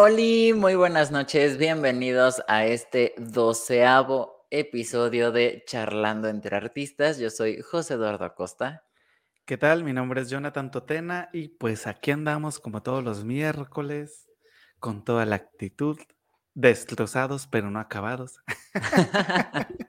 [0.00, 7.18] Hola, muy buenas noches, bienvenidos a este doceavo episodio de Charlando entre Artistas.
[7.18, 8.84] Yo soy José Eduardo Acosta.
[9.44, 9.82] ¿Qué tal?
[9.82, 14.28] Mi nombre es Jonathan Totena y pues aquí andamos como todos los miércoles
[14.78, 15.98] con toda la actitud,
[16.54, 18.36] destrozados pero no acabados.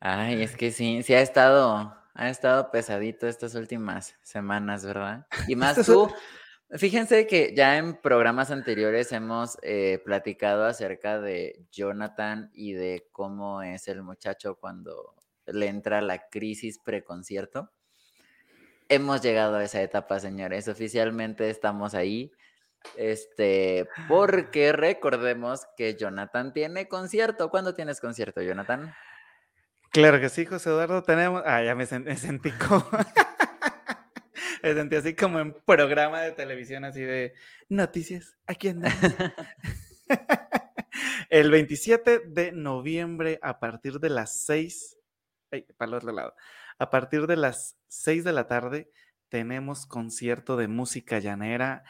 [0.00, 5.26] Ay, es que sí, sí ha estado, ha estado pesadito estas últimas semanas, ¿verdad?
[5.48, 6.12] Y más tú,
[6.76, 13.62] fíjense que ya en programas anteriores hemos eh, platicado acerca de Jonathan y de cómo
[13.62, 15.14] es el muchacho cuando
[15.46, 17.70] le entra la crisis preconcierto.
[18.88, 20.68] Hemos llegado a esa etapa, señores.
[20.68, 22.32] Oficialmente estamos ahí.
[22.96, 27.50] Este, porque recordemos que Jonathan tiene concierto.
[27.50, 28.92] ¿Cuándo tienes concierto, Jonathan?
[29.92, 31.42] Claro que sí, José Eduardo, tenemos.
[31.44, 32.84] Ah, ya me, sentí como.
[34.62, 37.34] me sentí así como en programa de televisión, así de
[37.68, 38.36] noticias.
[38.46, 38.98] Aquí andamos.
[41.30, 44.98] el 27 de noviembre, a partir de las 6.
[45.76, 46.34] para el otro lado.
[46.78, 48.90] A partir de las 6 de la tarde,
[49.28, 51.84] tenemos concierto de música llanera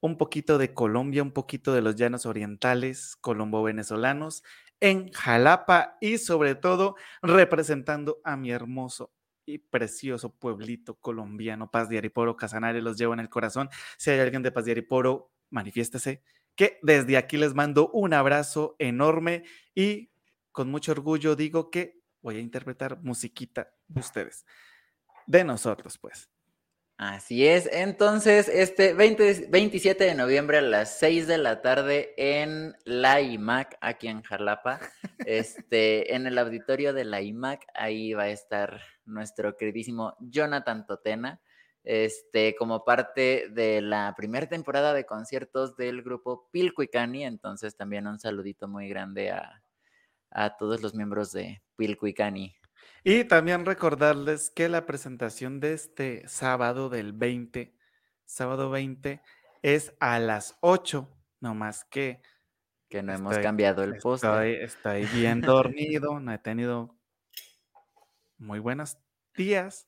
[0.00, 4.42] un poquito de Colombia, un poquito de los llanos orientales colombo-venezolanos
[4.80, 9.12] en Jalapa y sobre todo representando a mi hermoso
[9.58, 13.68] precioso pueblito colombiano, Paz de Ariporo, Casanare, los llevo en el corazón.
[13.96, 16.22] Si hay alguien de Paz de Ariporo, manifiéstese,
[16.54, 20.10] que desde aquí les mando un abrazo enorme y
[20.52, 24.44] con mucho orgullo digo que voy a interpretar musiquita de ustedes,
[25.26, 26.28] de nosotros pues.
[27.02, 33.22] Así es, entonces este 27 de noviembre a las 6 de la tarde en la
[33.22, 34.80] IMAC, aquí en Jalapa,
[35.24, 41.40] este, en el auditorio de la IMAC, ahí va a estar nuestro queridísimo Jonathan Totena,
[41.84, 48.18] este, como parte de la primera temporada de conciertos del grupo Pilcuicani, entonces también un
[48.18, 49.62] saludito muy grande a,
[50.30, 52.59] a todos los miembros de Pilcuicani.
[53.02, 57.74] Y también recordarles que la presentación de este sábado del 20,
[58.26, 59.22] sábado 20,
[59.62, 61.08] es a las 8,
[61.40, 62.22] no más que...
[62.88, 64.24] Que no hemos cambiado el post.
[64.24, 66.98] Estoy, bien dormido, no he tenido
[68.36, 68.98] muy buenos
[69.36, 69.86] días.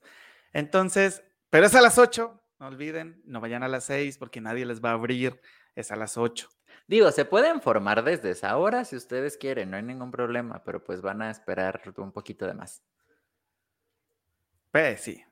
[0.52, 4.64] Entonces, pero es a las 8, no olviden, no vayan a las 6 porque nadie
[4.64, 5.40] les va a abrir,
[5.74, 6.48] es a las 8.
[6.86, 10.84] Digo, se pueden formar desde esa hora si ustedes quieren, no hay ningún problema, pero
[10.84, 12.84] pues van a esperar un poquito de más.
[14.72, 15.22] Pues sí.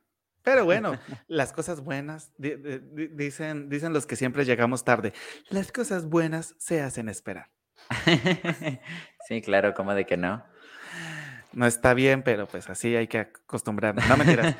[0.42, 0.92] Pero bueno,
[1.28, 5.12] las cosas buenas, dicen, dicen los que siempre llegamos tarde,
[5.48, 7.50] las cosas buenas se hacen esperar.
[9.26, 10.44] sí, claro, como de que no.
[11.52, 14.06] No está bien, pero pues así hay que acostumbrarnos.
[14.08, 14.54] No mentiras.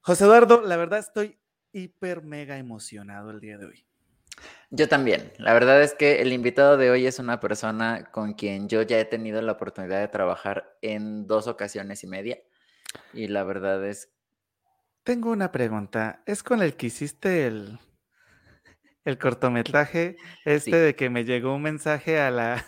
[0.00, 1.38] José Eduardo, la verdad estoy
[1.72, 3.86] hiper mega emocionado el día de hoy.
[4.70, 5.32] Yo también.
[5.38, 8.98] La verdad es que el invitado de hoy es una persona con quien yo ya
[8.98, 12.38] he tenido la oportunidad de trabajar en dos ocasiones y media.
[13.12, 14.10] Y la verdad es...
[15.02, 16.22] Tengo una pregunta.
[16.26, 17.78] ¿Es con el que hiciste el,
[19.04, 22.64] el cortometraje este de que me llegó un mensaje a la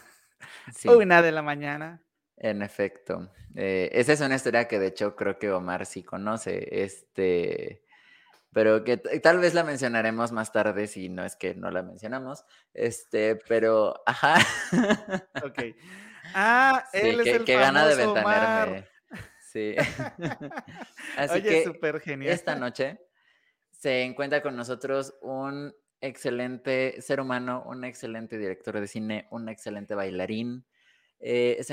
[0.84, 2.02] una de la mañana?
[2.36, 3.30] En efecto.
[3.54, 6.82] Eh, esa es una historia que de hecho creo que Omar sí conoce.
[6.82, 7.82] Este
[8.52, 12.44] pero que tal vez la mencionaremos más tarde si no es que no la mencionamos.
[12.74, 14.36] Este, pero, ajá.
[15.44, 15.58] Ok.
[16.34, 18.88] Ah, él es el gana de ventanearme.
[19.52, 19.74] Sí.
[21.16, 21.64] Así que
[22.22, 22.98] esta noche
[23.70, 29.94] se encuentra con nosotros un excelente ser humano, un excelente director de cine, un excelente
[29.94, 30.64] bailarín.
[31.20, 31.70] Eh, es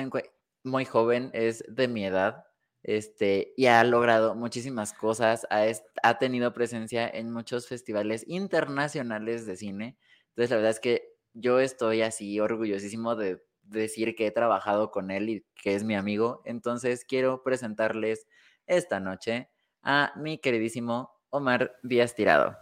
[0.64, 2.46] muy joven, es de mi edad,
[2.84, 5.66] este, y ha logrado muchísimas cosas, ha,
[6.04, 9.98] ha, tenido presencia en muchos festivales internacionales de cine.
[10.30, 15.12] Entonces, la verdad es que yo estoy así orgullosísimo de decir que he trabajado con
[15.12, 16.42] él y que es mi amigo.
[16.46, 18.28] Entonces quiero presentarles
[18.68, 19.50] esta noche
[19.84, 22.58] a mi queridísimo Omar Díaz Tirado.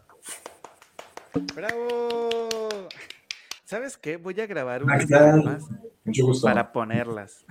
[1.55, 2.59] ¡Bravo!
[3.63, 4.17] ¿Sabes qué?
[4.17, 5.63] Voy a grabar unas más
[6.41, 7.45] para ponerlas.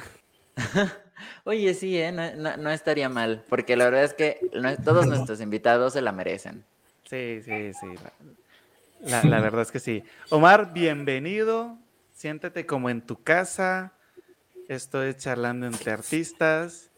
[1.45, 2.13] Oye, sí, ¿eh?
[2.13, 4.41] no, estaría mal, porque la verdad es que
[4.85, 6.65] todos nuestros invitados se la merecen.
[7.05, 7.87] Sí, sí, sí.
[9.29, 10.03] la verdad es que sí.
[10.31, 11.79] Omar, bienvenido
[12.17, 13.93] siéntete como en tu casa.
[14.69, 16.91] Estoy charlando entre artistas.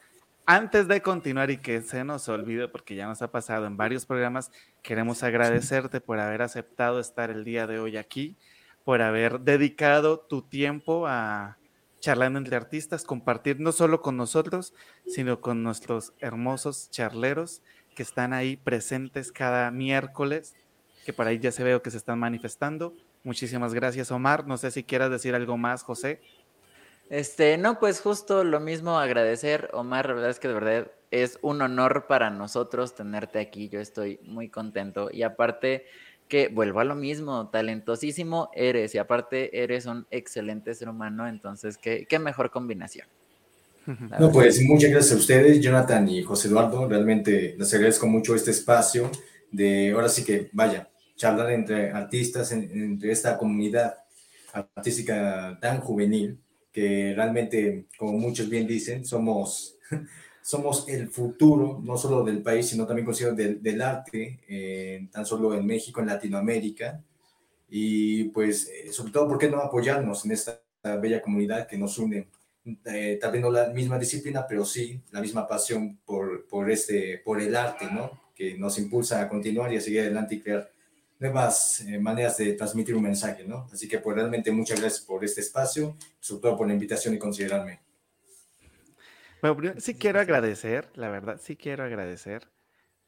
[0.47, 4.07] Antes de continuar y que se nos olvide, porque ya nos ha pasado en varios
[4.07, 4.51] programas,
[4.81, 8.37] queremos agradecerte por haber aceptado estar el día de hoy aquí,
[8.85, 11.59] por haber dedicado tu tiempo a
[12.01, 14.73] charlando entre artistas, compartir no solo con nosotros,
[15.05, 17.61] sino con nuestros hermosos charleros
[17.97, 20.55] que están ahí presentes cada miércoles,
[21.05, 22.95] que por ahí ya se veo que se están manifestando.
[23.29, 24.47] Muchísimas gracias, Omar.
[24.47, 26.19] No sé si quieras decir algo más, José.
[27.11, 31.39] Este, no, pues justo lo mismo agradecer, Omar, la verdad es que de verdad es
[31.43, 35.85] un honor para nosotros tenerte aquí, yo estoy muy contento y aparte
[36.27, 41.77] que vuelvo a lo mismo, talentosísimo eres y aparte eres un excelente ser humano, entonces
[41.77, 43.07] qué, qué mejor combinación.
[44.19, 48.53] No, pues muchas gracias a ustedes, Jonathan y José Eduardo, realmente les agradezco mucho este
[48.53, 49.11] espacio
[49.51, 53.97] de, ahora sí que, vaya, charlar entre artistas, entre esta comunidad
[54.53, 56.39] artística tan juvenil
[56.73, 59.77] que realmente, como muchos bien dicen, somos,
[60.43, 65.27] somos el futuro, no solo del país, sino también considero del, del arte, eh, tan
[65.27, 67.03] solo en México, en Latinoamérica.
[67.69, 70.63] Y pues, eh, sobre todo, ¿por qué no apoyarnos en esta
[71.03, 72.29] bella comunidad que nos une?
[72.85, 77.19] Eh, tal vez no la misma disciplina, pero sí la misma pasión por, por, este,
[77.25, 78.29] por el arte, ¿no?
[78.37, 80.71] Que nos impulsa a continuar y a seguir adelante y crear
[81.19, 83.67] nuevas eh, maneras de transmitir un mensaje, ¿no?
[83.73, 87.19] Así que pues realmente muchas gracias por este espacio, sobre todo por la invitación y
[87.19, 87.81] considerarme.
[89.43, 92.49] Bueno, sí quiero agradecer, la verdad, sí quiero agradecer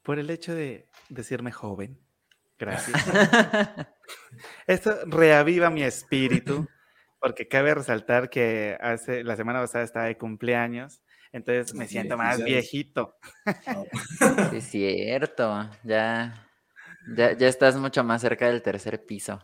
[0.03, 1.99] por el hecho de decirme joven.
[2.59, 2.97] Gracias.
[4.67, 6.69] Esto reaviva mi espíritu,
[7.19, 11.03] porque cabe resaltar que hace la semana pasada estaba de cumpleaños,
[11.33, 13.17] entonces me siento más viejito.
[14.19, 16.50] Sí, es cierto, ya
[17.17, 19.41] ya, ya estás mucho más cerca del tercer piso.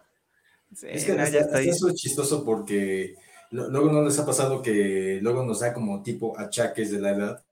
[0.82, 1.24] es que ya
[1.60, 3.16] eso es chistoso porque
[3.50, 7.44] luego no les ha pasado que luego nos da como tipo achaques de la edad.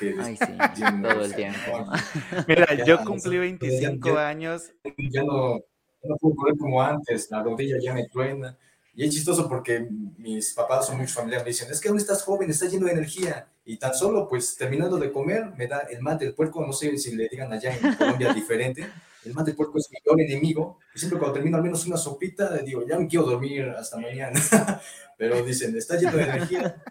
[0.00, 0.44] Ay, sí,
[1.02, 1.86] todo el tiempo.
[2.48, 4.72] Mira, yo cumplí 25 años.
[5.10, 5.60] Ya no,
[6.02, 8.56] no puedo correr como antes, la rodilla ya me truena.
[8.94, 9.88] Y es chistoso porque
[10.18, 12.92] mis papás son muy familiares, me dicen, es que aún estás joven, estás lleno de
[12.92, 13.48] energía.
[13.64, 16.98] Y tan solo, pues, terminando de comer, me da el mate del puerco, no sé
[16.98, 18.86] si le digan allá en Colombia diferente,
[19.24, 20.78] el mate del puerco es mi peor enemigo.
[20.94, 24.38] Y siempre cuando termino al menos una sopita, digo, ya me quiero dormir hasta mañana.
[25.18, 26.82] Pero dicen, está lleno de energía.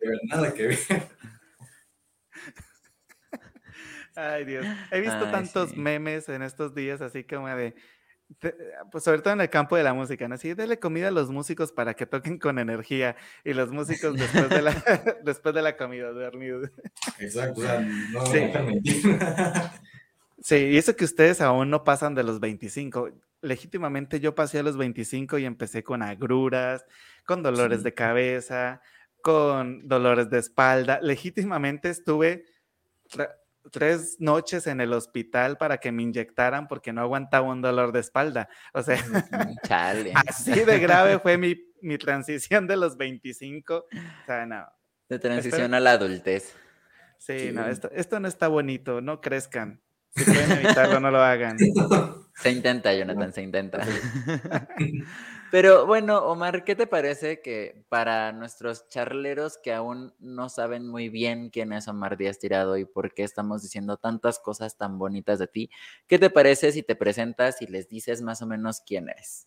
[0.00, 0.78] De verdad, nada que ver.
[4.14, 4.66] Ay, Dios.
[4.90, 7.74] He visto tantos memes en estos días, así como de,
[8.90, 10.34] pues sobre todo en el campo de la música, ¿no?
[10.34, 14.48] Así, dele comida a los músicos para que toquen con energía y los músicos después
[14.48, 14.72] de la,
[15.24, 16.70] después de la comida, dormidos.
[17.18, 17.62] Exacto,
[18.12, 18.50] no sí.
[20.42, 23.10] Sí, y eso que ustedes aún no pasan de los 25.
[23.40, 26.84] Legítimamente yo pasé a los 25 y empecé con agruras,
[27.24, 28.82] con dolores de cabeza,
[29.22, 31.00] con dolores de espalda.
[31.00, 32.44] Legítimamente estuve
[33.70, 38.00] tres noches en el hospital para que me inyectaran porque no aguantaba un dolor de
[38.00, 38.48] espalda.
[38.74, 38.96] O sea,
[40.28, 43.74] así de grave fue mi, mi, transición de los 25.
[43.74, 44.66] O sea, no.
[45.08, 46.54] De transición a la adultez.
[47.18, 49.80] Sí, no, esto, esto no está bonito, no crezcan.
[50.14, 51.56] Si pueden evitarlo, no lo hagan.
[52.34, 53.86] Se intenta, Jonathan, se intenta.
[55.52, 61.10] Pero bueno, Omar, ¿qué te parece que para nuestros charleros que aún no saben muy
[61.10, 65.38] bien quién es Omar Díaz Tirado y por qué estamos diciendo tantas cosas tan bonitas
[65.38, 65.70] de ti,
[66.06, 69.46] ¿qué te parece si te presentas y les dices más o menos quién eres?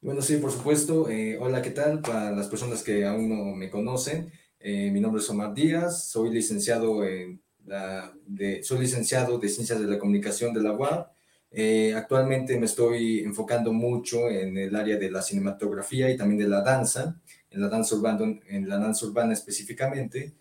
[0.00, 1.08] Bueno, sí, por supuesto.
[1.08, 2.00] Eh, hola, ¿qué tal?
[2.00, 6.30] Para las personas que aún no me conocen, eh, mi nombre es Omar Díaz, soy
[6.30, 11.16] licenciado en la, de, soy licenciado de Ciencias de la Comunicación de la UAP
[11.58, 16.48] eh, actualmente me estoy enfocando mucho en el área de la cinematografía y también de
[16.48, 17.18] la danza,
[17.50, 20.34] en la danza urbana, en la danza urbana específicamente.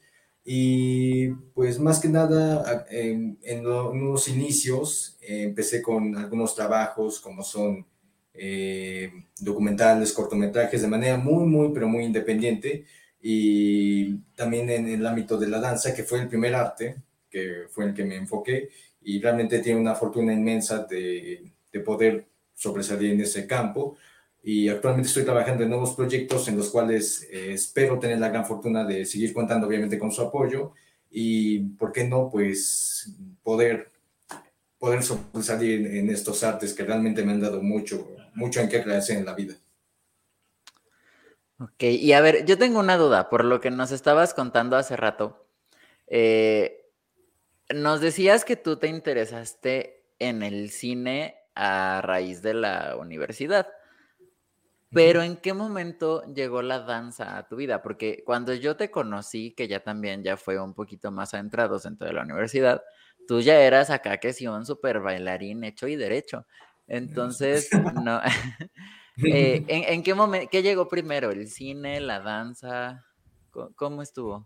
[0.44, 7.86] Y pues más que nada, en, los inicios eh, empecé con algunos trabajos como son
[8.34, 12.86] eh, documentales, cortometrajes, de manera muy, muy, pero muy independiente.
[13.22, 16.98] Y también en el ámbito de la danza, que fue el primer arte,
[17.36, 18.70] que fue el que me enfoqué
[19.02, 23.98] y realmente tiene una fortuna inmensa de, de poder sobresalir en ese campo.
[24.42, 28.46] Y actualmente estoy trabajando en nuevos proyectos en los cuales eh, espero tener la gran
[28.46, 30.72] fortuna de seguir contando obviamente con su apoyo
[31.12, 32.30] y, ¿por qué no?
[32.30, 33.12] Pues
[33.44, 33.92] poder,
[34.80, 39.18] poder sobresalir en, estos artes que realmente me han dado mucho, mucho en qué agradecer
[39.18, 39.56] en la vida.
[41.60, 44.96] Ok, y a ver, yo tengo una duda por lo que nos estabas contando hace
[44.96, 45.46] rato.
[46.08, 46.85] Eh,
[47.74, 53.68] nos decías que tú te interesaste en el cine a raíz de la universidad.
[54.92, 57.82] Pero ¿en qué momento llegó la danza a tu vida?
[57.82, 62.08] Porque cuando yo te conocí, que ya también ya fue un poquito más adentrados dentro
[62.08, 62.82] de la universidad,
[63.28, 66.46] tú ya eras acá que sí un super bailarín hecho y derecho.
[66.88, 67.70] Entonces,
[68.04, 68.22] no.
[69.24, 71.32] Eh, ¿en, qué momento, qué llegó primero?
[71.32, 73.06] ¿El cine, la danza?
[73.78, 74.46] ¿Cómo estuvo?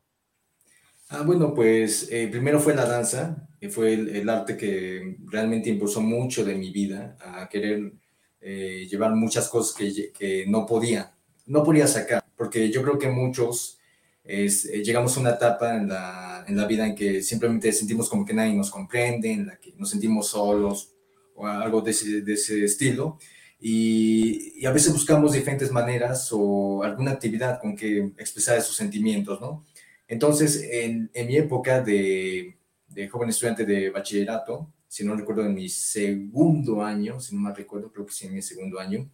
[1.11, 6.01] Ah, bueno, pues eh, primero fue la danza, que fue el, arte que realmente impulsó
[6.01, 7.93] mucho de mi vida a querer
[8.41, 11.15] eh, llevar muchas cosas que, que, no podía,
[11.47, 13.79] no podía sacar, porque yo creo que muchos
[14.23, 18.07] es, eh, llegamos a una etapa en la, en la vida en que simplemente sentimos
[18.07, 20.93] como que nadie nos comprende, en la que nos sentimos solos
[21.35, 23.17] o algo de ese, de ese estilo.
[23.59, 29.41] Y, y, a veces buscamos diferentes maneras o alguna actividad con que expresar esos sentimientos,
[29.41, 29.65] ¿no?
[30.09, 32.57] Entonces, en, en mi época de,
[32.89, 37.55] de, joven estudiante de bachillerato, si no recuerdo, en mi segundo año, si no mal
[37.55, 39.09] recuerdo, creo que sí, en mi segundo año,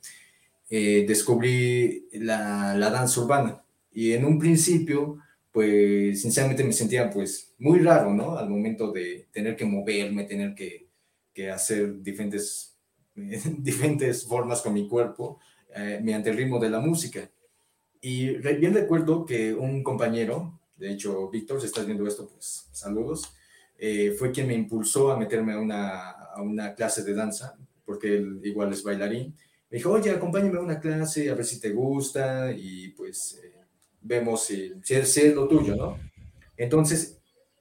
[0.70, 3.64] eh, descubrí la, la danza urbana.
[3.92, 5.20] Y en un principio,
[5.52, 8.38] pues sinceramente me sentía pues muy raro, ¿no?
[8.38, 10.88] Al momento de tener que moverme, tener que,
[11.34, 12.76] que hacer diferentes
[13.16, 15.40] diferentes formas con mi cuerpo
[15.76, 17.30] eh, mediante el ritmo de la música.
[18.02, 23.34] Y bien recuerdo que un compañero, de hecho, Víctor, si estás viendo esto, pues saludos,
[23.78, 28.18] eh, fue quien me impulsó a meterme a una, a una clase de danza, porque
[28.18, 29.36] él igual es bailarín.
[29.70, 33.54] Me dijo, oye, acompáñame a una clase, a ver si te gusta y pues eh,
[34.02, 36.00] vemos si, si, es, lo tuyo, ¿no?
[36.56, 37.20] Entonces,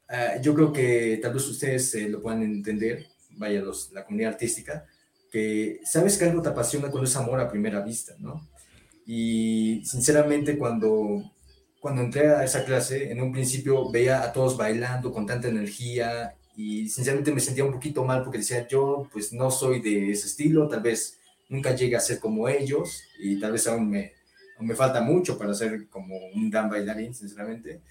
[0.08, 4.86] uh, yo creo que tal vez ustedes lo puedan entender, vaya, los, la comunidad artística,
[5.30, 8.48] que sabes que algo te apasiona cuando es amor a primera vista, ¿no?
[9.06, 11.32] Y sinceramente cuando,
[11.84, 16.34] cuando entré a esa clase, en un principio veía a todos bailando con tanta energía
[16.56, 20.28] y sinceramente me sentía un poquito mal porque decía, yo pues no soy de ese
[20.28, 21.18] estilo, tal vez
[21.50, 24.14] nunca llegue a ser como ellos y tal vez aún me,
[24.56, 27.82] aún me falta mucho para ser como un gran bailarín, sinceramente.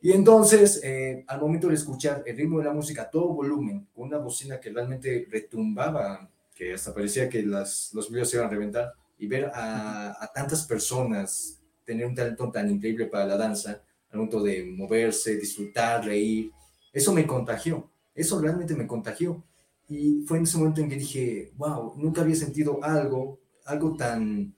[0.00, 3.88] Y entonces, eh, al momento de escuchar el ritmo de la música a todo volumen,
[3.92, 8.46] con una bocina que realmente retumbaba que hasta parecía que las, los videos se iban
[8.46, 13.82] a reventar, y ver a, tantas personas tener un talento tan increíble para la danza,
[14.10, 16.50] al momento de moverse, disfrutar, reír,
[16.92, 19.44] eso me contagió, eso realmente me contagió.
[19.88, 24.54] Y fue en ese momento en que dije, wow, nunca había sentido algo, algo tan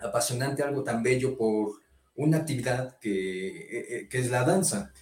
[0.00, 1.72] apasionante, algo tan bello por
[2.16, 4.92] una actividad que, eh, eh, que es la danza.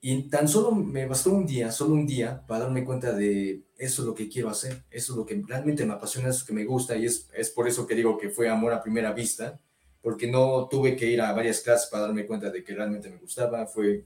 [0.00, 4.02] Y tan solo me bastó un día, solo un día, para darme cuenta de eso
[4.02, 6.46] es lo que quiero hacer, eso es lo que realmente me apasiona, eso es lo
[6.48, 9.12] que me gusta y es, es por eso que digo que fue amor a primera
[9.12, 9.60] vista,
[10.02, 13.16] porque no tuve que ir a varias clases para darme cuenta de que realmente me
[13.16, 14.04] gustaba, fue,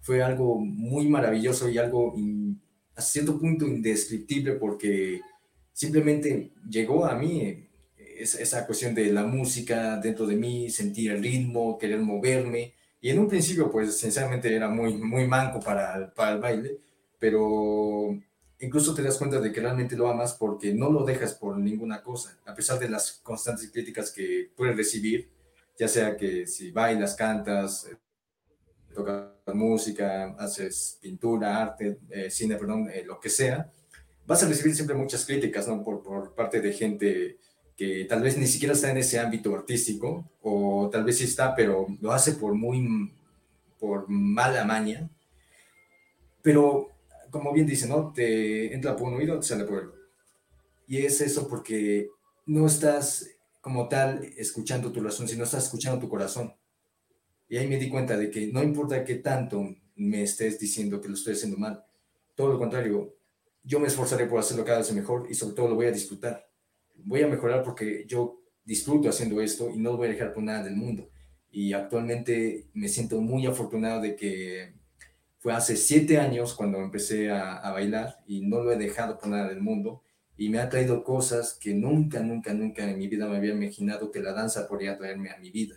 [0.00, 2.14] fue algo muy maravilloso y algo
[2.96, 5.20] a cierto punto indescriptible porque
[5.72, 7.66] simplemente llegó a mí
[8.18, 12.74] esa cuestión de la música dentro de mí, sentir el ritmo, querer moverme.
[13.00, 16.78] Y en un principio, pues, sinceramente era muy, muy manco para, para el baile,
[17.18, 18.18] pero
[18.60, 22.02] incluso te das cuenta de que realmente lo amas porque no lo dejas por ninguna
[22.02, 25.30] cosa, a pesar de las constantes críticas que puedes recibir,
[25.78, 27.96] ya sea que si bailas, cantas, eh,
[28.94, 33.70] tocas música, haces pintura, arte, eh, cine, perdón, eh, lo que sea,
[34.26, 35.84] vas a recibir siempre muchas críticas, ¿no?
[35.84, 37.38] Por, por parte de gente
[37.76, 41.54] que tal vez ni siquiera está en ese ámbito artístico, o tal vez sí está,
[41.54, 43.12] pero lo hace por muy,
[43.78, 45.10] por mala maña.
[46.42, 46.90] Pero,
[47.30, 48.12] como bien dice, ¿no?
[48.12, 50.00] Te entra por un oído, te sale por el otro.
[50.86, 52.08] Y es eso porque
[52.46, 53.28] no estás
[53.60, 56.54] como tal escuchando tu corazón, sino estás escuchando tu corazón.
[57.48, 59.64] Y ahí me di cuenta de que no importa qué tanto
[59.96, 61.84] me estés diciendo que lo estoy haciendo mal,
[62.34, 63.16] todo lo contrario,
[63.62, 66.46] yo me esforzaré por hacerlo cada vez mejor y sobre todo lo voy a disfrutar
[67.04, 70.42] voy a mejorar porque yo disfruto haciendo esto y no lo voy a dejar por
[70.42, 71.08] nada del mundo.
[71.50, 74.74] Y actualmente me siento muy afortunado de que
[75.46, 79.48] fue hace siete años cuando empecé a, bailar y no lo he dejado por nada
[79.48, 80.02] del mundo.
[80.36, 84.10] Y me ha traído cosas que nunca, nunca, nunca en mi vida me había imaginado
[84.10, 85.76] que la danza podría traerme a mi vida.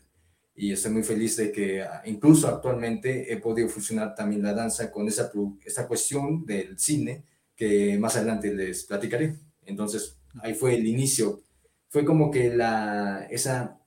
[0.55, 4.89] Y estoy muy feliz de que ah, incluso actualmente he podido fusionar también la danza
[4.89, 5.31] con esa,
[5.63, 9.35] esa cuestión del cine que más adelante les platicaré.
[9.67, 11.43] Entonces, ahí fue el inicio.
[11.89, 13.79] Fue como que la, esa,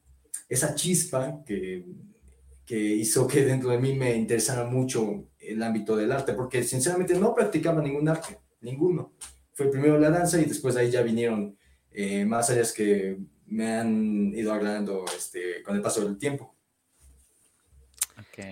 [0.48, 1.84] esa chispa que,
[2.64, 7.14] que hizo que dentro de mí me interesara mucho el ámbito del arte, porque sinceramente
[7.14, 9.12] no practicaba ningún arte, ninguno.
[9.52, 11.56] Fue primero la danza y después ahí ya vinieron
[11.90, 16.56] eh, más áreas que me han ido agradando este, con el paso del tiempo.
[18.18, 18.44] Ok.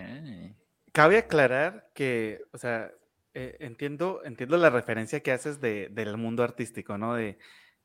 [0.92, 2.92] Cabe aclarar que, o sea,
[3.32, 7.14] eh, entiendo, entiendo la referencia que haces de, del mundo artístico, ¿no?
[7.14, 7.38] De,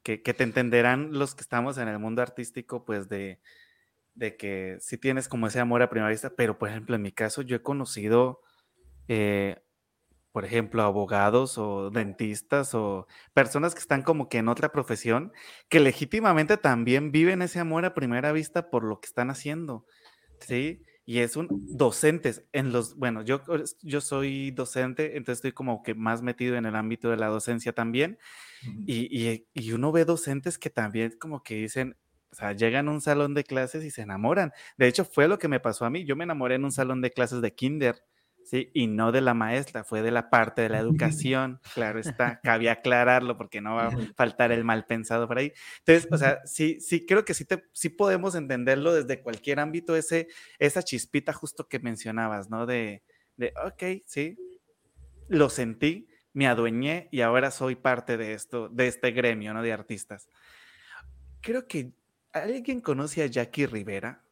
[0.05, 3.39] que, te entenderán los que estamos en el mundo artístico, pues de,
[4.13, 7.11] de que si tienes como ese amor a primera vista, pero por ejemplo en mi
[7.11, 8.41] caso yo he conocido,
[9.07, 9.61] eh,
[10.31, 15.31] por ejemplo, abogados o dentistas o personas que están como que en otra profesión,
[15.69, 19.85] que legítimamente también viven ese amor a primera vista por lo que están haciendo,
[20.39, 20.81] ¿sí?
[21.05, 21.47] y es un
[21.77, 23.41] docentes en los, bueno, yo,
[23.83, 27.73] yo soy docente, entonces estoy como que más metido en el ámbito de la docencia
[27.73, 28.17] también,
[28.87, 31.95] y, y, uno ve docentes que también como que dicen,
[32.31, 34.51] o sea, llegan a un salón de clases y se enamoran.
[34.77, 36.03] De hecho, fue lo que me pasó a mí.
[36.03, 38.03] Yo me enamoré en un salón de clases de kinder
[38.45, 38.69] ¿sí?
[38.73, 40.79] Y no de la maestra, fue de la parte de la
[41.29, 45.51] educación, claro está, cabía aclararlo porque no va a faltar el mal pensado por ahí.
[45.79, 49.95] Entonces, o sea, sí, sí, creo que sí, te, sí podemos entenderlo desde cualquier ámbito,
[49.95, 50.27] ese,
[50.59, 52.65] esa chispita justo que mencionabas, ¿no?
[52.65, 53.03] De,
[53.35, 54.37] de, ok, sí,
[55.27, 59.61] lo sentí, me adueñé y ahora soy parte de esto, de este gremio, ¿no?
[59.61, 60.29] De artistas.
[61.41, 61.93] Creo que
[62.33, 64.24] alguien conoce a Jackie Rivera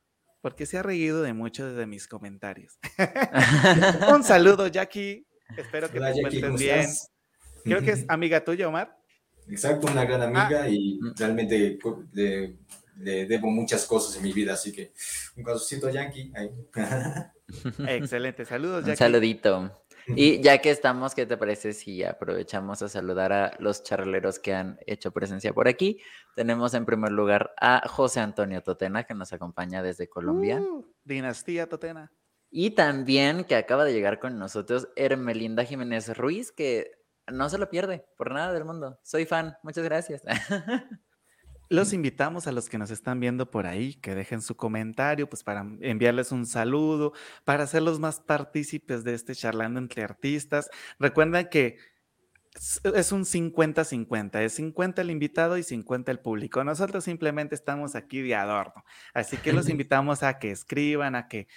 [0.44, 2.78] porque se ha reído de muchos de mis comentarios.
[4.14, 5.26] Un saludo, Jackie.
[5.58, 6.90] Espero que te encuentres bien.
[7.64, 8.94] Creo que es amiga tuya, Omar.
[9.48, 10.46] Exacto, una gran ah.
[10.46, 11.80] amiga y realmente
[12.12, 14.92] le, debo muchas cosas en mi vida, así que
[15.38, 16.34] un corazoncito Jackie.
[17.88, 18.92] Excelente, saludos, Jackie.
[18.92, 19.83] Un saludito.
[20.08, 24.54] Y ya que estamos, ¿qué te parece si aprovechamos a saludar a los charleros que
[24.54, 26.00] han hecho presencia por aquí?
[26.36, 30.60] Tenemos en primer lugar a José Antonio Totena, que nos acompaña desde Colombia.
[30.62, 32.12] Uh, dinastía Totena.
[32.50, 36.92] Y también que acaba de llegar con nosotros Hermelinda Jiménez Ruiz, que
[37.28, 39.00] no se lo pierde por nada del mundo.
[39.04, 40.22] Soy fan, muchas gracias.
[41.74, 45.44] Los invitamos a los que nos están viendo por ahí que dejen su comentario, pues
[45.44, 47.14] para enviarles un saludo,
[47.46, 50.70] para hacerlos más partícipes de este charlando entre artistas.
[51.00, 51.80] Recuerden que
[52.94, 56.64] es un 50-50, es 50 el invitado y 50 el público.
[56.64, 58.86] Nosotros simplemente estamos aquí de adorno.
[59.16, 61.48] Así que los invitamos a que escriban, a que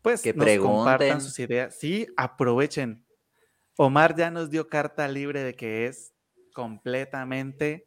[0.00, 1.76] pues que nos compartan sus ideas.
[1.78, 3.04] Sí, aprovechen.
[3.76, 6.14] Omar ya nos dio carta libre de que es
[6.54, 7.86] completamente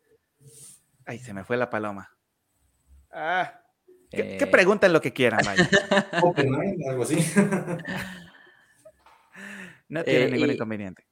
[1.12, 2.10] Ay, se me fue la paloma.
[3.12, 3.62] Ah,
[4.10, 4.48] ¿qué, eh...
[4.48, 5.70] pregunten lo que quieran, vaya.
[6.90, 7.18] algo así.
[9.90, 11.06] no tiene eh, ningún inconveniente.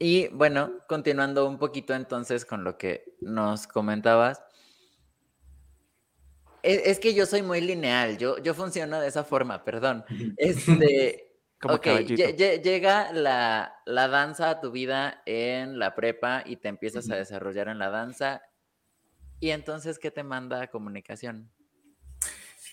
[0.00, 4.42] Y bueno, continuando un poquito entonces con lo que nos comentabas.
[6.64, 10.04] E, es, que yo soy muy lineal, yo, yo funciono de esa forma, perdón.
[10.38, 17.08] Este, Como llega la, la, danza a tu vida en la prepa y te empiezas
[17.12, 18.42] a desarrollar en la danza
[19.42, 21.50] ¿Y entonces qué te manda comunicación?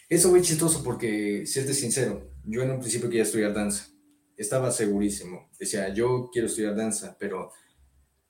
[0.07, 3.87] Eso fue chistoso porque, siete sincero, yo en un principio quería estudiar danza.
[4.37, 5.49] Estaba segurísimo.
[5.57, 7.51] Decía, yo quiero estudiar danza, pero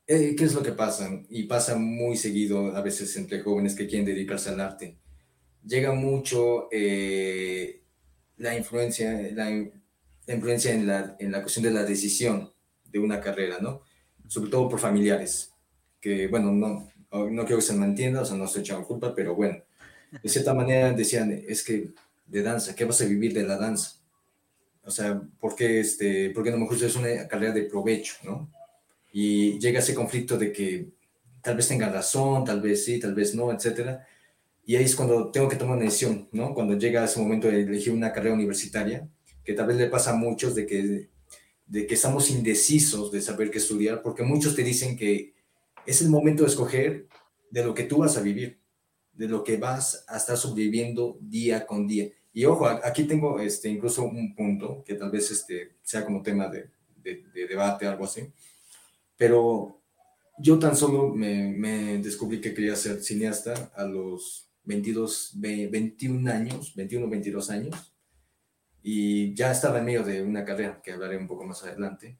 [0.08, 1.22] eh, ¿qué es lo que pasa?
[1.28, 4.98] Y pasa muy seguido a veces entre jóvenes que quieren dedicarse al arte.
[5.66, 7.84] Llega mucho eh,
[8.38, 9.52] la influencia, la,
[10.34, 12.54] influencia en la, en la cuestión de la decisión
[12.86, 13.82] de una carrera, ¿no?
[14.30, 15.52] Sobre todo por familiares,
[16.00, 19.14] que, bueno, no, no quiero que se me entienda, o sea, no estoy echando culpa,
[19.16, 19.58] pero bueno,
[20.22, 21.90] de cierta manera decían, es que
[22.28, 23.96] de danza, ¿qué vas a vivir de la danza?
[24.84, 28.52] O sea, ¿por qué, este, porque a lo mejor es una carrera de provecho, ¿no?
[29.12, 30.88] Y llega ese conflicto de que
[31.42, 34.06] tal vez tenga razón, tal vez sí, tal vez no, etcétera.
[34.66, 36.54] Y ahí es cuando tengo que tomar una decisión, ¿no?
[36.54, 39.08] Cuando llega ese momento de elegir una carrera universitaria,
[39.44, 41.10] que tal vez le pasa a muchos de que,
[41.66, 45.34] de que estamos indecisos de saber qué estudiar, porque muchos te dicen que
[45.90, 47.08] es el momento de escoger
[47.50, 48.62] de lo que tú vas a vivir,
[49.12, 52.10] de lo que vas a estar sobreviviendo día con día.
[52.32, 56.48] Y ojo, aquí tengo este, incluso un punto que tal vez este, sea como tema
[56.48, 58.22] de, de, debate, algo así,
[59.18, 59.82] pero
[60.38, 66.76] yo tan solo me, me, descubrí que quería ser cineasta a los 22, 21 años,
[66.76, 67.96] 21, 22 años,
[68.84, 72.20] y ya estaba en medio de una carrera que hablaré un poco más adelante,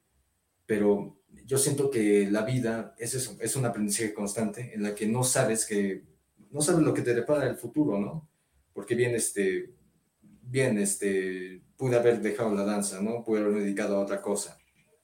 [0.70, 5.08] pero yo siento que la vida es eso, es un aprendizaje constante en la que
[5.08, 6.04] no sabes que,
[6.52, 8.30] no sabes lo que te depara el futuro, ¿no?
[8.72, 9.74] Porque bien, este,
[10.22, 13.24] bien, este, pude haber dejado la danza, ¿no?
[13.24, 14.60] Pude haberme dedicado a otra cosa,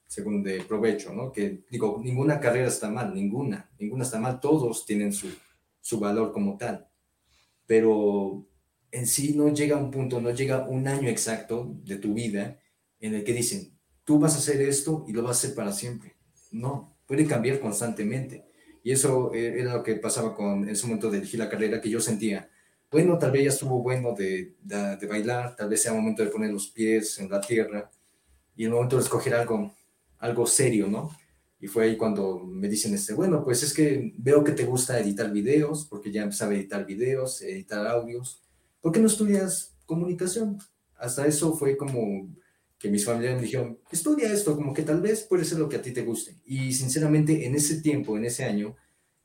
[0.05, 1.31] según de provecho, ¿no?
[1.31, 5.29] Que digo, ninguna carrera está mal, ninguna, ninguna está mal, todos tienen su,
[5.81, 6.87] su valor como tal,
[7.65, 8.47] pero
[8.91, 12.59] en sí no llega un punto, no llega un año exacto de tu vida
[12.99, 13.74] en el que dicen,
[14.05, 16.15] tú vas a hacer esto y lo vas a hacer para siempre.
[16.51, 18.45] No, puede cambiar constantemente.
[18.83, 21.81] Y eso eh, era lo que pasaba con en ese momento de elegir la carrera
[21.81, 22.49] que yo sentía.
[22.91, 26.51] Bueno, tal vez ya estuvo bueno de, de, bailar, tal vez sea momento de poner
[26.51, 27.89] los pies en la tierra
[28.55, 29.73] y el momento de escoger algo,
[30.19, 31.11] algo serio, ¿no?
[31.59, 34.99] Y fue ahí cuando me dicen, este, bueno, pues es que veo que te gusta
[34.99, 38.43] editar videos, porque ya empezaba a editar videos, editar audios.
[38.81, 40.59] ¿Por qué no estudias comunicación?
[40.95, 42.29] Hasta eso fue como
[42.77, 45.77] que mis familiares me dijeron, estudia esto, como que tal vez puede ser lo que
[45.77, 46.35] a ti te guste.
[46.45, 48.75] Y sinceramente, en ese tiempo, en ese año,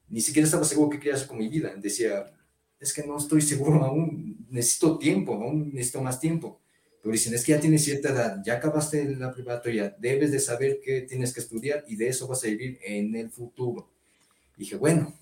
[0.08, 1.74] ni siquiera estaba seguro qué quería hacer con mi vida.
[1.76, 2.32] Decía,
[2.78, 6.60] es que no estoy seguro aún, necesito tiempo, aún necesito más tiempo.
[7.02, 10.80] pero dicen, es que ya tienes cierta edad, ya acabaste la preparatoria, debes de saber
[10.82, 13.90] qué tienes que estudiar y de eso vas a vivir en el futuro.
[14.56, 15.14] dije, bueno,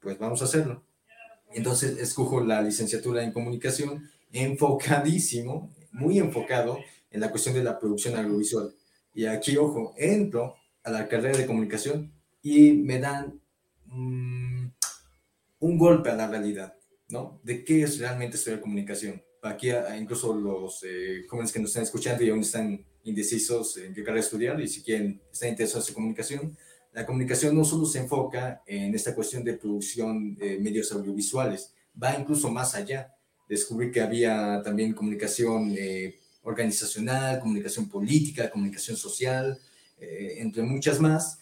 [0.00, 0.82] pues vamos a hacerlo.
[1.52, 6.78] Entonces escojo la licenciatura en comunicación, enfocadísimo, muy enfocado
[7.16, 8.72] en la cuestión de la producción audiovisual.
[9.12, 13.40] Y aquí, ojo, entro a la carrera de comunicación y me dan
[13.86, 14.66] mm,
[15.60, 16.76] un golpe a la realidad,
[17.08, 17.40] ¿no?
[17.42, 22.24] De qué es realmente estudiar comunicación aquí incluso los eh, jóvenes que nos están escuchando
[22.24, 26.56] y aún están indecisos en qué carrera estudiar y si quieren, están interesados en comunicación,
[26.92, 32.18] la comunicación no solo se enfoca en esta cuestión de producción de medios audiovisuales, va
[32.18, 33.12] incluso más allá.
[33.48, 39.58] Descubrí que había también comunicación eh, organizacional, comunicación política, comunicación social,
[39.98, 41.40] eh, entre muchas más.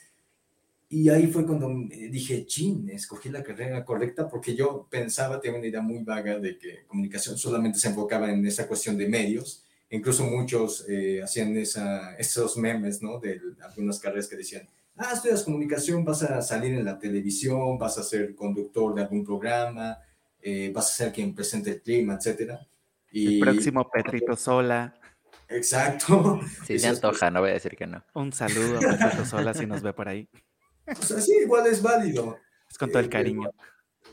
[0.89, 1.69] Y ahí fue cuando
[2.11, 6.57] dije, chin, escogí la carrera correcta porque yo pensaba, tenía una idea muy vaga de
[6.57, 9.65] que comunicación solamente se enfocaba en esa cuestión de medios.
[9.91, 13.21] Incluso muchos eh, hacían esa, esos memes, ¿no?
[13.21, 17.99] De algunas carreras que decían, ah, estudias comunicación, vas a salir en la televisión, vas
[17.99, 19.99] a ser conductor de algún programa,
[20.41, 22.67] eh, vas a ser quien presente el clima, etcétera.
[23.15, 24.93] Y, el próximo Petrito Sola.
[25.49, 26.41] Exacto.
[26.67, 28.05] Sí, se antoja, no voy a decir que no.
[28.13, 30.29] Un saludo a Petrito Sola si nos ve por ahí.
[30.87, 32.37] O sea, sí, igual es válido.
[32.69, 33.51] Es con todo el eh, cariño.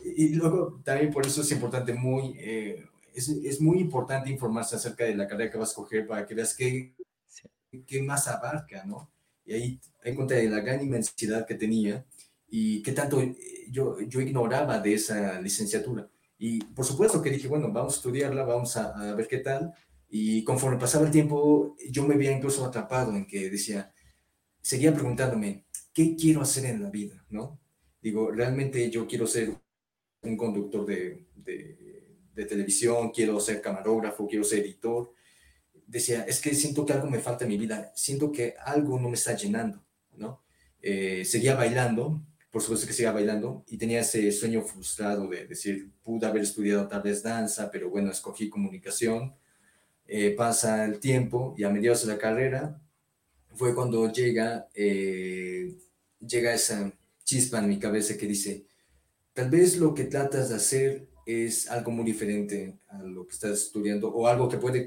[0.06, 2.86] y luego también por eso es importante, muy, eh,
[3.16, 6.36] es, es, muy importante informarse acerca de la carrera que vas a escoger para que
[6.36, 6.94] veas qué,
[7.88, 9.12] qué más abarca, ¿no?
[9.46, 12.06] Y ahí encontré la gran inmensidad que tenía
[12.48, 13.36] y qué tanto eh,
[13.72, 16.08] yo, yo ignoraba de esa licenciatura.
[16.43, 19.75] Y por supuesto que dije, bueno, vamos a estudiarla, vamos a, a ver qué tal.
[20.10, 23.93] Y conforme pasaba el tiempo, yo me veía incluso atrapado en que decía,
[24.60, 27.23] seguía preguntándome, ¿qué quiero hacer en la vida?
[27.30, 27.60] ¿no?
[28.01, 29.56] Digo, realmente yo quiero ser
[30.23, 35.13] un conductor de, de, televisión, quiero ser camarógrafo, quiero ser editor.
[35.86, 39.10] Decía, es que siento que algo me falta en mi vida, siento que algo no
[39.10, 39.86] me está llenando,
[40.17, 40.43] ¿no?
[40.82, 42.19] Eh, seguía bailando,
[42.52, 46.88] por supuesto que seguía bailando, y tenía ese sueño frustrado de decir, pude haber estudiado
[46.88, 49.34] tal vez danza, pero bueno, escogí comunicación.
[50.06, 52.82] Eh, pasa el tiempo y a mediados de la carrera
[53.56, 55.78] fue cuando llega, eh,
[56.20, 56.92] llega esa
[57.24, 58.66] chispa en mi cabeza que dice,
[59.34, 63.52] tal vez lo que tratas de hacer es algo muy diferente a lo que estás
[63.52, 64.86] estudiando o algo que puede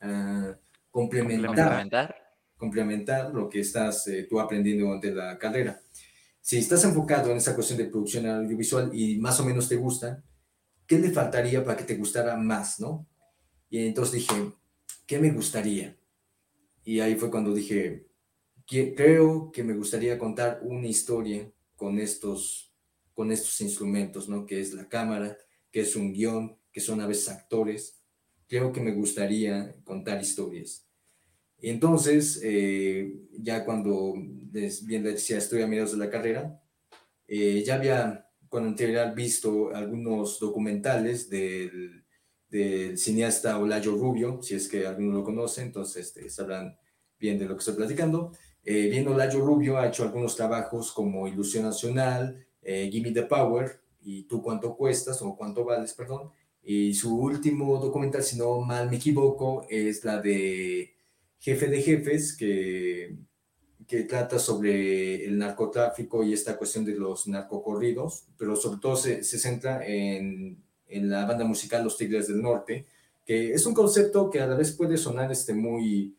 [0.00, 0.56] ah,
[0.90, 2.16] complementar,
[2.56, 5.80] complementar, lo que estás eh, tú aprendiendo durante la carrera.
[6.40, 10.24] Si estás enfocado en esa cuestión de producción audiovisual y más o menos te gusta,
[10.86, 13.06] ¿qué le faltaría para que te gustara más, no?
[13.68, 14.52] Y entonces dije,
[15.06, 15.96] ¿qué me gustaría?
[16.84, 18.08] Y ahí fue cuando dije,
[18.66, 22.72] creo que me gustaría contar una historia con estos,
[23.14, 24.46] con estos instrumentos, ¿no?
[24.46, 25.36] Que es la cámara,
[25.70, 28.02] que es un guion, que son a veces actores.
[28.48, 30.89] Creo que me gustaría contar historias.
[31.62, 36.60] Entonces, eh, ya cuando, bien decía, estoy a mediados de la carrera,
[37.26, 42.00] eh, ya había con anterioridad visto algunos documentales del
[42.50, 46.76] del cineasta Olayo Rubio, si es que alguno lo conoce, entonces este, sabrán
[47.18, 48.32] bien de lo que estoy platicando.
[48.64, 53.80] Eh, bien, Olayo Rubio ha hecho algunos trabajos como Ilusión Nacional, eh, Gimme the Power
[54.02, 56.30] y Tú cuánto cuestas o cuánto vales, perdón.
[56.62, 60.94] Y su último documental, si no mal me equivoco, es la de
[61.40, 63.16] Jefe de Jefes, que,
[63.88, 69.24] que trata sobre el narcotráfico y esta cuestión de los narcocorridos, pero sobre todo se,
[69.24, 72.86] se centra en en la banda musical Los Tigres del Norte,
[73.24, 76.16] que es un concepto que a la vez puede sonar este, muy,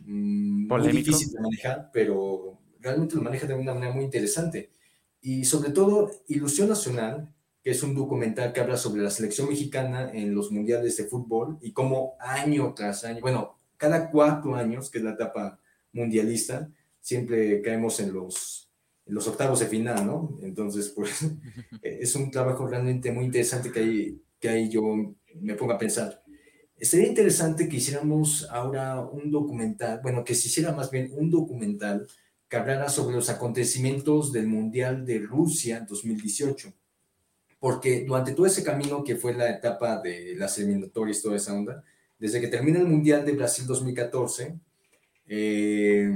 [0.00, 4.70] mm, muy difícil de manejar, pero realmente lo maneja de una manera muy interesante.
[5.22, 10.10] Y sobre todo, Ilusión Nacional, que es un documental que habla sobre la selección mexicana
[10.12, 14.98] en los mundiales de fútbol y cómo año tras año, bueno, cada cuatro años, que
[14.98, 15.58] es la etapa
[15.92, 18.70] mundialista, siempre caemos en los
[19.06, 20.38] los octavos de final, ¿no?
[20.42, 21.26] Entonces, pues
[21.82, 24.82] es un trabajo realmente muy interesante que ahí, que ahí yo
[25.40, 26.22] me pongo a pensar.
[26.80, 32.06] Sería interesante que hiciéramos ahora un documental, bueno, que se hiciera más bien un documental
[32.48, 36.72] que hablara sobre los acontecimientos del Mundial de Rusia 2018.
[37.58, 41.84] Porque durante todo ese camino que fue la etapa de las eliminatorias, toda esa onda,
[42.20, 44.60] desde que termina el Mundial de Brasil 2014,
[45.26, 46.08] eh,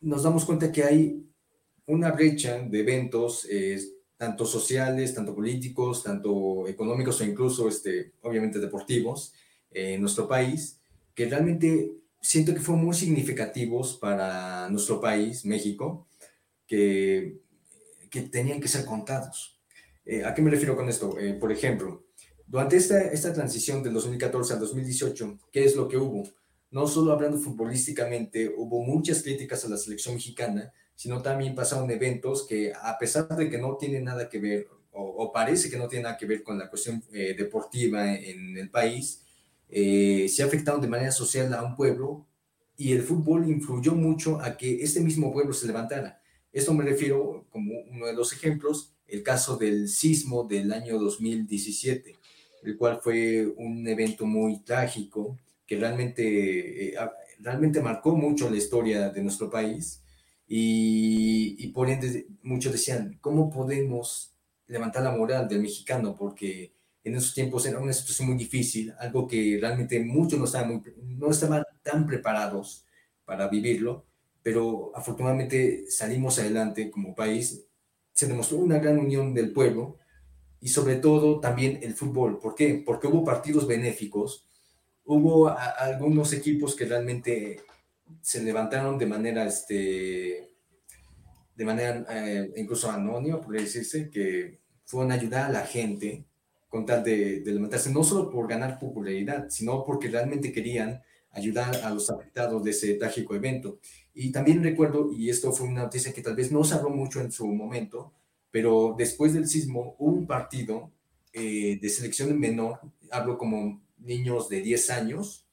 [0.00, 1.26] nos damos cuenta que hay
[1.86, 3.78] una brecha de eventos, eh,
[4.16, 9.34] tanto sociales, tanto políticos, tanto económicos o incluso, este, obviamente, deportivos
[9.70, 10.80] en nuestro país,
[11.14, 16.06] que realmente siento que fueron muy significativos para nuestro país, México,
[16.66, 17.40] que,
[18.10, 19.58] que tenían que ser contados.
[20.04, 21.18] Eh, ¿A qué me refiero con esto?
[21.18, 22.07] Eh, por ejemplo,
[22.48, 26.26] Durante esta, esta transición del 2014 al 2018, ¿qué es lo que hubo?
[26.70, 32.46] No solo hablando futbolísticamente, hubo muchas críticas a la selección mexicana, sino también pasaron eventos
[32.46, 36.04] que a pesar de que no tienen nada que ver, o, parece que no tienen
[36.04, 39.20] nada que ver con la cuestión eh, deportiva en, el país,
[39.68, 42.26] eh, se afectaron de manera social a un pueblo
[42.78, 46.22] y el fútbol influyó mucho a que este mismo pueblo se levantara.
[46.50, 52.16] Esto me refiero como uno de los ejemplos, el caso del sismo del año 2017
[52.62, 56.98] el cual fue un evento muy trágico que realmente, eh,
[57.40, 60.02] realmente marcó mucho la historia de nuestro país.
[60.46, 64.32] Y, por ende muchos decían, ¿cómo podemos
[64.66, 66.16] levantar la moral del mexicano?
[66.16, 66.72] Porque
[67.04, 71.30] en esos tiempos era una situación muy difícil, algo que realmente muchos no estaban, no
[71.30, 72.86] estaban tan preparados
[73.26, 74.06] para vivirlo,
[74.42, 77.66] pero afortunadamente salimos adelante como país,
[78.12, 79.98] se demostró una gran unión del pueblo
[80.60, 82.38] y sobre todo también el fútbol.
[82.38, 82.82] ¿Por qué?
[82.84, 84.46] Porque hubo partidos benéficos,
[85.04, 87.60] hubo algunos equipos que realmente
[88.20, 90.50] se levantaron de manera, este,
[91.54, 96.24] de manera eh, incluso anónima, podría decirse, que fueron a ayudar a la gente
[96.68, 101.76] con tal de, de, levantarse, no solo por ganar popularidad, sino porque realmente querían ayudar
[101.76, 103.78] a los afectados de ese trágico evento.
[104.14, 107.20] Y también recuerdo, y esto fue una noticia que tal vez no se habló mucho
[107.20, 108.12] en su momento,
[108.50, 110.92] pero después del sismo hubo un partido
[111.32, 112.80] eh, de selección menor,
[113.10, 115.46] hablo como niños de 10 años,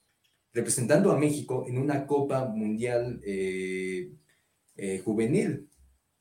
[0.54, 4.12] representando a México en una Copa Mundial eh,
[4.78, 5.70] eh, Juvenil,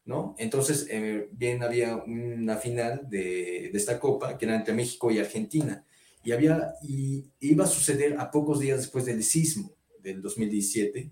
[0.04, 0.34] ¿no?
[0.38, 0.88] Entonces,
[1.32, 5.86] bien había una final de, de, esta Copa que era entre México y Argentina,
[6.24, 11.10] y, había, y iba a suceder a pocos días después del sismo del 2017,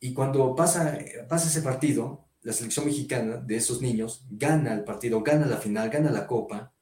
[0.00, 5.20] y cuando pasa, pasa ese partido, la selección mexicana de esos niños gana el partido,
[5.20, 6.72] gana la final, gana la copa,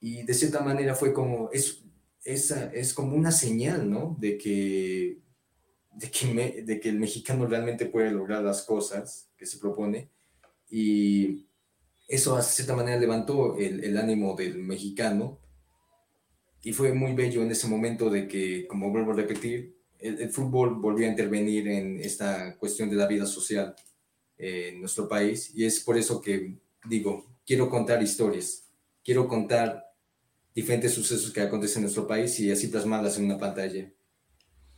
[0.00, 1.84] y de cierta manera fue como, es,
[2.24, 4.16] es, es como una señal, ¿no?
[4.18, 5.20] De que,
[5.92, 10.10] de, que de que el mexicano realmente puede lograr las cosas que se propone,
[10.68, 11.46] y
[12.08, 15.38] eso de cierta manera levantó el, el ánimo del mexicano,
[16.60, 20.30] y fue muy bello en ese momento de que, como vuelvo a repetir, el, el
[20.30, 23.76] fútbol volvió a intervenir en esta cuestión de la vida social
[24.38, 28.68] en nuestro país y es por eso que digo, quiero contar historias,
[29.04, 29.84] quiero contar
[30.54, 33.90] diferentes sucesos que acontecen en nuestro país y así plasmarlas en una pantalla.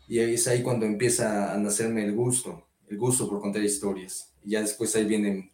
[0.08, 4.34] Y es ahí cuando empieza a nacerme el gusto, el gusto por contar historias.
[4.44, 5.50] Y ya después ahí vienen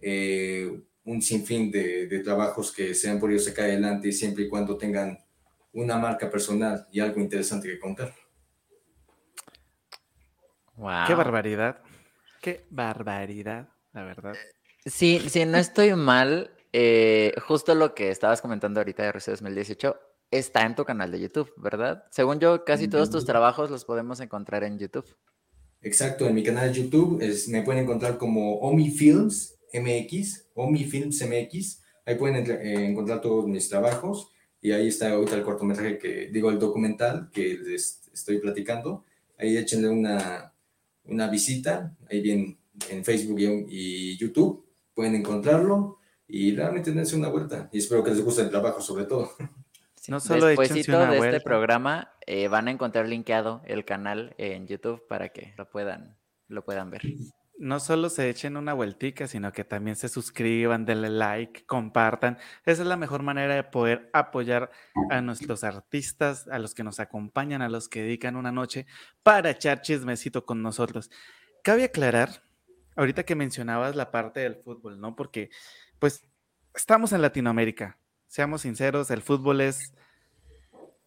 [0.00, 4.76] eh, un sinfín de, de, trabajos que se han podido sacar adelante siempre y cuando
[4.76, 5.18] tengan
[5.72, 8.14] una marca personal y algo interesante que contar.
[10.76, 11.06] Wow.
[11.06, 11.78] Qué barbaridad.
[12.44, 14.34] Qué barbaridad, la verdad.
[14.84, 16.50] Sí, sí, no estoy mal.
[16.74, 19.96] Eh, justo lo que estabas comentando ahorita de RC 2018
[20.30, 22.04] está en tu canal de YouTube, ¿verdad?
[22.10, 25.06] Según yo, casi todos tus trabajos los podemos encontrar en YouTube.
[25.80, 30.84] Exacto, en mi canal de YouTube es, me pueden encontrar como Omi Films MX, Omi
[30.84, 31.80] Films MX.
[32.04, 34.28] Ahí pueden eh, encontrar todos mis trabajos
[34.60, 39.02] y ahí está ahorita el cortometraje que, digo, el documental que les estoy platicando.
[39.38, 40.53] Ahí échenle una,
[41.04, 42.58] una visita, ahí bien
[42.90, 44.64] en Facebook y, YouTube,
[44.94, 47.68] pueden encontrarlo y realmente dense una vuelta.
[47.72, 49.30] Y espero que les guste el trabajo sobre todo.
[50.08, 55.06] no solo Después de este programa eh, van a encontrar linkeado el canal en YouTube
[55.08, 56.16] para que lo puedan,
[56.48, 57.02] lo puedan ver
[57.58, 62.38] no solo se echen una vueltica, sino que también se suscriban, denle like, compartan.
[62.64, 64.70] Esa es la mejor manera de poder apoyar
[65.10, 68.86] a nuestros artistas, a los que nos acompañan, a los que dedican una noche
[69.22, 71.10] para echar chismecito con nosotros.
[71.62, 72.42] Cabe aclarar,
[72.96, 75.14] ahorita que mencionabas la parte del fútbol, ¿no?
[75.14, 75.50] Porque,
[75.98, 76.26] pues,
[76.74, 77.98] estamos en Latinoamérica.
[78.26, 79.94] Seamos sinceros, el fútbol es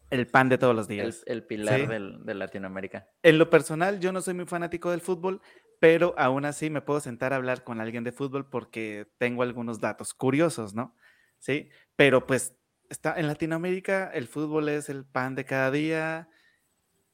[0.09, 1.23] el pan de todos los días.
[1.25, 3.09] El, pilar de Latinoamérica.
[3.21, 5.41] En lo personal, yo no soy muy fanático del fútbol,
[5.79, 9.79] pero aún así me puedo sentar a hablar con alguien de fútbol porque tengo algunos
[9.79, 10.95] datos curiosos, ¿no?
[11.39, 12.55] Sí, pero pues
[12.89, 16.29] está en Latinoamérica el fútbol es el pan de cada día.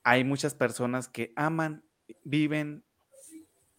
[0.04, 1.86] Hay muchas personas que aman,
[2.24, 2.86] viven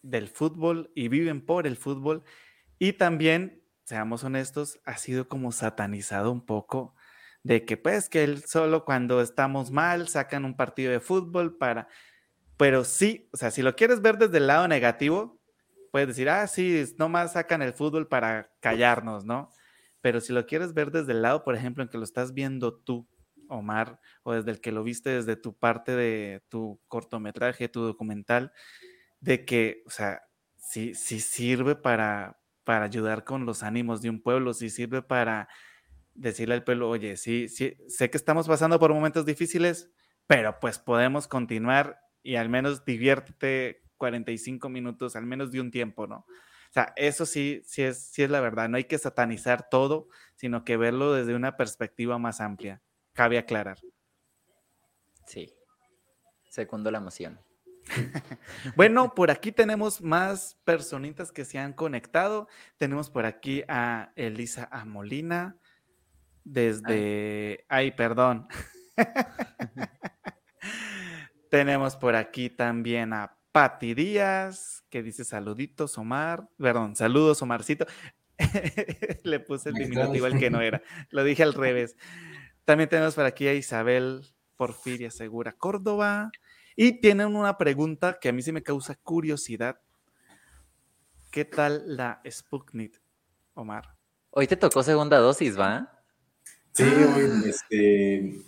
[0.03, 2.25] del fútbol y viven por el fútbol
[2.79, 6.95] y también, seamos honestos, ha sido como satanizado un poco
[7.43, 11.89] de que pues que él solo cuando estamos mal sacan un partido de fútbol para
[12.57, 15.41] pero sí, o sea, si lo quieres ver desde el lado negativo,
[15.91, 19.51] puedes decir, ah, sí, nomás sacan el fútbol para callarnos, ¿no?
[20.01, 22.75] Pero si lo quieres ver desde el lado, por ejemplo, en que lo estás viendo
[22.75, 23.09] tú,
[23.49, 28.53] Omar, o desde el que lo viste desde tu parte de tu cortometraje, tu documental,
[29.21, 30.23] de que, o sea,
[30.57, 35.49] sí, sí sirve para, para ayudar con los ánimos de un pueblo, sí sirve para
[36.15, 39.91] decirle al pueblo, oye, sí, sí, sé que estamos pasando por momentos difíciles,
[40.27, 46.09] pero pues podemos continuar y al menos diviértete 45 minutos, al menos de un tiempo,
[46.09, 46.17] ¿no?
[46.17, 48.69] O sea, eso sí, sí es, sí es la verdad.
[48.69, 52.83] No hay que satanizar todo, sino que verlo desde una perspectiva más amplia.
[53.13, 53.79] Cabe aclarar.
[55.27, 55.55] Sí.
[56.49, 57.39] Segundo la emoción.
[58.77, 62.49] bueno, por aquí tenemos más personitas que se han conectado.
[62.77, 65.57] Tenemos por aquí a Elisa Amolina
[66.43, 67.67] desde...
[67.69, 68.49] Ay, perdón.
[71.55, 76.49] tenemos por aquí también a Pati Díaz, que dice saluditos, Omar.
[76.59, 77.87] Perdón, saludos, Omarcito.
[79.23, 80.83] Le puse el diminutivo al que no era.
[81.11, 81.97] Lo dije al revés.
[82.65, 86.33] También tenemos por aquí a Isabel Porfiria Segura Córdoba.
[86.75, 89.79] Y tienen una pregunta que a mí sí me causa curiosidad.
[91.31, 93.01] ¿Qué tal la Sputnik,
[93.53, 93.95] Omar?
[94.31, 96.03] Hoy te tocó segunda dosis, ¿va?
[96.73, 98.43] Sí, hoy, este,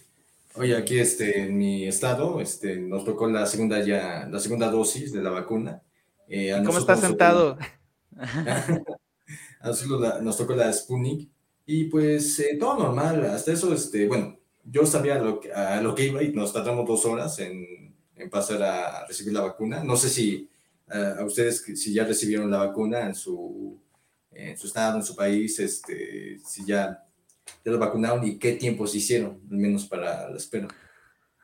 [0.57, 5.13] hoy aquí este, en mi estado este, nos tocó la segunda, ya, la segunda dosis
[5.13, 5.83] de la vacuna.
[6.29, 7.59] Eh, ¿Cómo estás sentado?
[8.17, 11.29] a nosotros nos tocó la Sputnik
[11.67, 13.25] y pues eh, todo normal.
[13.27, 17.05] Hasta eso, este, bueno, yo sabía lo a lo que iba y nos tratamos dos
[17.05, 19.85] horas en en pasar a recibir la vacuna.
[19.85, 20.49] No sé si
[20.93, 23.79] eh, a ustedes, si ya recibieron la vacuna en su,
[24.31, 27.06] en su estado, en su país, este, si ya,
[27.67, 30.69] ya lo vacunaron y qué tiempos hicieron, al menos para la espera.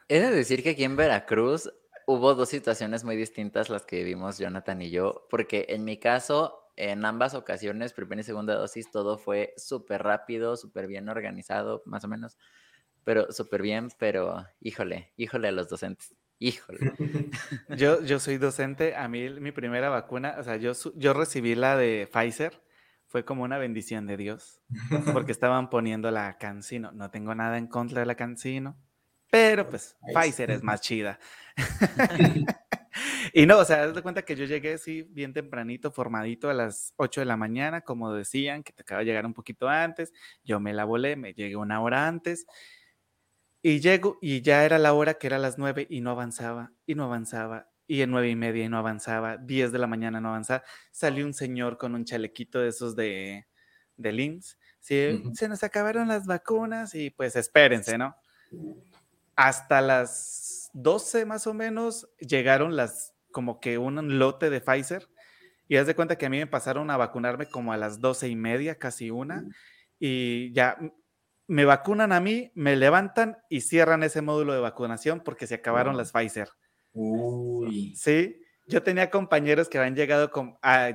[0.09, 1.73] He de decir que aquí en Veracruz
[2.07, 6.71] hubo dos situaciones muy distintas las que vivimos Jonathan y yo, porque en mi caso,
[6.77, 12.05] en ambas ocasiones, primera y segunda dosis, todo fue súper rápido, súper bien organizado, más
[12.05, 12.39] o menos,
[13.03, 16.15] pero súper bien, pero híjole, híjole a los docentes.
[16.39, 16.79] Híjole.
[17.77, 21.77] Yo, yo soy docente, a mí mi primera vacuna, o sea, yo, yo recibí la
[21.77, 22.61] de Pfizer,
[23.12, 24.62] fue como una bendición de Dios,
[25.12, 26.92] porque estaban poniendo la Cancino.
[26.92, 28.75] No tengo nada en contra de la Cancino,
[29.31, 31.18] pero pues Pfizer es más chida.
[33.35, 36.94] y no, o sea, de cuenta que yo llegué así bien tempranito, formadito a las
[36.96, 40.14] 8 de la mañana, como decían, que te acaba de llegar un poquito antes.
[40.42, 42.46] Yo me la volé, me llegué una hora antes
[43.61, 46.94] y llego y ya era la hora que era las nueve y no avanzaba, y
[46.94, 50.31] no avanzaba, y en nueve y media y no avanzaba, diez de la mañana no
[50.31, 50.64] avanzaba.
[50.90, 53.47] Salió un señor con un chalequito de esos de,
[53.97, 54.59] de LIMS.
[54.81, 58.16] Sí, Se nos acabaron las vacunas y pues espérense, ¿no?
[59.37, 65.09] Hasta las doce más o menos llegaron las, como que un lote de Pfizer.
[65.68, 68.29] Y haz de cuenta que a mí me pasaron a vacunarme como a las doce
[68.29, 69.45] y media, casi una.
[69.99, 70.77] Y ya
[71.47, 75.97] me vacunan a mí, me levantan y cierran ese módulo de vacunación porque se acabaron
[75.97, 76.49] las Pfizer.
[76.95, 77.95] Uy.
[77.97, 80.31] Sí, yo tenía compañeros que habían llegado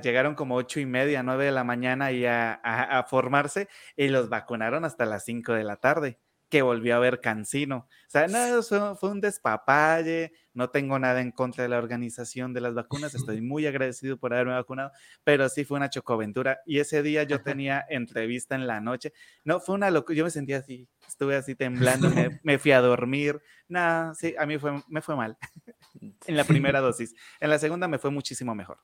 [0.02, 4.84] llegaron como ocho y media, nueve de la mañana y a, formarse y los vacunaron
[4.84, 7.88] hasta las cinco de la tarde que volvió a ver Cancino.
[8.06, 8.62] O sea, no,
[8.96, 13.40] fue, un despapalle, no tengo nada en contra de la organización de las vacunas, estoy
[13.42, 14.92] muy agradecido por haberme vacunado,
[15.24, 16.60] pero sí fue una chocoventura.
[16.64, 19.12] Y ese día yo tenía entrevista en la noche.
[19.44, 22.08] No, fue una locura, yo me sentía así, estuve así temblando,
[22.42, 23.40] me, fui a dormir.
[23.68, 25.36] Nada, sí, a mí fue, me fue mal
[26.26, 27.14] en la primera dosis.
[27.40, 28.78] En la segunda me fue muchísimo mejor.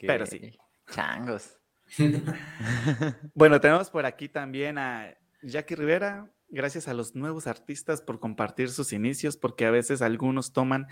[0.00, 0.58] Pero sí.
[0.90, 1.61] Changos.
[3.34, 6.30] bueno, tenemos por aquí también a Jackie Rivera.
[6.48, 10.86] Gracias a los nuevos artistas por compartir sus inicios, porque a veces algunos toman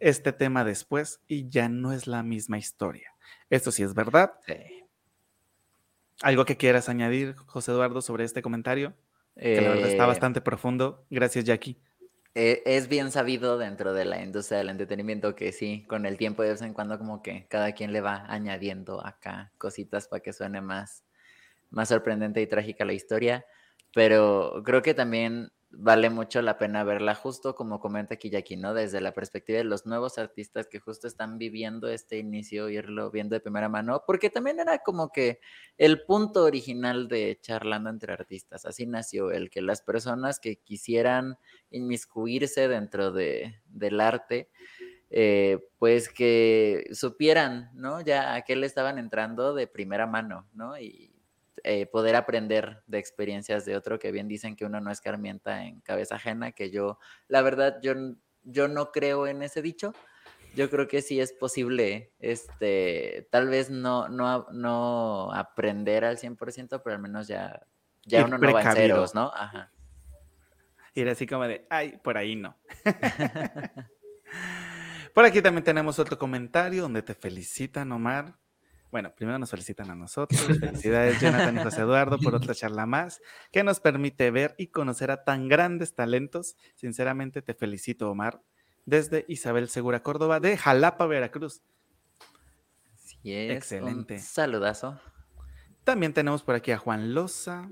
[0.00, 3.14] este tema después y ya no es la misma historia.
[3.50, 4.32] Esto sí es verdad.
[6.22, 8.94] ¿Algo que quieras añadir, José Eduardo, sobre este comentario?
[9.36, 11.06] Que la verdad está eh, bastante profundo.
[11.10, 11.78] Gracias, Jackie.
[12.40, 16.44] Eh, es bien sabido dentro de la industria del entretenimiento que sí, con el tiempo
[16.44, 20.32] de vez en cuando como que cada quien le va añadiendo acá cositas para que
[20.32, 21.02] suene más,
[21.70, 23.44] más sorprendente y trágica la historia,
[23.92, 28.74] pero creo que también vale mucho la pena verla justo como comenta Kiyaki, ¿no?
[28.74, 33.34] Desde la perspectiva de los nuevos artistas que justo están viviendo este inicio, irlo viendo
[33.34, 35.40] de primera mano, porque también era como que
[35.76, 41.36] el punto original de charlando entre artistas, así nació el que las personas que quisieran
[41.70, 44.50] inmiscuirse dentro de, del arte,
[45.10, 48.00] eh, pues que supieran, ¿no?
[48.00, 50.78] Ya a qué le estaban entrando de primera mano, ¿no?
[50.78, 51.07] Y,
[51.64, 55.80] eh, poder aprender de experiencias de otro, que bien dicen que uno no escarmienta en
[55.80, 56.98] cabeza ajena, que yo,
[57.28, 57.94] la verdad, yo,
[58.44, 59.94] yo no creo en ese dicho.
[60.54, 66.80] Yo creo que sí es posible, este, tal vez no, no, no aprender al 100%,
[66.82, 67.60] pero al menos ya,
[68.04, 69.30] ya uno no va en ceros, ¿no?
[69.34, 69.70] Ajá.
[70.94, 72.56] Y era así como de, ay, por ahí no.
[75.14, 78.34] por aquí también tenemos otro comentario donde te felicitan, Omar.
[78.90, 80.40] Bueno, primero nos felicitan a nosotros.
[80.60, 83.20] Felicidades, Jonathan y José Eduardo, por otra charla más
[83.52, 86.56] que nos permite ver y conocer a tan grandes talentos.
[86.74, 88.42] Sinceramente, te felicito, Omar,
[88.86, 91.62] desde Isabel Segura Córdoba, de Jalapa, Veracruz.
[92.96, 93.56] Sí, es.
[93.56, 94.18] Excelente.
[94.18, 94.98] saludazo.
[95.84, 97.68] También tenemos por aquí a Juan Loza.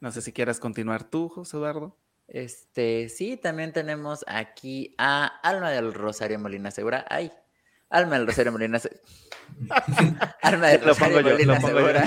[0.00, 1.96] No sé si quieras continuar tú, José Eduardo.
[2.28, 7.04] Este, sí, también tenemos aquí a Alma del Rosario Molina Segura.
[7.08, 7.30] Ay,
[7.92, 8.80] Alma del Rosario Molina.
[10.42, 12.04] Alma del Rosario Molina Segura.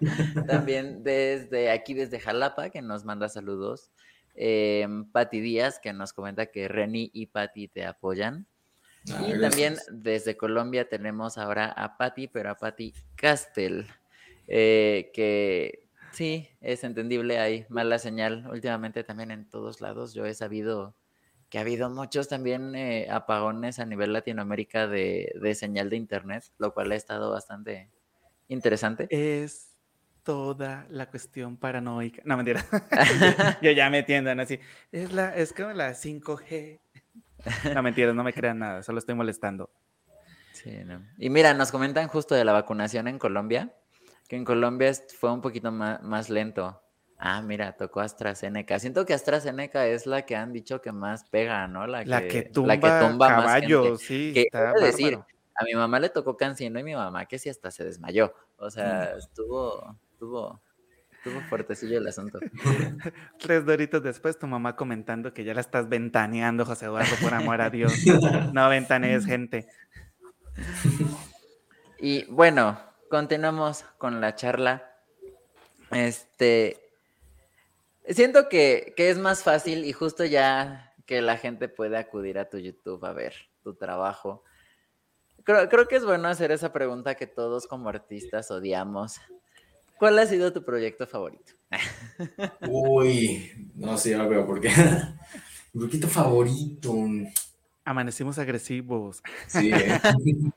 [0.46, 3.90] también desde aquí, desde Jalapa, que nos manda saludos.
[4.34, 8.46] Eh, Pati Díaz, que nos comenta que Reni y Pati te apoyan.
[9.12, 13.86] Ah, y también desde Colombia tenemos ahora a Pati, pero a Pati Castel,
[14.46, 20.12] eh, que Sí, es entendible, hay mala señal últimamente también en todos lados.
[20.12, 20.96] Yo he sabido
[21.50, 26.72] que ha habido muchos también eh, apagones a nivel Latinoamérica de, señal de Internet, lo
[26.72, 27.90] cual ha estado bastante
[28.48, 29.08] interesante.
[29.10, 29.76] Es
[30.22, 32.22] toda la cuestión paranoica.
[32.24, 32.64] No, mentira.
[33.62, 34.58] yo ya me tiendan así.
[34.92, 36.80] Es, la, es como la 5G.
[37.74, 39.70] No, mentira, no me crean nada, solo estoy molestando.
[40.52, 41.04] Sí, no.
[41.18, 43.74] Y mira, nos comentan justo de la vacunación en Colombia
[44.30, 46.79] que en Colombia fue un poquito más, lento.
[47.22, 48.78] Ah, mira, tocó AstraZeneca.
[48.78, 51.86] Siento que AstraZeneca es la que han dicho que más pega, ¿no?
[51.86, 54.32] La que, tumba, caballos, sí.
[54.32, 54.48] Que
[54.80, 55.18] decir,
[55.54, 58.32] a mi mamá le tocó Cancino y mi mamá que sí hasta se desmayó.
[58.56, 59.18] O sea, mm.
[59.18, 60.62] estuvo, estuvo,
[61.12, 62.38] estuvo fuertecillo el asunto.
[63.38, 67.60] Tres doritos después, tu mamá comentando que ya la estás ventaneando, José Eduardo, por amor
[67.60, 67.92] a Dios.
[68.54, 69.68] No ventanees, gente.
[71.98, 74.86] Y bueno, continuamos con la charla.
[75.90, 76.89] Este,
[78.14, 82.58] siento que, es más fácil y justo ya que la gente puede acudir a tu
[82.58, 84.44] YouTube a ver tu trabajo.
[85.44, 89.20] Creo, creo que es bueno hacer esa pregunta que todos como artistas odiamos.
[89.98, 91.52] ¿Cuál ha sido tu proyecto favorito?
[92.68, 94.70] Uy, no sé, ya veo por qué.
[95.72, 96.94] Mi proyecto favorito.
[97.84, 99.22] Amanecimos agresivos.
[99.48, 99.70] Sí.
[99.72, 100.00] ¿eh?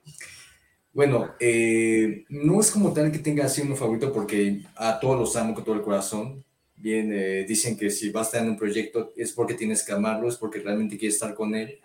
[0.94, 5.36] Bueno, eh, no es como tal que tenga así uno favorito porque a todos los
[5.36, 6.46] amo con todo el corazón.
[6.84, 9.94] Bien, eh, dicen que si vas a estar en un proyecto es porque tienes que
[9.94, 11.80] amarlo, es porque realmente quieres estar con él.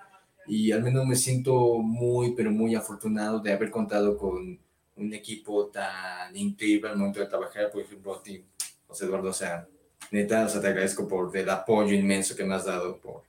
[0.48, 4.58] Y al menos me siento muy, pero muy afortunado de haber contado con
[4.96, 7.70] un equipo tan increíble al momento de trabajar.
[7.70, 8.44] Por ejemplo, a ti,
[8.88, 9.68] José Eduardo, o sea,
[10.10, 13.22] neta, o sea, te agradezco por el apoyo inmenso que me has dado por,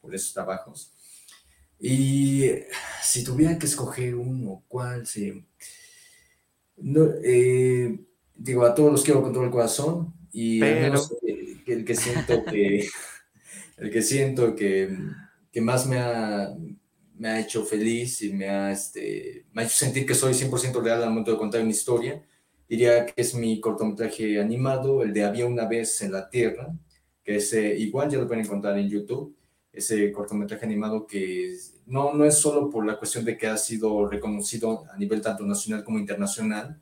[0.00, 0.90] por esos trabajos.
[1.78, 2.50] Y
[3.02, 5.44] si tuviera que escoger uno, ¿cuál sí?
[6.78, 8.00] No, eh,
[8.34, 11.14] digo, a todos los quiero con todo el corazón y menos
[11.66, 12.88] el, que siento que
[13.78, 14.96] el que siento que,
[15.52, 16.54] que más me ha,
[17.18, 20.82] me ha hecho feliz y me ha, este, me ha hecho sentir que soy 100%
[20.82, 22.22] real al momento de contar una historia,
[22.68, 26.72] diría que es mi cortometraje animado, el de Había una vez en la Tierra,
[27.22, 29.36] que es eh, igual, ya lo pueden encontrar en YouTube
[29.72, 31.56] ese cortometraje animado que
[31.86, 35.44] no, no es solo por la cuestión de que ha sido reconocido a nivel tanto
[35.44, 36.80] nacional como internacional,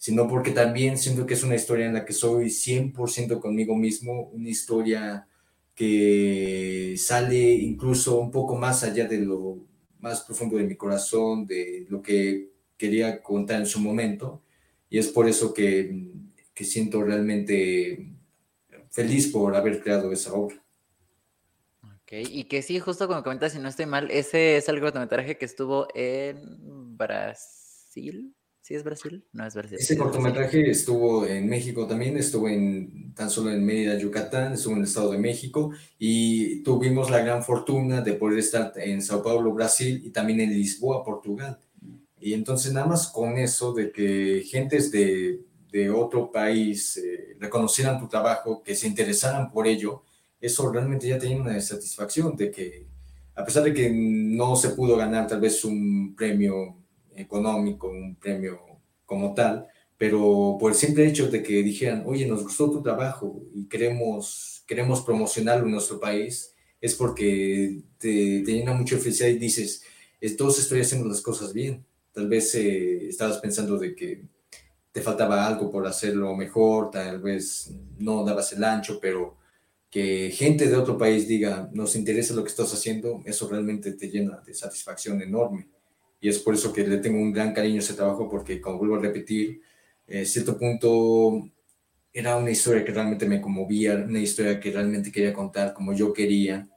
[0.00, 4.30] sino porque también siento que es una historia en la que soy 100% conmigo mismo,
[4.32, 5.28] una historia
[5.74, 9.58] que sale incluso un poco más allá de lo
[10.00, 14.42] más profundo de mi corazón, de lo que quería contar en su momento,
[14.88, 16.08] y es por eso que,
[16.54, 18.14] que siento realmente
[18.90, 20.60] feliz por haber creado esa obra
[22.10, 25.44] y que sí, justo como comentas, si no estoy mal, ese es el cortometraje que
[25.44, 28.34] estuvo en Brasil.
[28.70, 29.24] ¿Sí es Brasil?
[29.32, 29.78] No es Brasil.
[29.80, 34.78] Ese cortometraje estuvo en México también, estuvo en, tan solo en Mérida, Yucatán, estuvo en
[34.78, 39.52] el Estado de México y tuvimos la gran fortuna de poder estar en Sao Paulo,
[39.52, 41.58] Brasil y también en Lisboa, Portugal.
[42.20, 45.40] Y entonces nada más con eso de que gentes de,
[45.72, 50.04] de otro país eh, reconocieran tu trabajo, que se interesaran por ello,
[50.40, 52.86] eso realmente ya tenía una satisfacción de que,
[53.34, 56.79] a pesar de que no se pudo ganar tal vez un premio
[57.14, 58.60] económico, un premio
[59.04, 59.66] como tal,
[59.98, 64.64] pero por el simple hecho de que dijeran, oye, nos gustó tu trabajo y queremos,
[64.66, 69.82] queremos promocionarlo en nuestro país, es porque te, te llena mucha felicidad y dices,
[70.20, 71.84] entonces estoy haciendo las cosas bien.
[72.12, 74.22] Tal vez eh, estabas pensando de que
[74.92, 79.36] te faltaba algo por hacerlo mejor, tal vez no dabas el ancho, pero
[79.90, 84.08] que gente de otro país diga, nos interesa lo que estás haciendo, eso realmente te
[84.08, 85.68] llena de satisfacción enorme.
[86.20, 88.78] Y es por eso que le tengo un gran cariño a ese trabajo, porque como
[88.78, 89.62] vuelvo a repetir,
[90.06, 91.48] en cierto punto
[92.12, 96.12] era una historia que realmente me conmovía, una historia que realmente quería contar como yo
[96.12, 96.68] quería.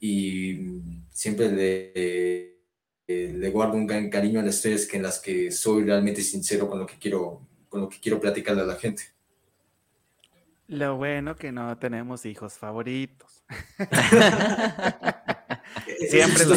[0.00, 2.58] Y siempre le,
[3.06, 6.68] le guardo un gran cariño a las historias que en las que soy realmente sincero
[6.68, 9.02] con lo que quiero, con lo que quiero platicarle a la gente.
[10.68, 13.44] Lo bueno que no tenemos hijos favoritos.
[16.08, 16.56] Siempre lo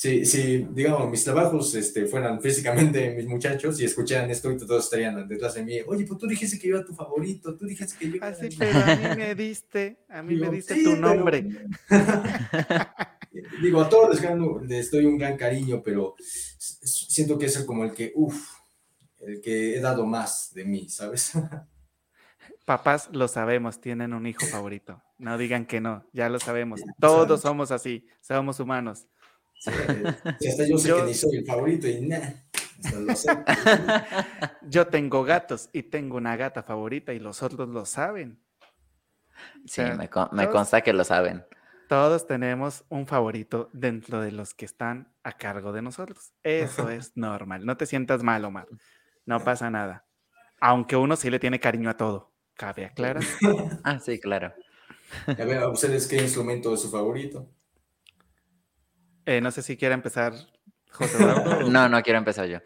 [0.00, 4.84] si, si, digamos, mis trabajos este, fueran físicamente mis muchachos y escucharan esto y todos
[4.84, 7.98] estarían detrás de mí, oye, pues tú dijiste que yo era tu favorito, tú dijiste
[7.98, 8.24] que yo...
[8.24, 11.46] Así, pero a mí me diste, a mí me diste tu nombre.
[13.62, 14.18] Digo, a todos
[14.66, 18.54] les, doy un gran cariño, pero siento que es como el que, uff,
[19.18, 21.32] el que he dado más de mí, ¿sabes?
[22.64, 25.02] Papás lo sabemos, tienen un hijo favorito.
[25.18, 26.80] No digan que no, ya lo sabemos.
[26.98, 29.06] Todos somos así, somos humanos.
[29.60, 29.70] Sí,
[30.48, 32.34] hasta yo sé que ni soy el favorito y nada.
[34.62, 38.40] Yo tengo gatos y tengo una gata favorita y los otros lo saben.
[39.66, 39.82] Sí,
[40.32, 41.44] me, consta que lo saben.
[41.90, 46.32] Todos tenemos un favorito dentro de los que están a cargo de nosotros.
[46.42, 47.66] Eso es normal.
[47.66, 48.66] No te sientas mal, Omar.
[49.26, 50.06] No pasa nada.
[50.58, 52.32] Aunque uno sí le tiene cariño a todo.
[52.54, 53.22] ¿Cabe aclarar?
[53.84, 54.54] ah, sí, claro.
[55.26, 57.46] A ver, ¿a ustedes qué instrumento es su favorito?
[59.30, 60.32] Eh, no sé si quiere empezar
[60.90, 61.16] José
[61.70, 62.58] No, no quiero empezar yo.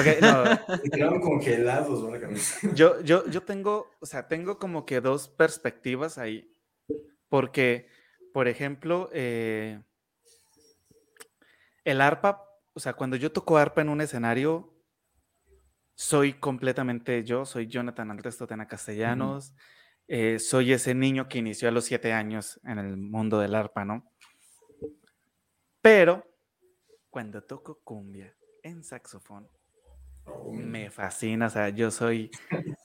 [0.00, 1.20] Okay, no.
[1.20, 2.02] congelados,
[2.74, 6.50] yo, yo, yo tengo, o sea, tengo como que dos perspectivas ahí.
[7.28, 7.86] Porque,
[8.32, 9.80] por ejemplo, eh,
[11.84, 14.74] el arpa, o sea, cuando yo toco arpa en un escenario,
[15.94, 19.54] soy completamente yo, soy Jonathan Tena Castellanos,
[20.08, 23.84] eh, soy ese niño que inició a los siete años en el mundo del arpa,
[23.84, 24.11] ¿no?
[25.82, 26.24] Pero
[27.10, 29.48] cuando toco cumbia en saxofón,
[30.24, 32.30] oh, me fascina, o sea, yo soy,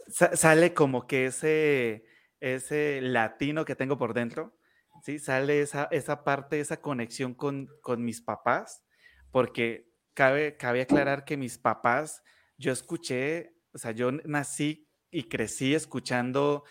[0.10, 2.06] sale como que ese,
[2.40, 4.58] ese latino que tengo por dentro,
[5.04, 5.20] ¿sí?
[5.20, 8.84] Sale esa, esa parte, esa conexión con, con mis papás,
[9.32, 12.24] porque cabe, cabe aclarar que mis papás,
[12.58, 16.64] yo escuché, o sea, yo nací y crecí escuchando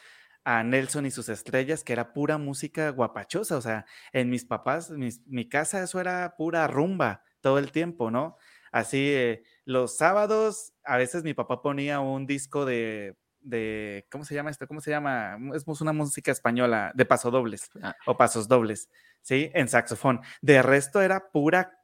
[0.47, 4.93] a Nelson y sus estrellas, que era pura música guapachosa, o sea, en mis papás,
[4.93, 8.37] mi casa, eso era pura rumba todo el tiempo, ¿no?
[8.71, 14.37] Así, eh, los sábados, a veces mi papá ponía un disco de, de, ¿cómo se
[14.37, 14.69] llama esto?
[14.69, 15.37] ¿Cómo se llama?
[15.53, 17.97] Es una música española, de pasodobles ah.
[18.07, 18.89] o pasos dobles,
[19.23, 19.51] ¿sí?
[19.53, 20.21] En saxofón.
[20.43, 21.76] De resto era pura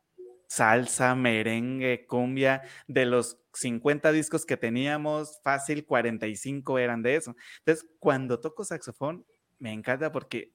[0.53, 7.34] salsa, merengue, cumbia, de los 50 discos que teníamos, fácil 45 eran de eso.
[7.61, 9.24] Entonces, cuando toco saxofón,
[9.59, 10.53] me encanta porque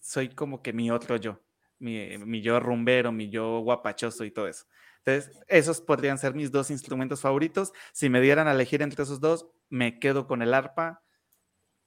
[0.00, 1.40] soy como que mi otro yo,
[1.78, 4.64] mi, yo rumbero, mi yo guapachoso y todo eso.
[5.04, 7.72] Entonces, esos podrían ser mis dos instrumentos favoritos.
[7.92, 11.04] Si me dieran a elegir entre esos dos, me quedo con el arpa,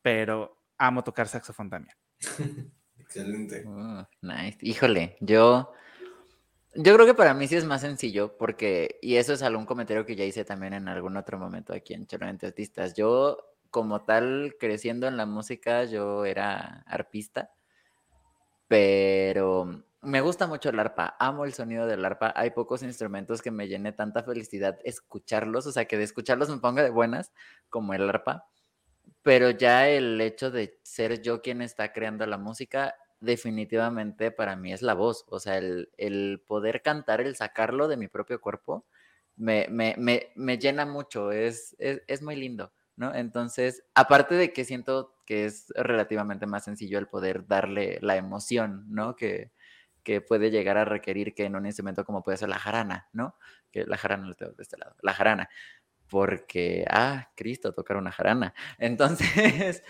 [0.02, 1.98] pero amo tocar saxofón también.
[2.98, 3.66] Excelente.
[3.68, 4.58] Oh, nice.
[4.62, 5.74] Híjole, yo
[6.76, 10.06] yo creo que para mí sí es más sencillo porque, y eso es algún comentario
[10.06, 13.38] que ya hice también en algún otro momento aquí en Cholamente Artistas, yo
[13.70, 17.52] como tal, creciendo en la música, yo era arpista,
[18.68, 23.52] pero me gusta mucho el arpa, amo el sonido del arpa, hay pocos instrumentos que
[23.52, 27.32] me llene tanta felicidad escucharlos, o sea, que de escucharlos me ponga de buenas
[27.70, 28.48] como el arpa,
[29.24, 32.96] pero ya el hecho de ser yo quien está creando la música
[33.26, 35.26] definitivamente para mí es la voz.
[35.30, 38.86] O sea, el, poder cantar, el sacarlo de mi propio cuerpo,
[39.36, 43.14] me, me, llena mucho, es, es, muy lindo, ¿no?
[43.14, 48.86] Entonces, aparte de que siento que es relativamente más sencillo el poder darle la emoción,
[48.90, 49.16] ¿no?
[49.16, 49.52] Que,
[50.04, 53.36] que puede llegar a requerir que en un instrumento como puede ser la jarana, ¿no?
[53.72, 55.50] Que la jarana lo tengo de este lado, la jarana
[56.10, 58.54] porque, ah, Cristo, tocar una jarana.
[58.78, 59.84] Entonces,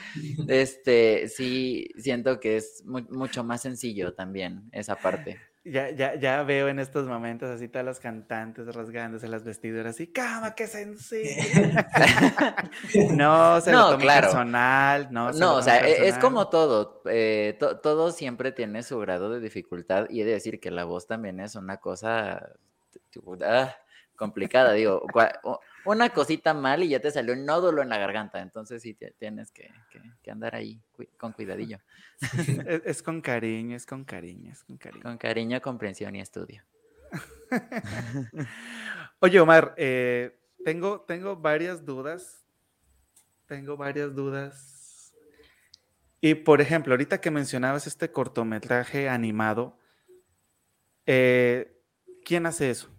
[0.47, 5.39] este, sí, siento que es mucho más sencillo también esa parte.
[5.67, 10.05] Ya, ya, ya veo en estos momentos así todas las cantantes rasgándose las vestiduras así,
[10.05, 11.23] ¡cama, qué sencillo!
[13.15, 14.27] no, se no, lo claro.
[14.27, 15.31] personal, no.
[15.31, 20.07] no, o sea, e, es como todo, eh, todo siempre tiene su grado de dificultad
[20.11, 22.47] y he de decir que la voz también es una cosa
[23.43, 23.75] ah,
[24.15, 25.03] complicada, digo,
[25.85, 28.41] una cosita mal y ya te salió un nódulo en la garganta.
[28.41, 29.71] Entonces sí tienes que,
[30.29, 30.81] andar ahí
[31.17, 31.79] con cuidadillo.
[32.85, 35.03] es, con cariño, es con cariño, es con cariño.
[35.03, 36.63] Con cariño, comprensión y estudio.
[39.19, 42.45] Oye, Omar, eh, tengo, tengo varias dudas.
[43.45, 45.13] Tengo varias dudas.
[46.19, 49.77] Y por ejemplo, ahorita que mencionabas este cortometraje animado,
[51.05, 51.79] eh,
[52.25, 52.94] ¿quién hace eso?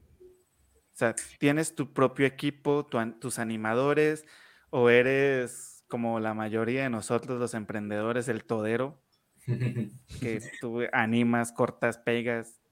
[0.97, 2.89] O sea, ¿tienes tu propio equipo,
[3.21, 4.25] tus animadores,
[4.71, 8.99] o eres como la mayoría de nosotros los emprendedores, el todero,
[9.45, 12.63] que tú animas, cortas, pegas?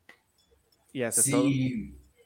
[0.90, 1.44] y haces sí, todo.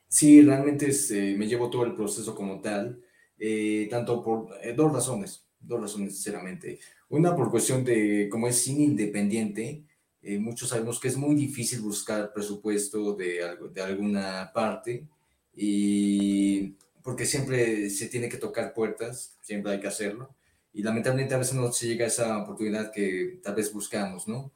[0.07, 3.03] Sí, realmente este, me llevo todo el proceso como tal,
[3.37, 6.79] eh, tanto por eh, dos razones, dos razones sinceramente.
[7.09, 9.85] Una por cuestión de, como es cine independiente,
[10.23, 15.09] eh, muchos sabemos que es muy difícil buscar presupuesto de, algo, de alguna parte
[15.61, 20.37] y porque siempre se tiene que tocar puertas, siempre hay que hacerlo
[20.73, 24.53] y lamentablemente a veces no se llega a esa oportunidad que tal vez buscamos, ¿no?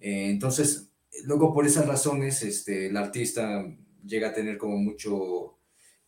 [0.00, 0.88] Eh, entonces,
[1.24, 3.66] luego por esas razones, este, el artista
[4.02, 5.58] llega a tener como mucho,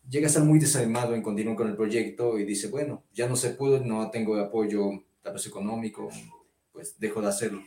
[0.09, 3.37] llega a estar muy desanimado en continuar con el proyecto y dice, bueno, ya no
[3.37, 6.09] se pudo, no tengo apoyo tal vez económico,
[6.73, 7.63] pues dejo de hacerlo.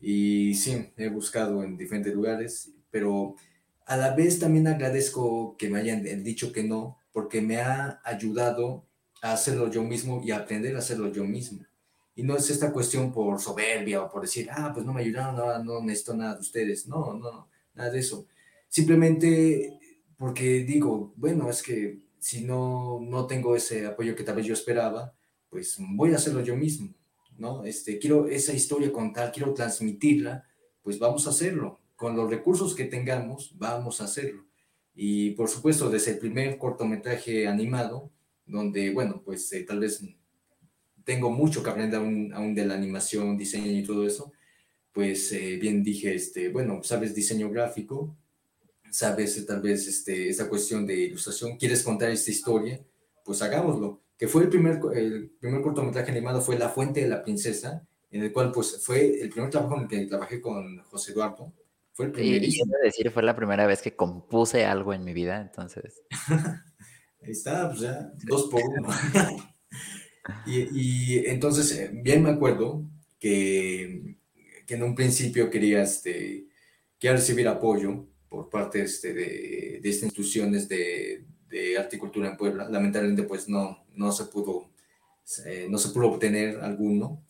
[0.00, 3.34] Y sí, he buscado en diferentes lugares, pero
[3.86, 8.86] a la vez también agradezco que me hayan dicho que no, porque me ha ayudado
[9.22, 11.64] a hacerlo yo mismo y aprender a hacerlo yo mismo.
[12.16, 15.38] Y no es esta cuestión por soberbia o por decir, ah, pues no me ayudaron,
[15.38, 16.86] ahora no necesito nada de ustedes.
[16.86, 18.26] No, no, nada de eso.
[18.68, 19.78] Simplemente
[20.16, 24.54] porque digo, bueno, es que si no, no tengo ese apoyo que tal vez yo
[24.54, 25.14] esperaba,
[25.50, 26.94] pues voy a hacerlo yo mismo,
[27.36, 27.64] ¿no?
[27.64, 30.44] Este, quiero esa historia contar, quiero transmitirla,
[30.82, 31.80] pues vamos a hacerlo.
[31.96, 34.44] Con los recursos que tengamos, vamos a hacerlo.
[34.94, 38.10] Y por supuesto, desde el primer cortometraje animado,
[38.46, 40.02] donde, bueno, pues eh, tal vez
[41.04, 44.32] tengo mucho que aprender aún, aún, de la animación, diseño y todo eso,
[44.92, 48.16] pues eh, bien dije, este, bueno, sabes diseño gráfico,
[48.90, 52.80] sabes eh, tal vez este, esta cuestión de ilustración, quieres contar esta historia,
[53.24, 54.00] pues hagámoslo.
[54.16, 58.22] Que fue el primer, el primer cortometraje animado, fue La Fuente de la Princesa, en
[58.22, 61.52] el cual pues fue el primer trabajo en el que trabajé con José Eduardo.
[61.94, 62.42] Fue el primer.
[62.42, 66.02] Y, y decir, fue la primera vez que compuse algo en mi vida, entonces.
[67.22, 68.88] Ahí está, pues ya, dos por uno.
[70.46, 72.84] y, y, entonces, eh, bien me acuerdo
[73.18, 74.16] que,
[74.66, 76.48] que en un principio quería, este,
[76.98, 82.28] quería recibir apoyo por parte este, de, de estas instituciones de, de arte y cultura
[82.28, 82.68] en Puebla.
[82.68, 84.72] Lamentablemente, pues no, no se pudo,
[85.46, 87.24] eh, no se pudo obtener alguno.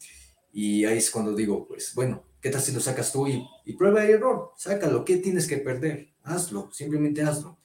[0.52, 3.72] Y ahí es cuando digo, pues bueno, ¿qué tal si lo sacas tú y, y
[3.72, 4.52] prueba y error?
[4.58, 6.10] Sácalo, ¿qué tienes que perder?
[6.24, 7.56] Hazlo, simplemente hazlo.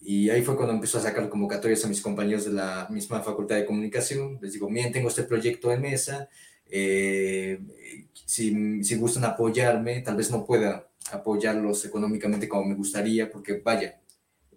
[0.00, 3.54] Y ahí fue cuando empezó a sacar convocatorias a mis compañeros de la misma facultad
[3.54, 4.40] de comunicación.
[4.42, 6.28] Les digo, miren, tengo este proyecto en mesa.
[6.68, 7.60] Eh,
[8.26, 14.00] si, si gustan apoyarme, tal vez no pueda apoyarlos económicamente como me gustaría, porque vaya,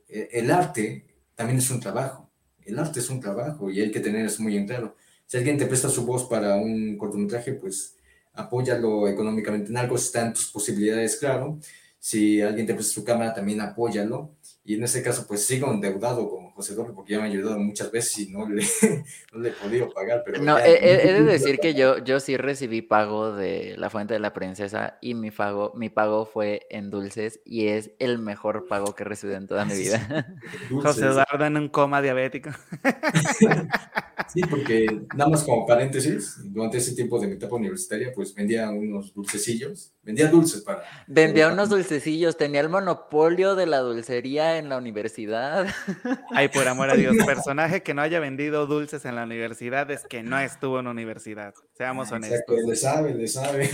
[0.09, 2.31] e, el arte también es un trabajo.
[2.63, 4.95] El arte es un trabajo y hay que tener eso muy en claro.
[5.27, 7.94] Si alguien te presta su voz para un cortometraje, pues
[8.35, 11.59] apóyalo económicamente en algo, si están tus posibilidades, claro.
[11.99, 14.34] Si alguien te presta su cámara, también apóyalo.
[14.67, 17.59] Y en ese caso, pues sigo endeudado con José Eduardo porque ya me ha ayudado
[17.59, 18.63] muchas veces y no le,
[19.33, 20.23] no le he podido pagar.
[20.25, 24.15] Pero no, he, he, de decir que yo, yo sí recibí pago de la Fuente
[24.15, 28.67] de la Princesa y mi pago, mi pago fue en dulces y es el mejor
[28.67, 30.35] pago que he recibido en toda mi vida.
[30.81, 32.49] José Eduardo en un coma diabético.
[34.27, 34.85] Sí, porque
[35.15, 39.93] nada más como paréntesis, durante ese tiempo de mi etapa universitaria, pues vendía unos dulcecillos,
[40.03, 40.83] vendía dulces para...
[41.07, 45.67] Vendía unos dulcecillos, tenía el monopolio de la dulcería en la universidad.
[46.31, 50.05] Ay, por amor a Dios, personaje que no haya vendido dulces en la universidad es
[50.05, 52.39] que no estuvo en la universidad, seamos ah, honestos.
[52.39, 53.69] Exacto, le sabe, le sabe.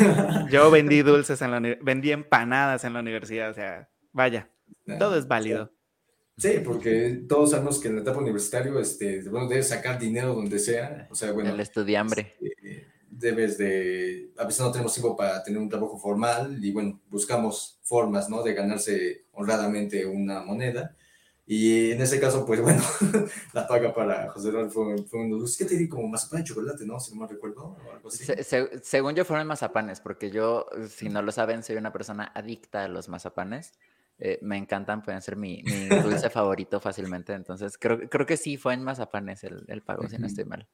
[0.50, 4.50] Yo vendí dulces en la vendí empanadas en la universidad, o sea, vaya,
[5.00, 5.72] todo es válido.
[6.38, 10.58] Sí, porque todos sabemos que en la etapa universitaria, este, bueno, debes sacar dinero donde
[10.58, 11.08] sea.
[11.12, 11.52] O sea, bueno.
[11.52, 12.34] El estudiambre.
[12.42, 12.88] Este,
[13.22, 14.32] debes de.
[14.38, 18.44] A veces no tenemos tiempo para tener un trabajo formal y, bueno, buscamos formas, ¿no?
[18.44, 20.96] De ganarse honradamente una moneda.
[21.46, 22.82] Y en ese caso, pues bueno,
[23.54, 25.58] la paga para José Eduardo fue, fue unos.
[25.58, 25.88] ¿Qué te di?
[25.88, 27.00] Como mazapán de chocolate, ¿no?
[27.00, 28.26] Si no me recuerdo, o algo así.
[28.82, 32.88] según yo, fueron mazapanes, porque yo, si no lo saben, soy una persona adicta a
[32.88, 33.74] los mazapanes.
[34.24, 37.34] Eh, me encantan, pueden ser mi, mi dulce favorito fácilmente.
[37.34, 40.68] Entonces, creo, creo que sí fue en Mazapanes el, el pago, si no estoy mal.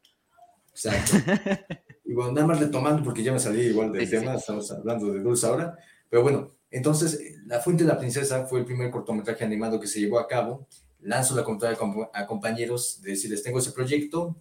[0.77, 1.17] Exacto.
[2.05, 5.21] y bueno, nada más retomando, porque ya me salí igual del tema, estamos hablando de
[5.21, 5.75] dulce ahora.
[6.09, 9.99] Pero bueno, entonces, La Fuente de la Princesa fue el primer cortometraje animado que se
[9.99, 10.67] llevó a cabo.
[10.99, 11.77] Lanzo la contraria
[12.13, 14.35] a compañeros de decirles, tengo ese proyecto,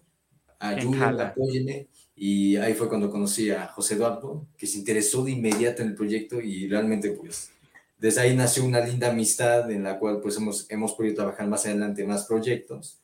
[0.59, 1.87] ayúdenme, apóyenme.
[2.15, 5.95] Y ahí fue cuando conocí a José Eduardo, que se interesó de inmediato en el
[5.95, 7.51] proyecto y realmente, pues,
[7.99, 11.65] desde ahí nació una linda amistad en la cual pues hemos, hemos podido trabajar más
[11.65, 12.99] adelante más proyectos.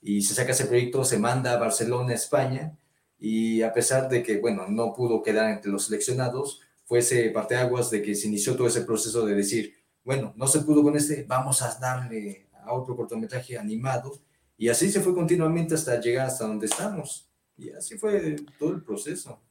[0.00, 2.76] Y se saca ese proyecto, se manda a Barcelona, España,
[3.18, 7.90] y a pesar de que, bueno, no pudo quedar entre los seleccionados, fue ese parteaguas
[7.90, 9.74] de que se inició todo ese proceso de decir,
[10.04, 14.18] bueno, no se pudo con este, vamos a darle a otro cortometraje animado.
[14.56, 17.30] Y así se fue continuamente hasta llegar hasta donde estamos.
[17.56, 19.42] Y así fue todo el proceso.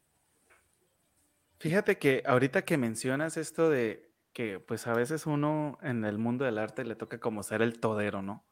[1.59, 6.45] Fíjate que ahorita que mencionas esto de que pues a veces uno en el mundo
[6.45, 8.45] del arte le toca como ser el todero, ¿no?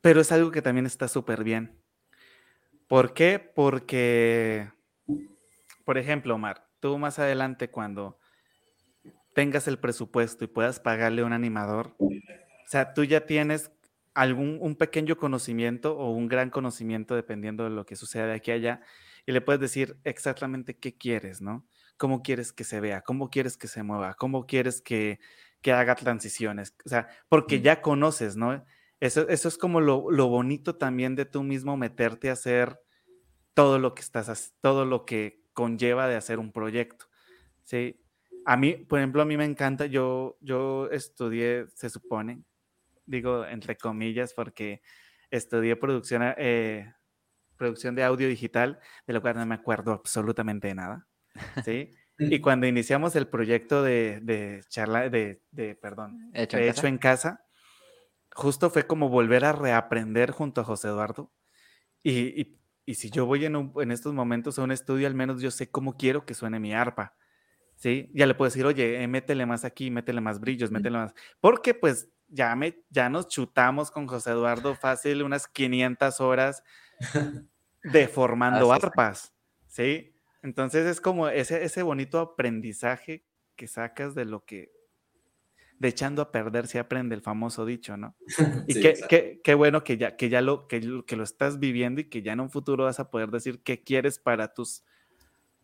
[0.00, 1.78] Pero es algo que también está súper bien.
[2.88, 3.38] ¿Por qué?
[3.38, 4.70] Porque,
[5.84, 8.18] por ejemplo, Omar, tú más adelante cuando
[9.34, 12.08] tengas el presupuesto y puedas pagarle a un animador, o
[12.66, 13.70] sea, tú ya tienes
[14.14, 18.50] algún un pequeño conocimiento o un gran conocimiento dependiendo de lo que suceda de aquí
[18.50, 18.80] a allá
[19.24, 21.64] y le puedes decir exactamente qué quieres, ¿no?
[21.96, 25.20] Cómo quieres que se vea, cómo quieres que se mueva, cómo quieres que,
[25.60, 28.64] que haga transiciones, o sea, porque ya conoces, ¿no?
[29.00, 32.78] Eso, eso es como lo, lo, bonito también de tú mismo meterte a hacer
[33.54, 37.06] todo lo que estás, todo lo que conlleva de hacer un proyecto,
[37.64, 38.00] ¿sí?
[38.44, 42.42] A mí, por ejemplo, a mí me encanta, yo, yo estudié, se supone,
[43.06, 44.82] digo entre comillas, porque
[45.30, 46.92] estudié producción, eh,
[47.56, 51.06] producción de audio digital, de lo cual no me acuerdo absolutamente de nada,
[51.64, 51.90] ¿sí?
[52.18, 56.98] y cuando iniciamos el proyecto de, de charla, de, de perdón, ¿Hecho, en, hecho en
[56.98, 57.46] casa,
[58.34, 61.32] justo fue como volver a reaprender junto a José Eduardo.
[62.02, 65.40] Y, y, y si yo voy en, en, estos momentos a un estudio, al menos
[65.40, 67.14] yo sé cómo quiero que suene mi arpa.
[67.80, 68.10] ¿sí?
[68.14, 71.14] Ya le puedo decir, oye, eh, métele más aquí, métele más brillos, métele más.
[71.40, 76.62] Porque pues ya, me, ya nos chutamos con José Eduardo fácil unas 500 horas
[77.82, 79.34] deformando arpas,
[79.66, 80.14] ¿sí?
[80.42, 83.24] Entonces es como ese, ese bonito aprendizaje
[83.56, 84.70] que sacas de lo que,
[85.80, 88.14] de echando a perder se aprende el famoso dicho, ¿no?
[88.68, 92.04] Y qué, qué, bueno que ya, que ya lo, que, que lo estás viviendo y
[92.04, 94.84] que ya en un futuro vas a poder decir qué quieres para tus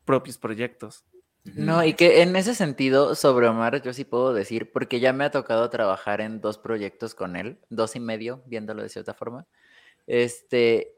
[0.06, 1.04] propios proyectos.
[1.44, 5.24] No, y que en ese sentido, sobre Omar, yo sí puedo decir, porque ya me
[5.24, 9.46] ha tocado trabajar en dos proyectos con él, dos y medio, viéndolo de cierta forma.
[10.06, 10.94] Este,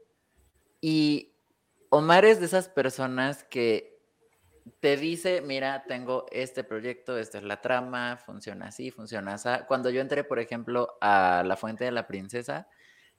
[0.81, 1.33] y
[1.89, 3.98] Omar es de esas personas que
[4.79, 9.49] te dice, mira, tengo este proyecto, esta es la trama, funciona así, funciona así.
[9.67, 12.67] Cuando yo entré, por ejemplo, a La Fuente de la Princesa,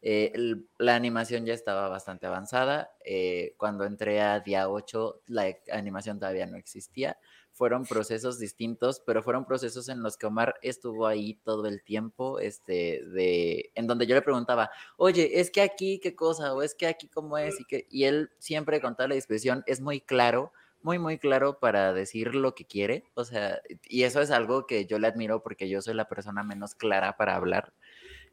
[0.02, 0.32] eh,
[0.78, 2.90] la animación ya estaba bastante avanzada.
[3.04, 7.18] Eh, cuando entré a día 8, la animación todavía no existía.
[7.52, 12.38] Fueron procesos distintos, pero fueron procesos en los que Omar estuvo ahí todo el tiempo,
[12.38, 16.74] este, de, en donde yo le preguntaba, oye, es que aquí qué cosa, o es
[16.74, 20.00] que aquí cómo es, y, que, y él siempre con toda la disposición es muy
[20.00, 20.52] claro,
[20.82, 24.86] muy, muy claro para decir lo que quiere, o sea, y eso es algo que
[24.86, 27.72] yo le admiro porque yo soy la persona menos clara para hablar.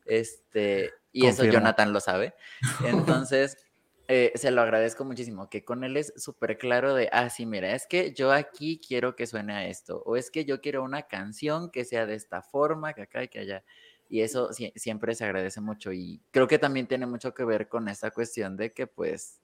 [0.06, 2.34] Este, y eso Jonathan lo sabe.
[2.86, 3.58] Entonces,
[4.08, 7.76] eh, se lo agradezco muchísimo, que con él es súper claro de, ah, sí, mira,
[7.76, 11.04] es que yo aquí quiero que suene a esto, o es que yo quiero una
[11.04, 13.64] canción que sea de esta forma, que acá y que allá.
[14.10, 17.90] Y eso siempre se agradece mucho y creo que también tiene mucho que ver con
[17.90, 19.42] esta cuestión de que pues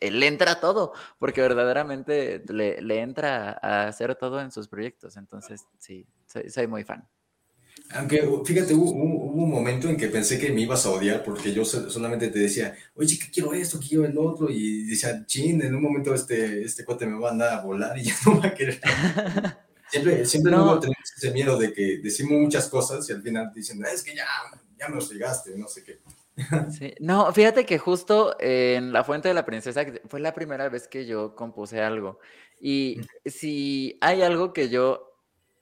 [0.00, 5.16] él entra a todo, porque verdaderamente le, le entra a hacer todo en sus proyectos.
[5.16, 6.06] Entonces, sí,
[6.48, 7.08] soy muy fan.
[7.90, 11.64] Aunque, fíjate, hubo, un momento en que pensé que me ibas a odiar porque yo
[11.64, 15.74] solamente te decía, oye, que quiero esto, que quiero el otro, y decía, chin, en
[15.74, 18.48] un momento este, este cuate me va a andar a volar y ya no va
[18.48, 18.80] a querer.
[19.90, 20.80] siempre siempre no.
[20.80, 24.26] tenemos ese miedo de que decimos muchas cosas y al final dicen, es que ya,
[24.78, 26.00] ya me llegaste, no sé qué.
[26.70, 26.94] Sí.
[27.00, 31.06] No, fíjate que justo en La Fuente de la Princesa fue la primera vez que
[31.06, 32.18] yo compuse algo.
[32.60, 35.06] Y si hay algo que yo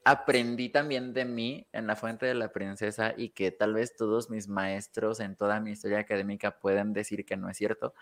[0.05, 4.29] aprendí también de mí en la fuente de la princesa y que tal vez todos
[4.29, 7.95] mis maestros en toda mi historia académica pueden decir que no es cierto,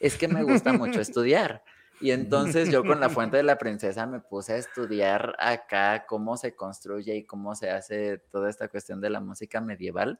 [0.00, 1.62] es que me gusta mucho estudiar.
[2.00, 6.38] Y entonces yo con la fuente de la princesa me puse a estudiar acá cómo
[6.38, 10.18] se construye y cómo se hace toda esta cuestión de la música medieval.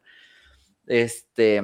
[0.86, 1.62] Este,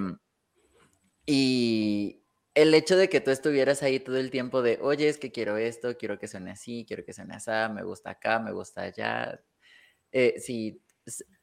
[1.26, 2.22] y
[2.54, 5.56] el hecho de que tú estuvieras ahí todo el tiempo de, oye, es que quiero
[5.58, 9.40] esto, quiero que suene así, quiero que suene así, me gusta acá, me gusta allá,
[10.12, 10.82] eh, sí,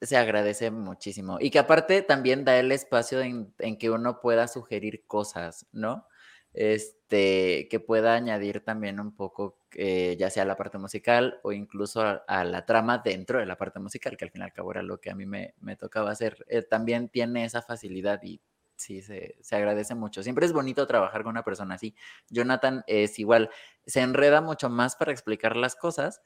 [0.01, 1.37] se agradece muchísimo.
[1.39, 6.07] Y que aparte también da el espacio en, que uno pueda sugerir cosas, ¿no?
[6.53, 12.01] Este, que pueda añadir también un poco, eh, ya sea la parte musical o incluso
[12.27, 14.83] a, la trama dentro de la parte musical, que al fin y al cabo era
[14.83, 16.45] lo que a mí me, tocaba hacer.
[16.49, 18.41] Eh, también tiene esa facilidad y
[18.75, 20.23] sí, se, se, agradece mucho.
[20.23, 21.95] Siempre es bonito trabajar con una persona así.
[22.29, 23.49] Jonathan es igual,
[23.85, 26.21] se enreda mucho más para explicar las cosas,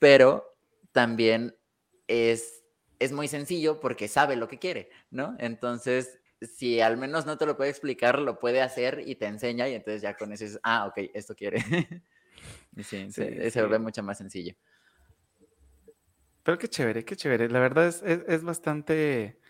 [0.00, 0.56] pero
[0.92, 1.56] también
[2.08, 2.64] es,
[2.98, 5.36] es muy sencillo porque sabe lo que quiere, ¿no?
[5.38, 9.68] Entonces, si al menos no te lo puede explicar, lo puede hacer y te enseña
[9.68, 11.58] y entonces ya con eso dices, ah, ok, esto quiere.
[12.82, 14.54] sí, se, se, ve mucho más sencillo.
[16.42, 17.48] Pero qué chévere, qué chévere.
[17.48, 19.40] La verdad es, es, bastante,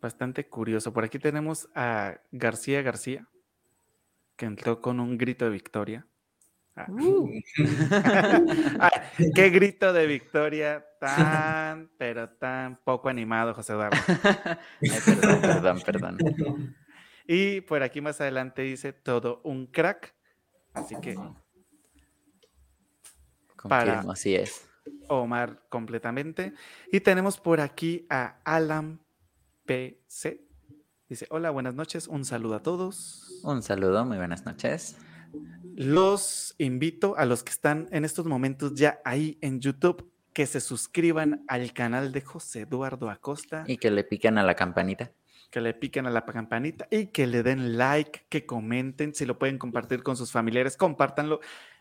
[0.00, 0.92] bastante curioso.
[0.92, 3.26] Por aquí tenemos a García García,
[4.36, 6.06] que entró con un grito de victoria.
[6.76, 6.86] Ah.
[6.88, 7.28] Uh.
[9.34, 13.98] qué grito de victoria tan, pero tan poco animado, José Eduardo.
[14.80, 16.76] perdón, perdón, perdón.
[17.26, 20.14] Y por aquí más adelante dice todo un crack.
[20.72, 21.16] Así que.
[23.68, 24.66] para así es.
[25.08, 26.54] Omar completamente.
[26.92, 29.00] Y tenemos por aquí a Alan
[29.68, 30.40] PC.
[31.10, 32.08] Dice: Hola, buenas noches.
[32.08, 33.40] Un saludo a todos.
[33.44, 34.96] Un saludo, muy buenas noches.
[35.76, 40.60] Los invito a los que están en estos momentos ya ahí en YouTube que se
[40.60, 43.64] suscriban al canal de José Eduardo Acosta.
[43.66, 45.12] Y que le piquen a la campanita.
[45.50, 49.38] Que le piquen a la campanita y que le den like, que comenten, si lo
[49.38, 51.40] pueden compartir con sus familiares, compártanlo.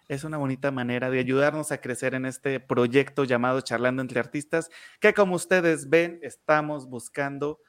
[0.10, 4.70] Es una bonita manera de ayudarnos a crecer en este proyecto llamado Charlando entre Artistas,
[5.00, 7.60] que como ustedes ven, estamos buscando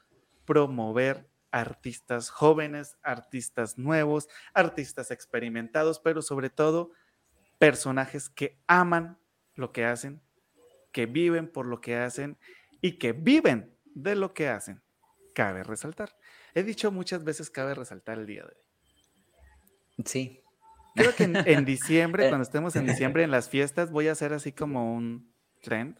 [0.49, 6.91] promover artistas jóvenes, artistas nuevos, artistas experimentados, pero sobre todo
[7.59, 9.19] personajes que aman
[9.53, 10.23] lo que hacen,
[10.91, 12.39] que viven por lo que hacen
[12.81, 14.81] y que viven de lo que hacen.
[15.35, 16.17] Cabe resaltar.
[16.55, 20.03] He dicho muchas veces cabe resaltar el día de hoy.
[20.03, 20.41] Sí.
[20.95, 24.51] Creo que en, diciembre, cuando estemos en diciembre en las fiestas, voy a hacer así
[24.51, 25.31] como un
[25.61, 25.99] trend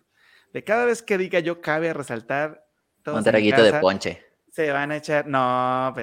[0.54, 2.66] de cada vez que diga yo cabe resaltar.
[3.06, 4.29] Un traguito de ponche.
[4.60, 5.94] Se van a echar, no,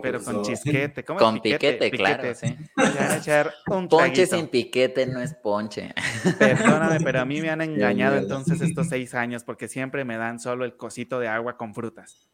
[0.00, 1.04] pero, con chisquete.
[1.04, 2.46] ¿Cómo con piquete, claro, sí.
[2.46, 5.92] Se van a echar un Ponche sin piquete no es ponche.
[6.38, 10.40] Perdóname, pero a mí me han engañado entonces estos seis años porque siempre me dan
[10.40, 12.30] solo el cosito de agua con frutas.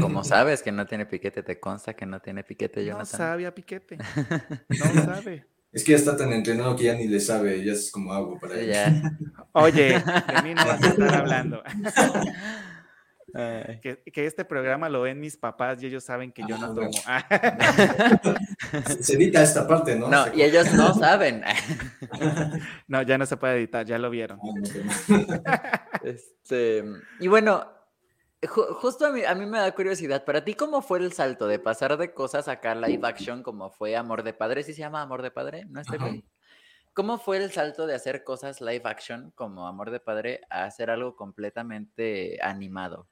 [0.00, 3.00] Como sabes que no tiene piquete, te consta que no tiene piquete, Jonathan.
[3.00, 3.98] No sabe a piquete.
[4.68, 5.48] No sabe.
[5.72, 8.38] Es que ya está tan entrenado que ya ni le sabe, ya es como agua
[8.38, 9.18] para ella.
[9.54, 11.64] Oye, de mí no vas a estar hablando.
[13.34, 16.66] Que, este programa lo ven mis papás y ellos saben que yo no
[17.06, 18.36] ah, tomo.
[19.00, 20.08] se edita esta parte, ¿no?
[20.08, 21.42] No, y ellos no saben.
[22.86, 24.38] no, ya no se puede editar, ya lo vieron.
[25.46, 26.84] Ah, este,
[27.18, 27.66] y bueno,
[28.46, 31.58] justo a mí, a mí me da curiosidad, para ti, ¿cómo fue el salto de
[31.58, 34.62] pasar de cosas acá live action como fue Amor de Padre?
[34.62, 35.64] ¿Sí se llama Amor de Padre?
[35.68, 36.24] ¿No bien?
[36.92, 40.90] ¿Cómo fue el salto de hacer cosas live action como Amor de Padre a hacer
[40.90, 43.08] algo completamente animado?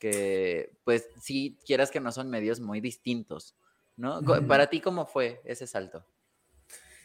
[0.00, 3.54] Que pues sí quieras que no son medios muy distintos,
[3.96, 4.20] ¿no?
[4.48, 6.04] Para ti, ¿cómo fue ese salto?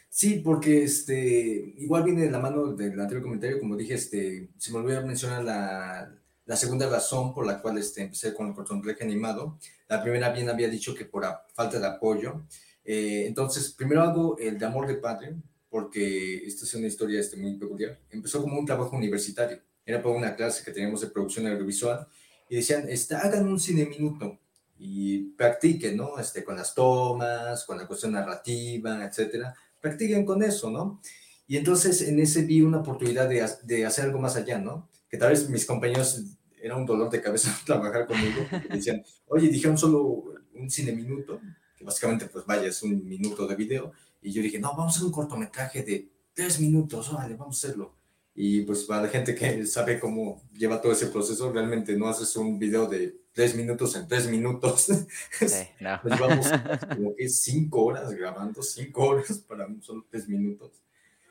[0.08, 4.72] Sí, porque este, igual viene de la mano del anterior comentario, como dije, este, se
[4.72, 6.10] me olvidó mencionar la,
[6.46, 9.58] la segunda razón por la cual este, empecé con el cortometraje animado.
[9.88, 12.46] La primera bien había dicho que por falta de apoyo.
[12.82, 15.36] Eh, entonces, primero hago el de Amor de Padre,
[15.68, 18.00] porque esta es una historia este, muy peculiar.
[18.10, 19.60] Empezó como un trabajo universitario.
[19.84, 22.08] Era para una clase que teníamos de producción audiovisual
[22.48, 24.38] y decían, este, hagan un cine minuto
[24.78, 26.18] y practiquen, ¿no?
[26.18, 29.54] Este, con las tomas, con la cuestión narrativa, etcétera.
[29.80, 31.00] Practiquen con eso, ¿no?
[31.48, 34.88] Y entonces en ese vi una oportunidad de, de hacer algo más allá, ¿no?
[35.08, 36.22] Que tal vez mis compañeros
[36.60, 38.46] era un dolor de cabeza trabajar conmigo.
[38.70, 40.24] Decían, oye, dijeron solo
[40.54, 41.40] un cine minuto,
[41.76, 43.92] que básicamente, pues vaya, es un minuto de video.
[44.22, 47.66] Y yo dije, no, vamos a hacer un cortometraje de tres minutos, vale, vamos a
[47.66, 47.95] hacerlo.
[48.38, 52.36] Y pues para la gente que sabe cómo lleva todo ese proceso, realmente no haces
[52.36, 54.88] un video de tres minutos en tres minutos.
[55.40, 55.98] Sí, no.
[56.04, 56.46] llevamos
[56.94, 60.70] como que cinco horas grabando, cinco horas para solo tres minutos.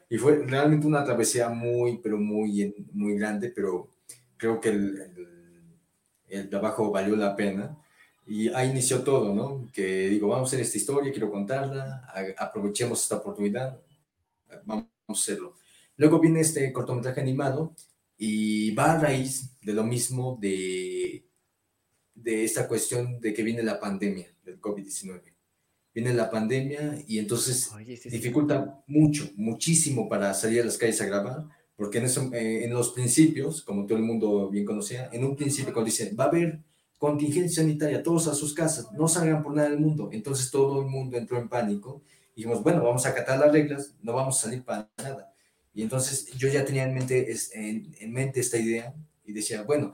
[0.10, 3.88] Y fue realmente una travesía muy, pero muy, muy grande, pero
[4.38, 5.36] creo que el,
[6.30, 7.78] el, trabajo valió la pena.
[8.26, 9.70] Y ahí inició todo, ¿no?
[9.72, 13.80] Que digo, vamos a hacer esta historia, quiero contarla, aprovechemos esta oportunidad,
[14.64, 15.54] vamos a hacerlo.
[15.98, 17.74] Luego viene este cortometraje animado
[18.18, 21.26] y va a raíz de lo mismo de,
[22.14, 25.22] de esta cuestión de que viene la pandemia del COVID-19.
[25.94, 27.72] Viene la pandemia y entonces
[28.12, 31.46] dificulta mucho, muchísimo para salir a las calles a grabar,
[31.78, 35.36] porque en, eso, eh, en los principios, como todo el mundo bien conocía, en un
[35.36, 36.60] principio cuando dicen, va a haber
[36.98, 40.10] contingencia sanitaria, todos a sus casas, no salgan por nada del mundo.
[40.12, 42.02] Entonces todo el mundo entró en pánico
[42.34, 45.35] y dijimos, bueno, vamos a acatar las reglas, no vamos a salir para nada.
[45.76, 48.96] Y entonces yo ya tenía en mente, en, mente esta idea
[49.26, 49.94] y decía, bueno,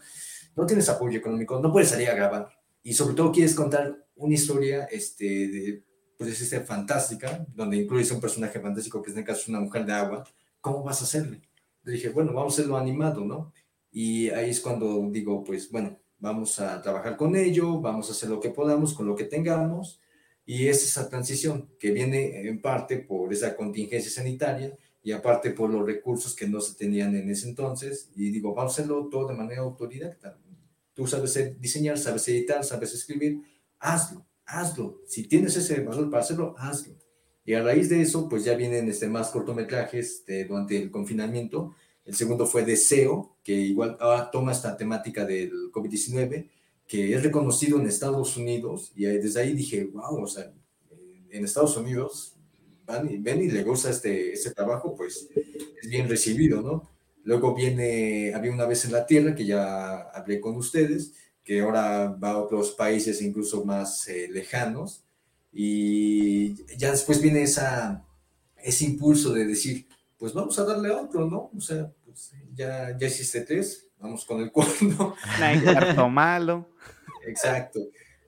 [0.55, 2.49] no tienes apoyo económico, no puedes salir a grabar.
[2.83, 5.83] Y sobre todo quieres contar una historia este, de,
[6.19, 9.83] pues este, fantástica, donde incluyes un personaje fantástico que en este caso es una mujer
[9.87, 10.23] de agua.
[10.61, 11.41] ¿Cómo vas a hacerle?
[11.83, 13.51] Le dije, bueno, vamos a hacerlo animado, ¿no?
[13.91, 18.29] Y ahí es cuando digo, pues bueno, vamos a trabajar con ello, vamos a hacer
[18.29, 19.99] lo que podamos con lo que tengamos.
[20.45, 25.69] Y es esa transición que viene en parte por esa contingencia sanitaria y aparte por
[25.69, 28.09] los recursos que no se tenían en ese entonces.
[28.15, 30.37] Y digo, vamos a hacerlo todo de manera autodidacta.
[30.93, 33.41] Tú sabes diseñar, sabes editar, sabes escribir,
[33.79, 35.01] hazlo, hazlo.
[35.07, 36.95] Si tienes ese valor para hacerlo, hazlo.
[37.43, 41.73] Y a raíz de eso, pues ya vienen este, más cortometrajes durante el confinamiento.
[42.05, 46.49] El segundo fue Deseo, que igual ah, toma esta temática del COVID-19,
[46.87, 48.91] que es reconocido en Estados Unidos.
[48.95, 50.53] Y desde ahí dije, wow, o sea,
[51.31, 52.35] en Estados Unidos
[52.91, 55.27] van y, ven y le gusta este, este trabajo, pues
[55.81, 56.89] es bien recibido, ¿no?
[57.23, 61.13] Luego viene Había una vez en la Tierra, que ya hablé con ustedes,
[61.43, 65.03] que ahora va a otros países incluso más eh, lejanos.
[65.53, 68.05] Y ya después viene esa,
[68.57, 69.87] ese impulso de decir,
[70.17, 71.51] pues vamos a darle a otro, ¿no?
[71.55, 75.15] O sea, pues ya, ya hiciste tres, vamos con el cuarto.
[75.63, 76.69] cuarto malo.
[77.27, 77.79] Exacto.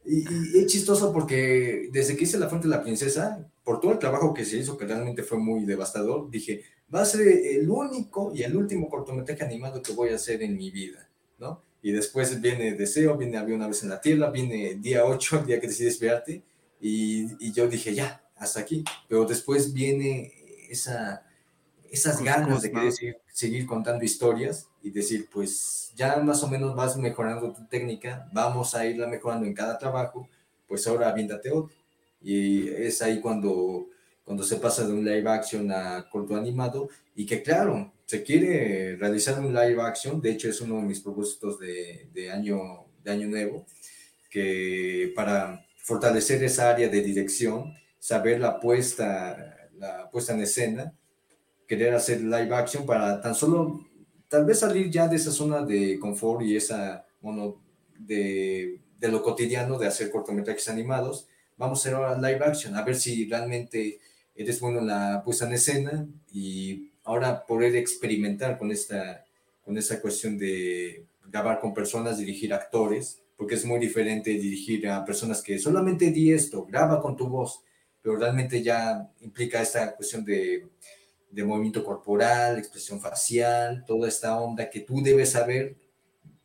[0.05, 3.91] Y, y, es chistoso porque desde que hice La Fuente de la Princesa, por todo
[3.91, 7.69] el trabajo que se hizo, que realmente fue muy devastador, dije, va a ser el
[7.69, 11.09] único y el último cortometraje animado que voy a hacer en mi vida,
[11.39, 11.63] ¿no?
[11.81, 15.45] Y después viene Deseo, viene Había una vez en la Tierra, viene Día 8, el
[15.45, 16.43] día que decides verte,
[16.79, 18.83] y, y yo dije, ya, hasta aquí.
[19.07, 20.33] Pero después viene
[20.69, 21.25] esa,
[21.93, 22.93] esas ganas de querer
[23.27, 28.75] seguir, contando historias y decir, pues ya más o menos vas mejorando tu técnica, vamos
[28.75, 30.27] a irla mejorando en cada trabajo,
[30.67, 31.75] pues ahora aviéntate otro.
[32.23, 33.89] Y es ahí cuando
[34.23, 38.95] cuando se pasa de un live action a corto animado y que claro, se quiere
[38.95, 43.11] realizar un live action, de hecho es uno de mis propósitos de, de año, de
[43.11, 43.65] año nuevo,
[44.29, 50.93] que para fortalecer esa área de dirección, saber la puesta, la puesta en escena,
[51.67, 53.85] querer hacer live action para tan solo
[54.29, 57.61] tal vez salir ya de esa zona de confort y esa, bueno,
[57.99, 61.27] de, de lo cotidiano de hacer cortometrajes animados,
[61.57, 63.99] vamos a hacer ahora live action, a ver si realmente
[64.35, 69.25] eres bueno en la puesta en escena y ahora poder experimentar con esta,
[69.63, 75.03] con esta cuestión de grabar con personas, dirigir actores, porque es muy diferente dirigir a
[75.05, 77.61] personas que solamente di esto, graba con tu voz,
[78.01, 80.67] pero realmente ya implica esta cuestión de,
[81.31, 85.75] de movimiento corporal, expresión facial, toda esta onda que tú debes saber,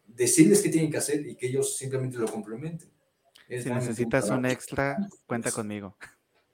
[0.06, 2.88] decirles qué tienen que hacer y que ellos simplemente lo complementen.
[3.48, 4.96] Si necesitas un extra,
[5.26, 5.96] cuenta conmigo.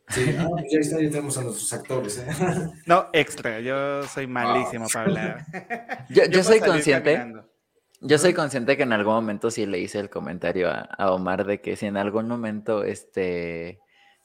[0.09, 2.19] Sí, ah, pues ya está, ya tenemos a nuestros actores.
[2.19, 2.27] ¿eh?
[2.87, 5.47] No, extra, yo soy malísimo para hablar.
[6.11, 7.33] Yo, soy consciente.
[8.01, 11.61] Yo soy consciente que en algún momento sí le hice el comentario a, Omar de
[11.61, 13.81] que si en algún momento este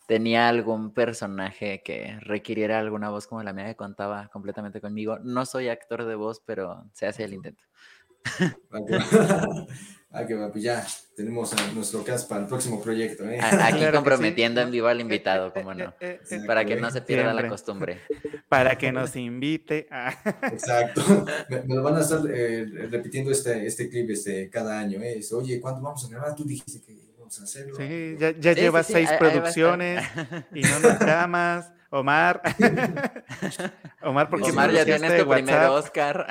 [0.05, 5.19] tenía algún personaje que requiriera alguna voz como la mía que contaba completamente conmigo.
[5.19, 7.63] No soy actor de voz, pero se hace el intento.
[10.11, 10.83] Ah, que pues ya
[11.15, 13.29] tenemos a nuestro cast para el próximo proyecto.
[13.29, 13.39] ¿eh?
[13.39, 15.93] Aquí comprometiendo en vivo al invitado, como no.
[15.99, 17.99] Eh, eh, para que no se pierda la costumbre.
[18.49, 19.87] Para que nos invite.
[20.51, 21.03] Exacto.
[21.49, 24.99] Me, lo van a estar repitiendo este, este clip este, cada año.
[25.33, 26.35] Oye, ¿cuándo vamos a grabar?
[26.35, 27.75] Tú dijiste que íbamos a hacerlo.
[27.77, 30.03] Sí, ya, ya llevas seis producciones
[30.51, 31.71] y no nos llamas.
[31.89, 32.41] Omar.
[34.01, 36.27] Omar, porque Omar ya tienes tu primer Oscar.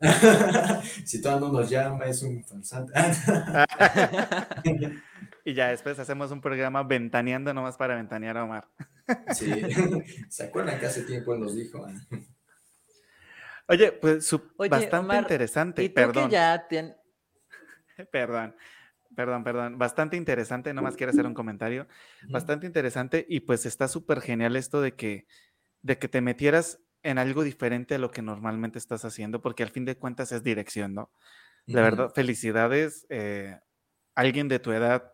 [1.04, 2.92] si todavía no nos llama, es un farsante.
[5.44, 8.68] y ya después hacemos un programa ventaneando nomás para ventanear a Omar.
[9.32, 9.52] sí,
[10.28, 11.86] ¿se acuerdan que hace tiempo él nos dijo?
[13.68, 14.34] Oye, pues
[14.68, 15.88] bastante interesante.
[15.90, 16.30] Perdón.
[16.30, 16.66] ya
[18.10, 18.54] Perdón.
[19.16, 19.78] Perdón, perdón.
[19.78, 21.88] Bastante interesante, nomás quiero hacer un comentario.
[22.28, 25.26] Bastante interesante y pues está súper genial esto de que,
[25.80, 29.70] de que te metieras en algo diferente a lo que normalmente estás haciendo, porque al
[29.70, 31.10] fin de cuentas es dirección, ¿no?
[31.66, 33.06] De verdad, felicidades.
[33.08, 33.58] Eh,
[34.14, 35.12] alguien de tu edad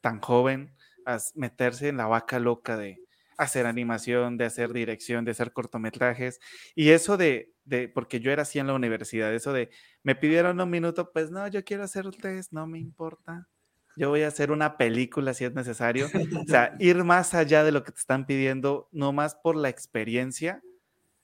[0.00, 3.02] tan joven, a meterse en la vaca loca de
[3.40, 6.40] hacer animación, de hacer dirección, de hacer cortometrajes.
[6.74, 9.70] Y eso de, de, porque yo era así en la universidad, eso de,
[10.02, 13.48] me pidieron un minuto, pues no, yo quiero hacer test, no me importa.
[13.96, 16.06] Yo voy a hacer una película si es necesario.
[16.06, 19.70] O sea, ir más allá de lo que te están pidiendo, no más por la
[19.70, 20.62] experiencia.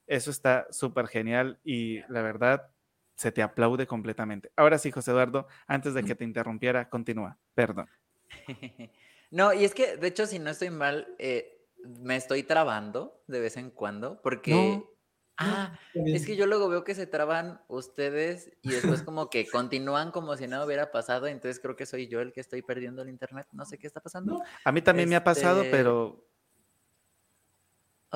[0.06, 2.70] Eso está súper genial y la verdad
[3.14, 4.50] se te aplaude completamente.
[4.56, 7.38] Ahora sí, José Eduardo, antes de que te interrumpiera, continúa.
[7.54, 7.88] Perdón.
[9.30, 13.40] No, y es que, de hecho, si no estoy mal, eh, me estoy trabando de
[13.40, 14.82] vez en cuando porque
[15.38, 20.10] Ah, es que yo luego veo que se traban ustedes y después como que continúan
[20.10, 23.10] como si nada hubiera pasado, entonces creo que soy yo el que estoy perdiendo el
[23.10, 24.42] internet, no sé qué está pasando.
[24.64, 26.26] A mí también me ha pasado, este pero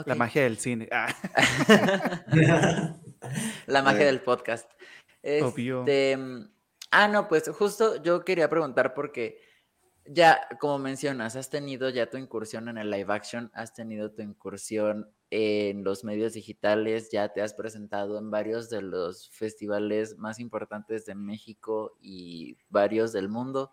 [0.07, 0.89] la magia del cine.
[0.91, 1.15] Ah.
[3.67, 4.71] la magia del podcast.
[5.43, 5.81] Obvio.
[5.81, 6.17] Este,
[6.91, 9.43] ah, no, pues justo yo quería preguntar porque
[10.07, 14.23] ya, como mencionas, has tenido ya tu incursión en el live action, has tenido tu
[14.23, 20.41] incursión en los medios digitales, ya te has presentado en varios de los festivales más
[20.41, 23.73] importantes de México y varios del mundo.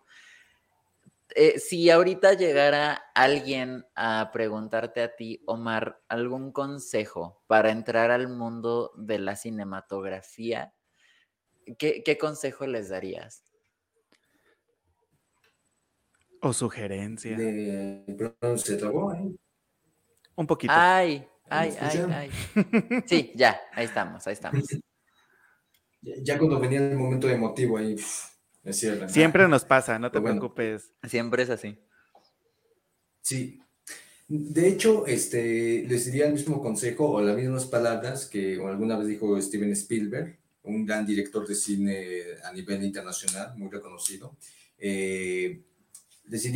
[1.34, 8.28] eh, si ahorita llegara alguien a preguntarte a ti, Omar, algún consejo para entrar al
[8.28, 10.74] mundo de la cinematografía,
[11.76, 13.47] ¿qué, consejo les darías?
[16.40, 17.36] O sugerencia.
[18.56, 19.12] se trabó,
[20.36, 20.72] Un poquito.
[20.76, 22.30] Ay, ay, ay, ay.
[23.06, 24.64] Sí, ya, ahí estamos, ahí estamos.
[26.00, 27.96] Ya cuando venía el momento emotivo ahí,
[28.62, 29.08] es cierto.
[29.08, 30.92] Siempre nos pasa, no te preocupes.
[31.02, 31.76] Siempre es así.
[33.20, 33.60] Sí.
[34.28, 39.08] De hecho, este, les diría el mismo consejo o las mismas palabras que alguna vez
[39.08, 44.36] dijo Steven Spielberg, un gran director de cine a nivel internacional, muy reconocido.
[44.76, 45.62] Eh,
[46.28, 46.52] les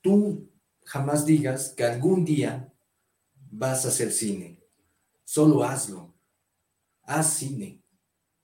[0.00, 0.50] tú
[0.84, 2.72] jamás digas que algún día
[3.50, 4.60] vas a hacer cine.
[5.24, 6.14] Solo hazlo.
[7.02, 7.82] Haz cine.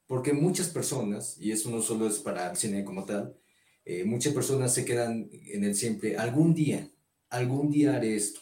[0.07, 3.37] Porque muchas personas, y eso no solo es para el cine como tal,
[3.85, 6.91] eh, muchas personas se quedan en el siempre, algún día,
[7.31, 8.41] algún día haré esto,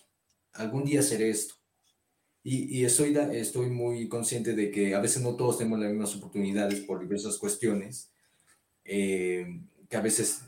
[0.52, 1.54] algún día seré esto.
[2.42, 6.14] Y, y estoy, estoy muy consciente de que a veces no todos tenemos las mismas
[6.14, 8.12] oportunidades por diversas cuestiones,
[8.84, 10.42] eh, que a veces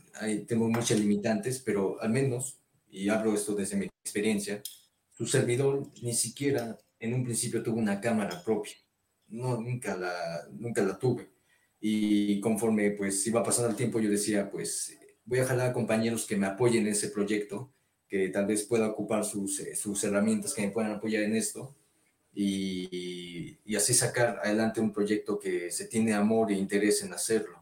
[0.47, 2.61] tenemos muchas limitantes, pero al menos,
[2.91, 4.62] y hablo esto desde mi experiencia,
[5.16, 8.77] tu servidor ni siquiera en un principio tuvo una cámara propia
[9.29, 11.31] no, nunca la, nunca la tuve.
[11.81, 16.27] Y conforme pues iba pasando el tiempo, yo decía, pues voy a jalar a compañeros
[16.27, 17.73] que me apoyen en ese proyecto,
[18.09, 21.77] que tal vez pueda ocupar sus, eh, sus herramientas que me puedan apoyar en esto
[22.33, 27.57] y, y, así sacar adelante un proyecto que se tiene amor e interés en hacerlo.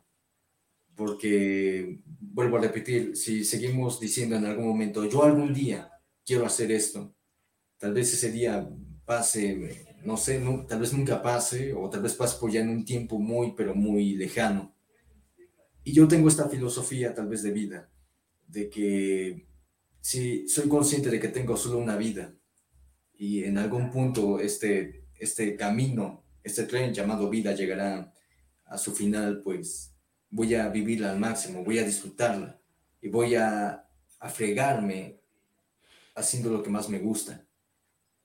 [0.97, 5.91] Porque, vuelvo a repetir, si seguimos diciendo en algún momento, yo algún día
[6.25, 7.15] quiero hacer esto,
[7.79, 8.69] tal vez ese día
[9.05, 12.85] pase no sé, tal vez nunca pase o tal vez pase por ya en un
[12.85, 14.73] tiempo muy, pero muy lejano.
[15.83, 17.91] Y yo tengo esta filosofía tal vez de vida,
[18.47, 19.49] de que
[20.01, 22.33] si soy consciente de que tengo solo una vida
[23.15, 28.13] y en algún punto este, este camino, este tren llamado vida llegará
[28.65, 29.96] a su final, pues
[30.37, 32.61] voy a vivirla al máximo, voy a disfrutarla
[33.01, 33.89] y voy a,
[34.21, 35.19] a fregarme
[36.15, 37.49] haciendo lo que más me gusta.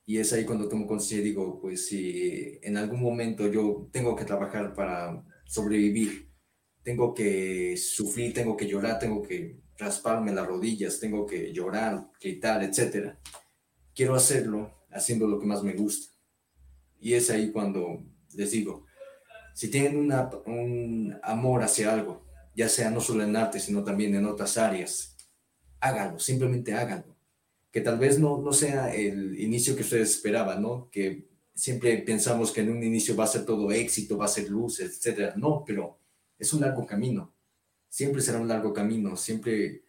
[0.05, 4.13] Y es ahí cuando tomo conciencia y digo, pues si en algún momento yo tengo
[4.13, 6.29] que trabajar para sobrevivir,
[6.83, 12.61] tengo que sufrir, tengo que llorar, tengo que rasparme las rodillas, tengo que llorar, gritar,
[12.61, 13.15] etc.
[13.95, 16.11] Quiero hacerlo haciendo lo que más me gusta.
[16.99, 18.03] Y es ahí cuando
[18.33, 18.85] les digo,
[19.53, 22.25] si tienen una, un amor hacia algo,
[22.55, 25.15] ya sea no solo en arte, sino también en otras áreas,
[25.79, 27.11] háganlo, simplemente háganlo
[27.71, 30.89] que tal vez no, no sea el inicio que ustedes esperaban, ¿no?
[30.91, 34.49] Que siempre pensamos que en un inicio va a ser todo éxito, va a ser
[34.49, 35.33] luz, etcétera.
[35.37, 35.97] No, pero
[36.37, 37.33] es un largo camino.
[37.87, 39.15] Siempre será un largo camino.
[39.15, 39.83] Siempre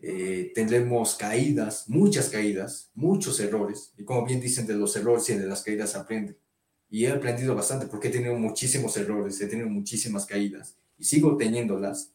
[0.00, 3.92] eh, tendremos caídas, muchas caídas, muchos errores.
[3.96, 6.36] Y como bien dicen, de los errores y de las caídas aprende.
[6.92, 11.36] Y he aprendido bastante porque he tenido muchísimos errores, he tenido muchísimas caídas y sigo
[11.36, 12.12] teniéndolas.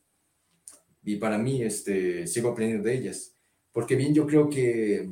[1.04, 3.34] Y para mí, este, sigo aprendiendo de ellas
[3.78, 5.08] porque bien yo creo que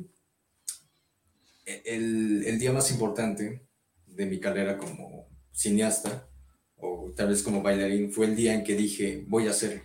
[1.84, 3.64] el, el, día más importante
[4.08, 6.28] de mi carrera como cineasta,
[6.74, 9.82] o tal vez como bailarín, fue el día en que dije, voy a hacer,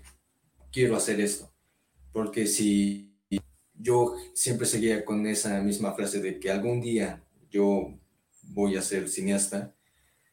[0.72, 1.54] quiero hacer esto.
[2.12, 3.14] Porque si
[3.76, 8.00] yo siempre seguía con esa misma frase de que algún día yo
[8.54, 9.76] voy a ser cineasta,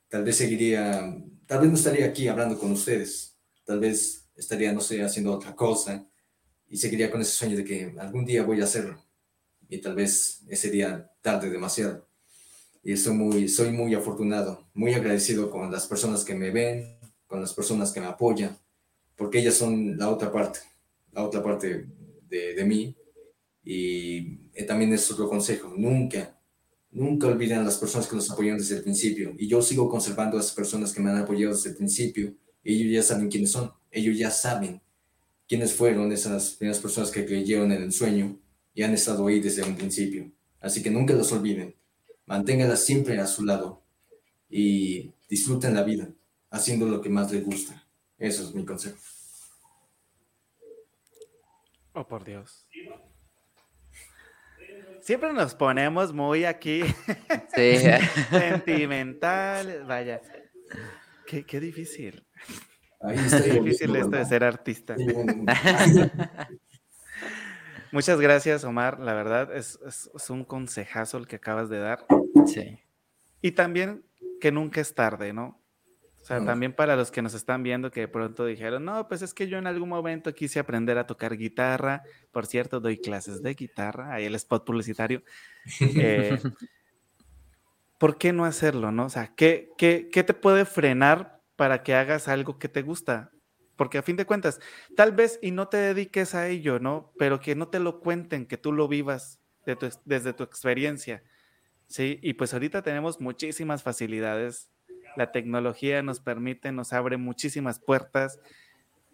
[0.09, 1.17] tal vez seguiría,
[1.47, 5.55] tal vez no estaría aquí hablando con ustedes, tal vez estaría, no sé, haciendo otra
[5.55, 6.09] cosa,
[6.67, 9.03] y seguiría con ese sueño de que algún día voy a hacerlo
[9.69, 12.09] y tal vez ese día tarde demasiado.
[12.83, 17.41] Y estoy muy, soy muy afortunado, muy agradecido con las personas que me ven, con
[17.41, 18.57] las personas que me apoyan,
[19.17, 20.61] porque ellas son la otra parte,
[21.13, 21.87] la otra parte
[22.23, 22.97] de, de mí.
[23.63, 26.38] Y eh, también es otro consejo, nunca,
[26.99, 29.35] nunca olviden a las personas que nos apoyan desde el principio.
[29.39, 32.35] Y yo sigo conservando a esas personas que me han apoyado desde el principio.
[32.65, 34.83] Ellos ya saben quiénes son, ellos ya saben
[35.47, 38.39] quiénes fueron esas primeras personas que creyeron en el sueño
[38.75, 40.31] y han estado ahí desde un principio.
[40.61, 41.75] Así que nunca los olviden,
[42.27, 43.83] manténganlas siempre a su lado
[44.51, 46.11] y disfruten la vida
[46.51, 47.87] haciendo lo que más les gusta.
[48.19, 48.99] Eso es mi consejo.
[51.95, 52.67] Oh, por Dios.
[55.01, 56.83] Siempre nos ponemos muy aquí
[57.55, 57.79] sí.
[58.31, 59.85] sentimental.
[59.87, 60.21] Vaya,
[61.27, 62.27] qué, qué difícil.
[63.11, 64.97] es difícil esto de ser artista.
[67.93, 69.01] Muchas gracias, Omar.
[69.01, 69.79] La verdad es,
[70.29, 72.05] un consejazo el que acabas de dar.
[72.47, 72.79] Sí.
[73.41, 74.05] Y también
[74.41, 75.61] que nunca es tarde, ¿no?
[76.29, 79.33] Sea, también para los que nos están viendo que de pronto dijeron, no, pues es
[79.33, 82.03] que yo en algún momento quise aprender a tocar guitarra.
[82.33, 85.23] Por cierto, doy clases de guitarra, ahí el spot publicitario.
[85.81, 86.39] Eh,
[87.99, 89.07] ¿Por qué no hacerlo, no?
[89.07, 93.31] O sea, ¿qué, qué, qué te puede frenar para que hagas algo que te gusta?
[93.77, 94.61] Porque a fin de cuentas,
[94.97, 97.11] tal vez y no te dediques a ello, ¿no?
[97.19, 99.41] Pero que no te lo cuenten, que tú lo vivas
[100.05, 101.23] desde tu experiencia.
[101.87, 104.69] Sí, y pues ahorita tenemos muchísimas facilidades
[105.19, 108.39] la tecnología nos permite, nos abre muchísimas puertas.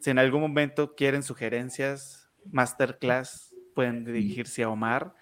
[0.01, 5.15] Si en algún momento quieren sugerencias, masterclass, pueden dirigirse a Omar.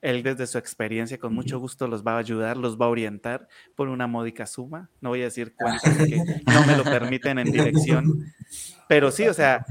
[0.00, 3.48] Él desde su experiencia con mucho gusto los va a ayudar, los va a orientar
[3.74, 4.88] por una módica suma.
[5.00, 8.32] No voy a decir cuántas porque no me lo permiten en dirección.
[8.88, 9.66] Pero sí, o sea,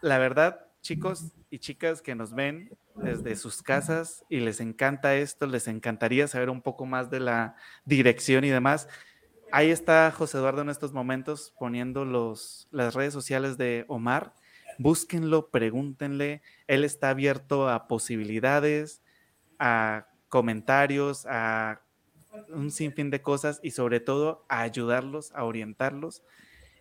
[0.00, 5.46] la verdad, chicos y chicas que nos ven desde sus casas y les encanta esto,
[5.46, 7.54] les encantaría saber un poco más de la
[7.84, 8.88] dirección y demás.
[9.52, 14.34] Ahí está José Eduardo en estos momentos poniendo los, las redes sociales de Omar.
[14.78, 16.42] Búsquenlo, pregúntenle.
[16.66, 19.02] Él está abierto a posibilidades,
[19.58, 21.80] a comentarios, a
[22.48, 26.22] un sinfín de cosas y sobre todo a ayudarlos, a orientarlos.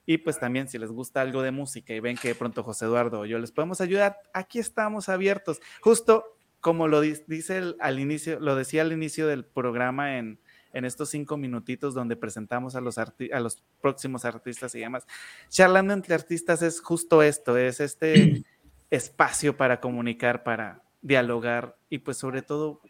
[0.06, 2.86] Y pues también si les gusta algo de música y ven que de pronto José
[2.86, 5.62] Eduardo o yo les podemos ayudar, aquí estamos abiertos.
[5.82, 10.40] Justo como lo dice al inicio, lo decía al inicio del programa en,
[10.76, 15.08] en estos cinco minutitos donde presentamos a los, a los próximos artistas y demás.
[15.50, 18.44] Charlando entre artistas es justo esto, es este
[18.92, 22.82] espacio para comunicar, para dialogar y pues sobre todo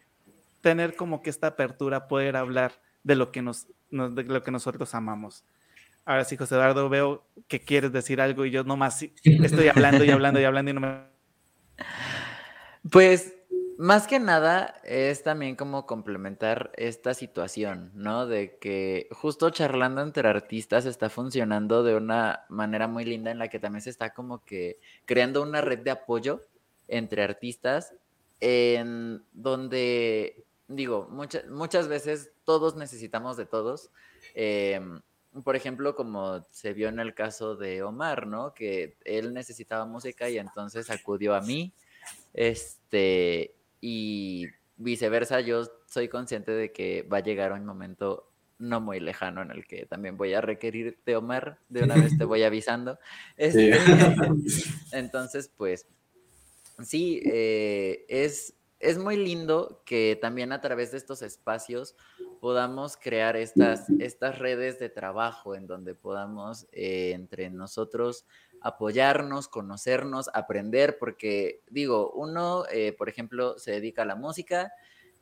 [0.60, 2.72] tener como que esta apertura, poder hablar
[3.04, 5.44] de lo que, nos, de lo que nosotros amamos.
[6.04, 10.10] Ahora sí, José Eduardo, veo que quieres decir algo y yo nomás estoy hablando y
[10.10, 11.02] hablando y hablando y no me...
[12.90, 13.34] Pues
[13.78, 18.26] más que nada es también como complementar esta situación, ¿no?
[18.26, 23.48] De que justo charlando entre artistas está funcionando de una manera muy linda en la
[23.48, 26.42] que también se está como que creando una red de apoyo
[26.88, 27.94] entre artistas
[28.40, 33.90] en donde, digo, muchas, muchas veces todos necesitamos de todos.
[34.34, 35.00] Em,
[35.44, 38.54] por ejemplo, como se vio en el caso de Omar, ¿no?
[38.54, 41.72] Que él necesitaba música y entonces acudió a mí.
[42.32, 43.54] Este,
[43.88, 49.42] y viceversa, yo soy consciente de que va a llegar un momento no muy lejano
[49.42, 52.98] en el que también voy a requerir de Omar, de una vez te voy avisando.
[53.36, 53.78] Este,
[54.92, 55.86] entonces, pues,
[56.82, 61.94] sí, eh, es, es muy lindo que también a través de estos espacios
[62.40, 68.26] podamos crear estas, estas redes de trabajo en donde podamos eh, entre nosotros
[68.66, 74.72] apoyarnos, conocernos, aprender, porque digo, uno, eh, por ejemplo, se dedica a la música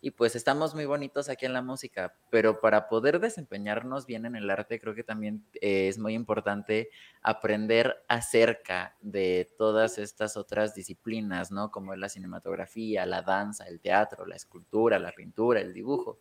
[0.00, 4.36] y pues estamos muy bonitos aquí en la música, pero para poder desempeñarnos bien en
[4.36, 6.90] el arte, creo que también eh, es muy importante
[7.22, 11.70] aprender acerca de todas estas otras disciplinas, ¿no?
[11.70, 16.18] Como la cinematografía, la danza, el teatro, la escultura, la pintura, el dibujo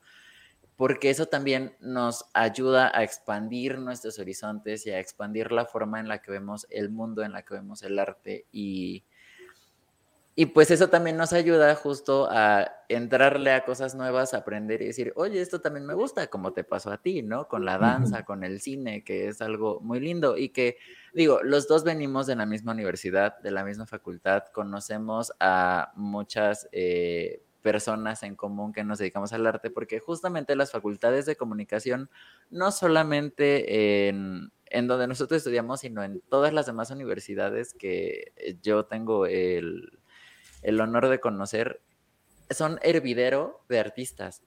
[0.76, 6.08] porque eso también nos ayuda a expandir nuestros horizontes y a expandir la forma en
[6.08, 9.04] la que vemos el mundo, en la que vemos el arte y,
[10.36, 15.14] y pues eso también nos ayuda justo a entrarle a cosas nuevas, aprender y decir,
[15.16, 17.48] oye, esto también me gusta, como te pasó a ti, ¿no?
[17.48, 20.78] Con la danza, con el cine, que es algo muy lindo y que,
[21.14, 26.68] digo, los dos venimos de la misma universidad, de la misma facultad, conocemos a muchas...
[26.72, 32.12] Eh, personas en común que nos dedicamos al arte, porque justamente las facultades de comunicación,
[32.52, 38.86] no solamente en, donde nosotros estudiamos, sino en todas las demás universidades que eh, yo
[38.86, 39.98] tengo el,
[40.62, 41.82] el honor de conocer,
[42.50, 44.44] son hervidero de artistas.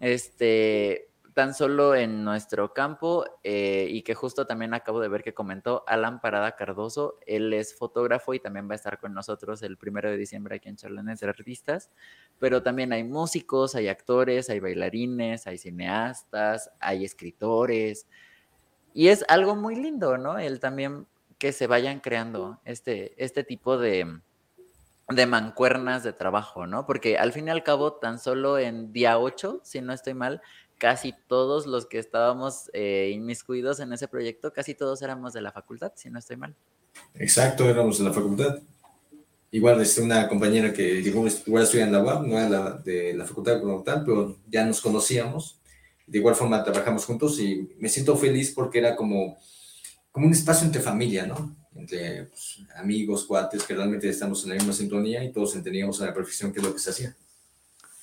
[0.00, 5.34] Este, tan solo en nuestro campo eh, y que justo también acabo de ver que
[5.34, 7.18] comentó Alan Parada Cardoso.
[7.26, 10.68] Él es fotógrafo y también va a estar con nosotros el primero de diciembre aquí
[10.68, 11.90] en Charlanes de Artistas.
[12.38, 18.06] Pero también hay músicos, hay actores, hay bailarines, hay cineastas, hay escritores.
[18.92, 20.38] Y es algo muy lindo, ¿no?
[20.38, 21.06] El también
[21.38, 24.20] que se vayan creando este, este tipo de,
[25.10, 26.86] de mancuernas de trabajo, ¿no?
[26.86, 30.40] Porque al fin y al cabo, tan solo en día 8, si no estoy mal,
[30.80, 35.52] casi todos los que estábamos eh, inmiscuidos en ese proyecto, casi todos éramos de la
[35.52, 36.56] facultad, si no estoy mal.
[37.14, 38.58] Exacto, éramos de la facultad.
[39.52, 43.26] Igual es este, una compañera que igual estudia en la UAM, no era de la
[43.26, 45.60] facultad como tal, pero ya nos conocíamos.
[46.06, 49.38] De igual forma trabajamos juntos y me siento feliz porque era como,
[50.10, 51.56] como un espacio entre familia, ¿no?
[51.74, 56.06] Entre pues, amigos, cuates, que realmente estamos en la misma sintonía y todos entendíamos a
[56.06, 57.16] la profesión qué es lo que se hacía.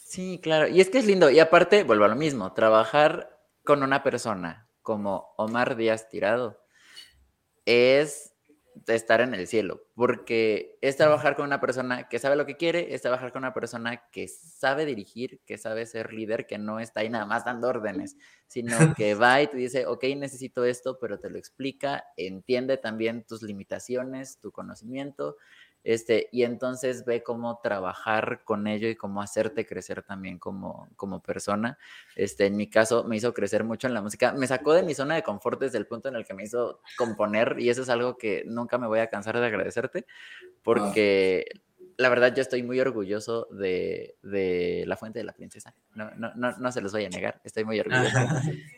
[0.07, 0.69] Sí, claro.
[0.69, 1.29] Y es que es lindo.
[1.29, 6.63] Y aparte, vuelvo a lo mismo, trabajar con una persona, como Omar Díaz Tirado,
[7.65, 8.33] es
[8.87, 12.93] estar en el cielo, porque es trabajar con una persona que sabe lo que quiere,
[12.95, 17.01] es trabajar con una persona que sabe dirigir, que sabe ser líder, que no está
[17.01, 18.15] ahí nada más dando órdenes,
[18.47, 23.25] sino que va y te dice, ok, necesito esto, pero te lo explica, entiende también
[23.25, 25.35] tus limitaciones, tu conocimiento,
[25.87, 31.21] este, y entonces ve cómo trabajar con ello y cómo hacerte crecer también como, como
[31.21, 31.77] persona.
[32.17, 34.33] Este, en mi caso, me hizo crecer mucho en la música.
[34.33, 36.81] Me sacó de mi zona de confort desde el punto en el que me hizo
[36.97, 40.05] componer y eso es algo que nunca me voy a cansar de agradecerte
[40.61, 41.45] porque
[41.95, 45.73] la verdad yo estoy muy orgulloso de, de, La Fuente de la Princesa.
[45.95, 48.19] No, no, no, no, se los voy a negar, estoy muy orgulloso.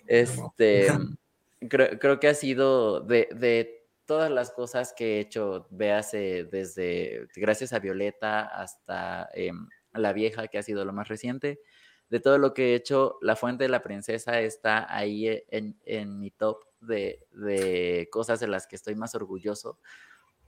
[0.05, 0.89] Este,
[1.69, 3.78] creo, creo que ha sido de, de
[4.09, 10.47] todas las cosas que he hecho, véase desde gracias a Violeta hasta em, La Vieja,
[10.47, 11.61] que ha sido lo más reciente,
[12.09, 16.19] de todo lo que he hecho, La Fuente de la Princesa está ahí e, en,
[16.19, 19.77] mi top de, cosas de las que estoy más orgulloso,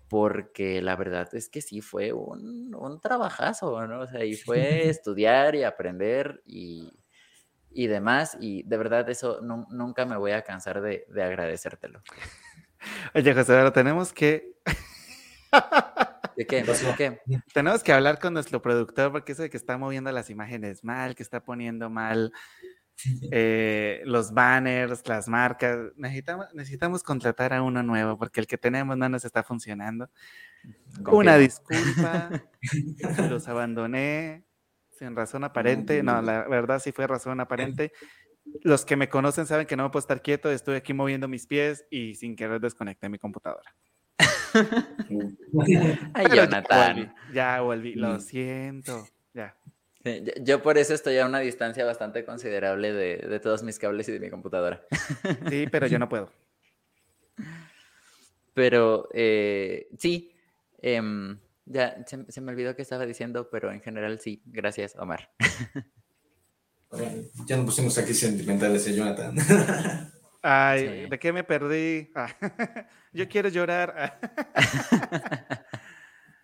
[0.10, 4.00] porque la verdad es que sí fue un, trabajazo, ¿no?
[4.00, 6.90] O sea, y fue estudiar y aprender y,
[7.70, 12.02] demás, y de verdad eso nunca me voy a cansar de, de agradecértelo.
[13.14, 14.56] Oye, José, ahora tenemos que.
[16.36, 16.64] ¿De qué?
[16.64, 17.20] ¿De qué?
[17.54, 21.16] Tenemos que hablar con nuestro productor porque eso de que está moviendo las imágenes mal,
[21.16, 22.32] que está poniendo mal
[23.32, 25.78] eh, los banners, las marcas.
[25.96, 30.10] Necesitamos, necesitamos contratar a uno nuevo porque el que tenemos no nos está funcionando.
[31.12, 32.30] Una disculpa,
[33.30, 34.46] los abandoné
[34.98, 36.02] sin razón aparente.
[36.04, 37.92] No, la verdad sí fue razón aparente
[38.64, 41.48] los que me conocen saben que no me puedo estar quieto, estoy aquí moviendo mis
[41.48, 43.76] pies y sin querer desconecté mi computadora.
[46.14, 47.14] Ay, Jonathan.
[47.34, 49.56] Ya volví, lo siento, ya.
[50.42, 54.20] yo por eso estoy a una distancia bastante considerable de, todos mis cables y de
[54.20, 54.86] mi computadora.
[55.50, 56.32] Sí, pero yo no puedo.
[58.54, 60.36] Pero eh, sí,
[60.82, 65.32] em, ya se, se, me olvidó que estaba diciendo, pero en general sí, gracias, Omar.
[67.48, 69.36] Ya nos pusimos aquí sentimentales, ¿eh, Jonathan?
[70.42, 72.10] Ay, ¿de qué me perdí?
[72.16, 72.36] Ah,
[73.14, 74.20] yo quiero llorar.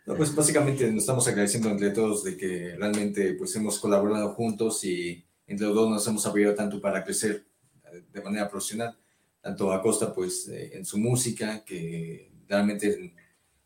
[0.06, 5.26] pues básicamente nos estamos agradeciendo entre todos de que realmente pues hemos colaborado juntos y
[5.48, 7.46] entre los dos nos hemos apoyado tanto para crecer
[8.12, 8.98] de manera profesional,
[9.42, 13.14] tanto a Costa pues en su música, que realmente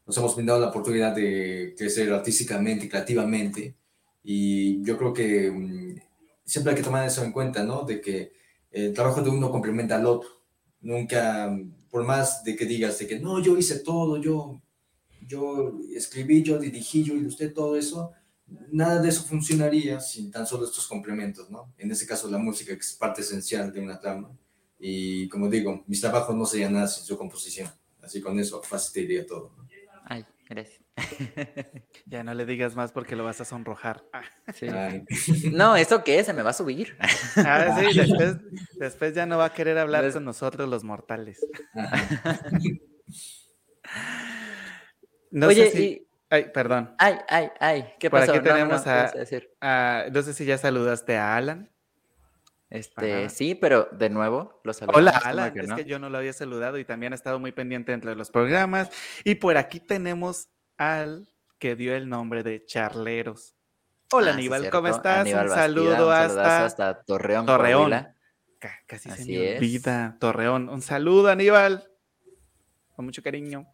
[0.05, 3.75] nos hemos brindado la oportunidad de crecer artísticamente, creativamente,
[4.23, 6.10] y yo creo que mm,
[6.51, 7.83] siempre hay que tomar eso en cuenta, ¿no?
[7.83, 8.33] De que
[8.71, 10.29] el trabajo de uno complementa al otro.
[10.81, 11.57] Nunca,
[11.89, 14.61] por más de que digas de que no, yo hice todo, yo,
[15.25, 18.11] yo escribí, yo dirigí, yo ilustré todo eso,
[18.69, 21.73] nada de eso funcionaría sin tan solo estos complementos, ¿no?
[21.77, 24.29] En este caso la música, que es parte esencial de una trama.
[24.77, 27.69] Y como digo, mis trabajos no serían nada sin su composición.
[28.01, 29.53] Así con eso facilitaría todo.
[29.55, 29.67] ¿no?
[30.05, 30.80] Ay, gracias.
[32.05, 34.03] Ya no le digas más porque lo vas a sonrojar.
[35.51, 36.23] No, ¿eso qué?
[36.23, 36.97] Se me va a subir.
[37.37, 37.99] Ah, sí,
[38.79, 41.39] después, ya no va a querer hablar con nosotros los mortales.
[45.31, 46.07] No Oye, sé si...
[46.29, 46.95] Ay, perdón.
[46.97, 47.93] Ay, ay, ay.
[47.99, 51.69] ¿Qué Por aquí tenemos a, No sé si ya saludaste a Alan.
[52.69, 55.57] Este, sí, pero de nuevo los Hola, Alan.
[55.57, 58.31] es que yo no lo había saludado y también ha estado muy pendiente entre los
[58.31, 58.89] programas.
[59.25, 60.47] Y por aquí tenemos
[60.81, 61.27] al
[61.59, 63.55] que dio el nombre de Charleros.
[64.11, 65.27] Hola, ah, Aníbal, ¿cómo estás?
[65.27, 67.45] un saludo hasta, Torreón.
[67.45, 68.07] Torreón.
[68.87, 70.17] Casi se me olvida.
[70.19, 70.69] Torreón.
[70.69, 71.87] Un saludo, Aníbal.
[72.95, 73.67] Con mucho cariño.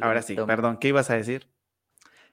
[0.00, 1.48] Ahora sí, perdón, ¿qué ibas a decir?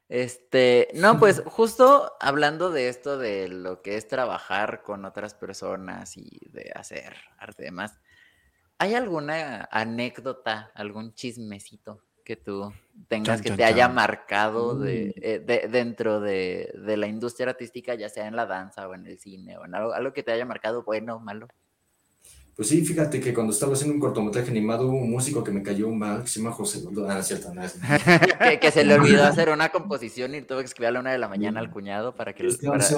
[0.10, 6.18] Este, no, pues justo hablando de esto de lo que es trabajar con otras personas
[6.18, 8.00] y de hacer arte y demás,
[8.80, 12.74] ¿hay alguna anécdota, algún chismecito que tú
[13.08, 18.36] tengas que te haya marcado de, eh, dentro de, la industria artística, ya sea en
[18.36, 21.16] la danza o en el cine o en algo, algo que te haya marcado bueno
[21.16, 21.48] o malo?
[22.56, 25.62] Pues sí, fíjate que cuando estaba haciendo un cortometraje animado hubo un músico que me
[25.62, 27.74] cayó mal, que se llama José Ah, cierto, no es.
[28.62, 31.18] que, se le olvidó hacer una composición y tuvo que escribir a la una de
[31.18, 32.48] la mañana al cuñado para que,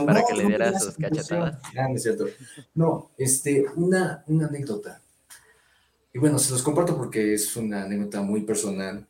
[0.06, 1.60] para, que le diera sus cachetadas.
[1.76, 2.28] Ah, no es cierto.
[2.76, 5.02] No, este, una, una anécdota.
[6.14, 9.08] Y bueno, se los comparto porque es una anécdota muy personal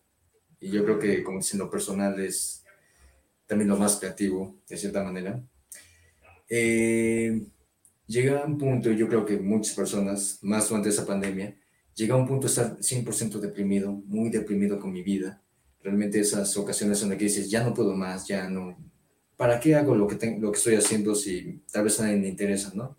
[0.60, 2.64] y yo creo que, como dicen, lo personal es
[3.46, 5.42] también lo más creativo, de cierta manera.
[6.50, 7.42] Eh,
[8.08, 11.56] llega un punto, yo creo que muchas personas, más durante esa pandemia,
[11.96, 15.42] llega a un punto de estar 100% deprimido, muy deprimido con mi vida.
[15.82, 18.78] Realmente esas ocasiones en las que dices, ya no puedo más, ya no,
[19.36, 22.18] ¿para qué hago lo que, tengo, lo que estoy haciendo si tal vez a nadie
[22.18, 22.98] me interesa, no?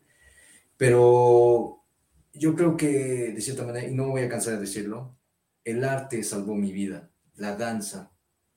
[0.76, 1.84] Pero
[2.32, 5.16] yo creo que, de cierta manera, y no voy a cansar de decirlo,
[5.64, 8.12] el arte salvó mi vida, la danza,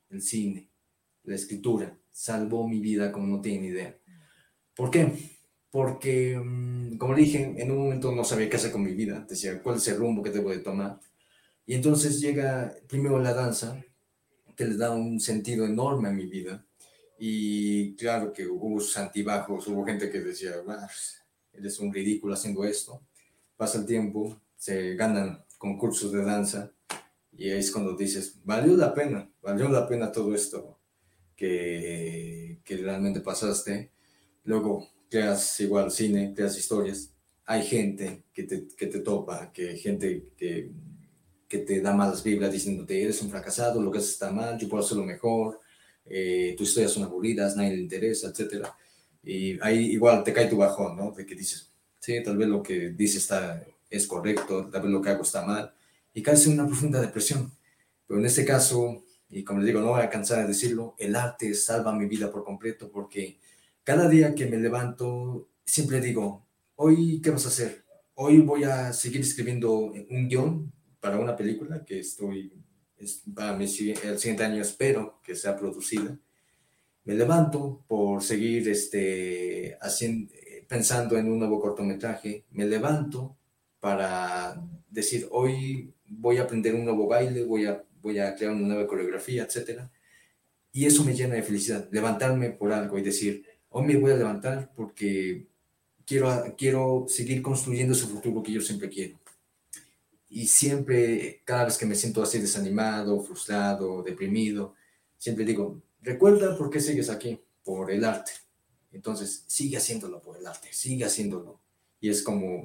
[0.09, 0.69] el cine,
[1.23, 3.97] la escritura, salvó mi vida como no tienen idea.
[4.75, 5.13] ¿Por qué?
[5.69, 9.61] Porque, mm, como dije, en un momento no sabía qué hacer con mi vida, decía,
[9.61, 10.99] ¿cuál es el rumbo que debo de tomar?
[11.65, 13.81] Y entonces llega primero la danza,
[14.55, 16.65] que le da un sentido enorme a mi vida.
[17.17, 21.21] Y claro que hubo sus antibajos, hubo gente que decía, pues,
[21.53, 23.01] eres un ridículo haciendo esto.
[23.55, 26.71] Pasa el tiempo, se ganan concursos de danza
[27.31, 30.79] y es cuando dices, valió la pena, valió la pena todo esto
[31.35, 33.91] que, que realmente pasaste.
[34.43, 37.13] Luego creas igual cine, creas historias.
[37.45, 40.71] Hay gente que te, que te topa, que gente que
[41.51, 44.69] que te da malas vibras diciéndote eres un fracasado, lo que haces está mal, yo
[44.69, 45.59] puedo hacerlo mejor,
[46.05, 48.67] eh, tus historias son aburridas, nadie le interesa, etc.
[49.21, 51.11] Y ahí igual te cae tu bajón, ¿no?
[51.11, 55.01] De que dices, sí, tal vez lo que dices está, es correcto, tal vez lo
[55.01, 55.73] que hago está mal,
[56.13, 57.51] y caes en una profunda depresión.
[58.07, 61.15] Pero en este caso, y como les digo, no voy a cansar de decirlo, el
[61.15, 63.39] arte salva mi vida por completo porque
[63.83, 67.85] cada día que me levanto, siempre digo, hoy, ¿qué vas a hacer?
[68.15, 72.53] Hoy voy a seguir escribiendo un guion para una película que estoy,
[73.33, 76.17] para mi, el siguiente año espero que sea producida.
[77.03, 80.31] Me levanto por seguir este, haciendo,
[80.67, 82.45] pensando en un nuevo cortometraje.
[82.51, 83.37] Me levanto
[83.81, 88.67] para decir, hoy voy a aprender un nuevo baile, voy a, voy a crear una
[88.67, 89.81] nueva coreografía, etc.
[90.71, 94.15] Y eso me llena de felicidad, levantarme por algo y decir, hoy me voy a
[94.15, 95.47] levantar porque
[96.05, 99.21] quiero, quiero seguir construyendo ese futuro que yo siempre quiero
[100.33, 104.75] y siempre, cada vez que me siento así desanimado, frustrado, deprimido,
[105.17, 108.31] siempre digo, recuerda por qué sigues aquí, por el arte.
[108.93, 111.59] Entonces, sigue haciéndolo por el arte, sigue haciéndolo.
[111.99, 112.63] Y es como,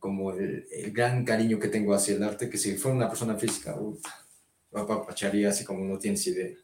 [0.00, 3.76] como el, gran cariño que tengo hacia el arte, que si fuera una persona física,
[4.72, 6.56] papacharía así como no tienes idea.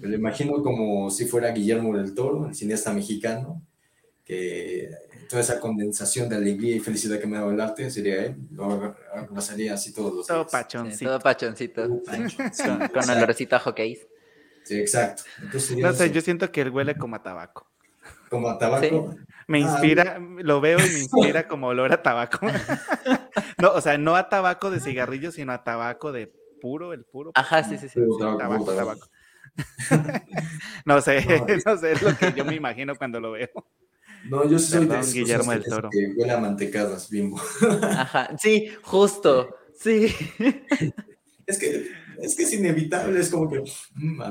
[0.00, 3.62] Me lo imagino como si fuera Guillermo del Toro, el cineasta mexicano,
[4.24, 4.90] que
[5.28, 8.94] toda esa condensación de alegría y felicidad que me da el arte sería él, lo
[9.14, 11.10] abrazaría así todos los todo Pachoncito.
[11.10, 11.88] todo pachoncito.
[11.88, 13.98] Con, con olorcito a hockey.
[14.64, 15.24] Sí, exacto.
[15.78, 17.66] no sé, yo siento que él huele como a tabaco.
[18.30, 19.16] ¿Como a tabaco?
[19.46, 22.38] Me ah, inspira, lo veo y me inspira como olor a tabaco.
[23.58, 27.32] no, o sea, no a tabaco de cigarrillo, sino a tabaco de puro, el puro.
[27.34, 28.00] Ajá, sí, sí, sí.
[28.38, 29.08] tabaco, tabaco.
[30.86, 31.24] no sé,
[31.66, 33.50] no sé, es lo que yo me imagino cuando lo veo.
[34.24, 35.90] No, yo soy de Guillermo del Toro.
[35.90, 37.40] Que huele a mantecadas, bimbo.
[37.82, 40.14] Ajá, sí, justo, sí.
[41.46, 41.90] Es que,
[42.22, 44.22] es que es inevitable, es como que mm.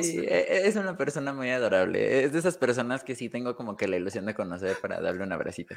[0.00, 2.24] Sí, e, e, es una persona muy adorable.
[2.24, 5.22] Es de esas personas que sí tengo como que la ilusión de conocer para darle
[5.22, 5.76] un abracito.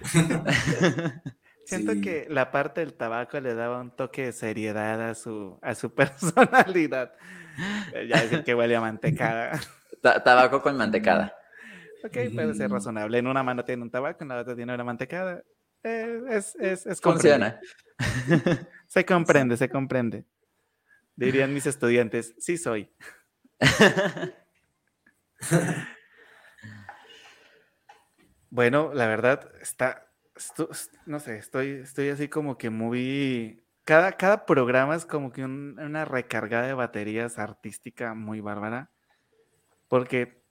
[1.66, 5.74] Siento que la parte del tabaco le daba un toque de seriedad a su, a
[5.74, 7.12] su personalidad.
[8.08, 9.60] Ya decir que huele a mantecada.
[10.00, 11.36] tabaco con mantecada.
[12.04, 13.18] Ok, puede ser razonable.
[13.18, 15.42] En una mano tiene un tabaco, en la otra tiene una mantecada.
[15.82, 17.60] Eh, es, es, es Funciona.
[18.88, 20.24] se comprende, se comprende.
[21.16, 22.90] Dirían mis estudiantes, sí soy.
[28.50, 30.10] bueno, la verdad, está,
[31.06, 33.62] no sé, estoy, estoy así como que muy...
[33.84, 38.90] Cada, cada programa es como que una recargada de baterías artística muy bárbara.
[39.88, 40.44] Porque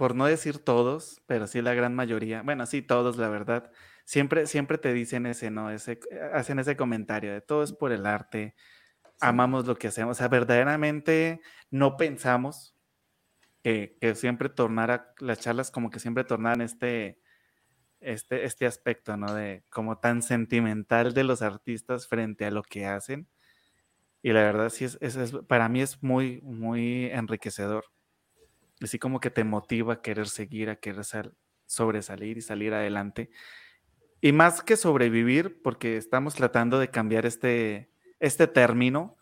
[0.00, 3.70] por no decir todos, pero sí la gran mayoría, bueno, sí todos, la verdad,
[4.06, 5.70] siempre, siempre te dicen ese, ¿no?
[5.70, 6.00] Ese,
[6.32, 8.54] hacen ese comentario de todo es por el arte,
[9.20, 11.40] amamos lo que hacemos, o sea, verdaderamente
[11.70, 12.76] no pensamos
[13.62, 17.20] que, que siempre tornara, las charlas como que siempre tornaran este,
[18.00, 19.34] este, este aspecto, ¿no?
[19.34, 23.28] De como tan sentimental de los artistas frente a lo que hacen.
[24.22, 27.84] Y la verdad sí es, es para mí es muy, muy enriquecedor
[28.82, 31.04] así como que te motiva a querer seguir, a querer
[31.66, 33.30] sobresalir y salir adelante.
[34.20, 37.90] Y más que sobrevivir, porque estamos tratando de cambiar este,
[38.20, 39.16] este término,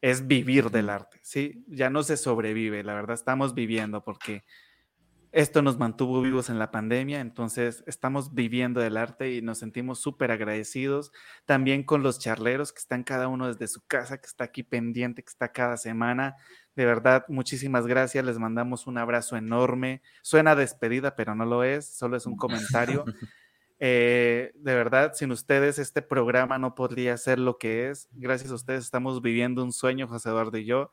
[0.00, 1.64] es vivir del arte, ¿sí?
[1.68, 4.44] Ya no se sobrevive, la verdad, estamos viviendo porque
[5.30, 10.00] esto nos mantuvo vivos en la pandemia, entonces estamos viviendo del arte y nos sentimos
[10.00, 11.12] súper agradecidos
[11.44, 15.22] también con los charleros que están cada uno desde su casa, que está aquí pendiente,
[15.22, 16.36] que está cada semana
[16.76, 18.24] de verdad, muchísimas gracias.
[18.24, 20.02] Les mandamos un abrazo enorme.
[20.22, 23.04] Suena despedida, pero no lo es, solo es un comentario.
[23.82, 28.08] Eh, de verdad, sin ustedes este programa no podría ser lo que es.
[28.12, 30.90] Gracias a ustedes estamos viviendo un sueño, José Eduardo y yo,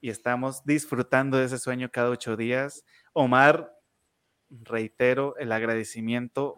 [0.00, 2.84] y estamos disfrutando de ese sueño cada ocho días.
[3.12, 3.78] Omar,
[4.48, 6.56] reitero el agradecimiento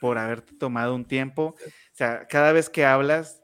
[0.00, 1.54] por haberte tomado un tiempo.
[1.56, 3.40] O sea, cada vez que hablas,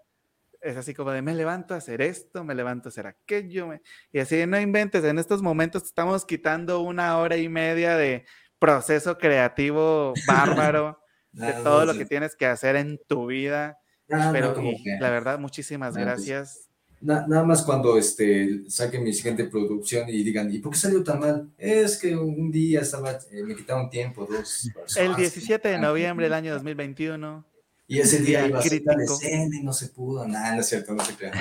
[0.61, 3.69] es así como de me levanto a hacer esto, me levanto a hacer aquello.
[4.11, 8.25] Y así, no inventes, en estos momentos estamos quitando una hora y media de
[8.59, 10.99] proceso creativo bárbaro,
[11.33, 13.79] de todo lo que tienes que hacer en tu vida.
[14.07, 14.55] Pero
[15.01, 16.67] la verdad, muchísimas pues gracias
[17.01, 21.21] nada más cuando este, saque mi siguiente producción y digan, ¿y por qué salió tan
[21.21, 21.49] mal?
[21.59, 24.71] Es que un día estaba, eh, me quitaron tiempo, dos.
[24.97, 27.45] El 17 de noviembre del año 2021.
[27.89, 30.27] Y ese día iba a ser la escena y no se pudo.
[30.27, 31.35] Nada, no es cierto, no se crean.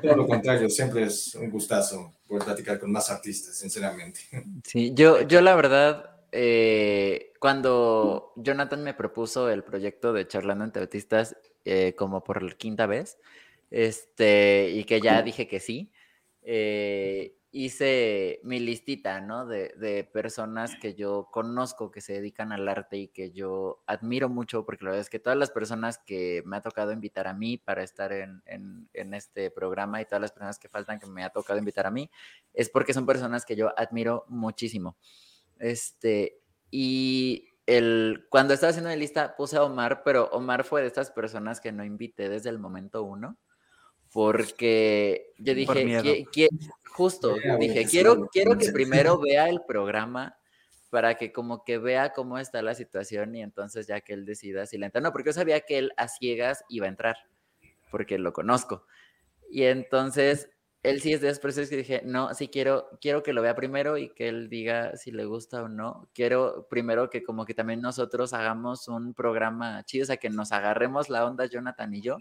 [0.00, 4.20] todo lo contrario, siempre es un gustazo poder platicar con más artistas, sinceramente.
[4.64, 10.82] Sí, yo, yo la verdad, eh, cuando Jonathan me propuso el proyecto de Charlando entre
[10.82, 11.36] Artistas,
[11.66, 13.18] eh, como por la quinta vez,
[13.70, 15.92] este, y que ya dije que sí,
[16.42, 19.46] eh, hice mi listita, ¿no?
[19.46, 24.30] De, de, personas que yo conozco que se dedican al arte y que yo admiro
[24.30, 27.34] mucho, porque la verdad es que todas las personas que me ha tocado invitar a
[27.34, 31.06] mí para estar en, en, en este programa y todas las personas que faltan que
[31.06, 32.10] me ha tocado invitar a mí,
[32.54, 34.96] es porque son personas que yo admiro muchísimo.
[35.62, 36.40] Este,
[36.72, 41.12] y el, cuando estaba haciendo la lista puse a Omar, pero Omar fue de estas
[41.12, 43.38] personas que no invité desde el momento uno
[44.12, 46.18] porque yo dije,
[46.90, 50.36] justo, dije, quiero, quiero que primero vea el programa
[50.90, 54.66] para que como que vea cómo está la situación y entonces ya que él decida
[54.66, 55.00] si le entra.
[55.00, 57.16] No, porque yo sabía que él a ciegas iba a entrar,
[57.90, 58.84] porque lo conozco.
[59.48, 60.50] Y entonces
[60.82, 63.54] él sí es de esas personas que dije, no, sí quiero, quiero que lo vea
[63.54, 66.08] primero y que él diga si le gusta o no.
[66.14, 70.52] Quiero primero que como que también nosotros hagamos un programa chido, o sea, que nos
[70.52, 72.18] agarremos la onda Jonathan y yo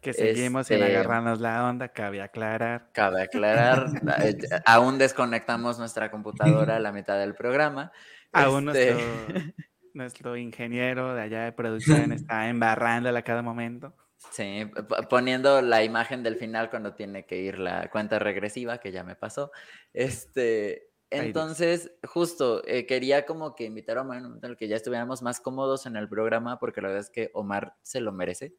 [0.00, 2.90] que seguimos en este agarrarnos la onda, cabe aclarar.
[2.92, 3.86] Cabe aclarar,
[4.22, 7.92] eh, aún desconectamos nuestra computadora a la mitad del programa.
[8.32, 8.96] Aún este
[9.94, 13.94] nuestro, ingeniero de allá de producción está embarrándola a cada momento.
[14.30, 14.70] Sí,
[15.10, 19.16] poniendo la imagen del final cuando tiene que ir la cuenta regresiva, que ya me
[19.16, 19.50] pasó.
[19.92, 24.56] Este, entonces, justo, eh, quería como que invitar a Omar en un momento en el
[24.56, 28.00] que ya estuviéramos más cómodos en el programa, porque la verdad es que Omar se
[28.00, 28.54] lo merece.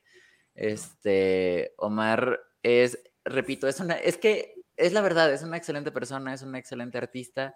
[0.54, 6.34] Este, Omar es, repito, es una, es que es la verdad, es una excelente persona,
[6.34, 7.56] es un excelente artista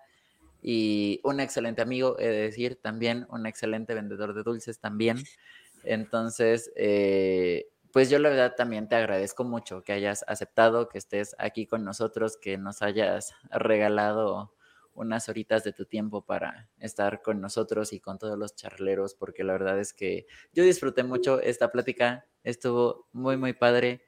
[0.61, 5.17] y un excelente amigo, he de decir, también un excelente vendedor de dulces también.
[5.83, 7.67] Entonces, eh,
[7.97, 11.83] pues yo la verdad también te agradezco mucho que hayas aceptado, que estés aquí con
[11.83, 14.53] nosotros, que nos hayas regalado
[14.93, 19.43] unas horitas de tu tiempo para estar con nosotros y con todos los charleros, porque
[19.43, 24.05] la verdad es que yo disfruté mucho esta plática, estuvo muy, muy padre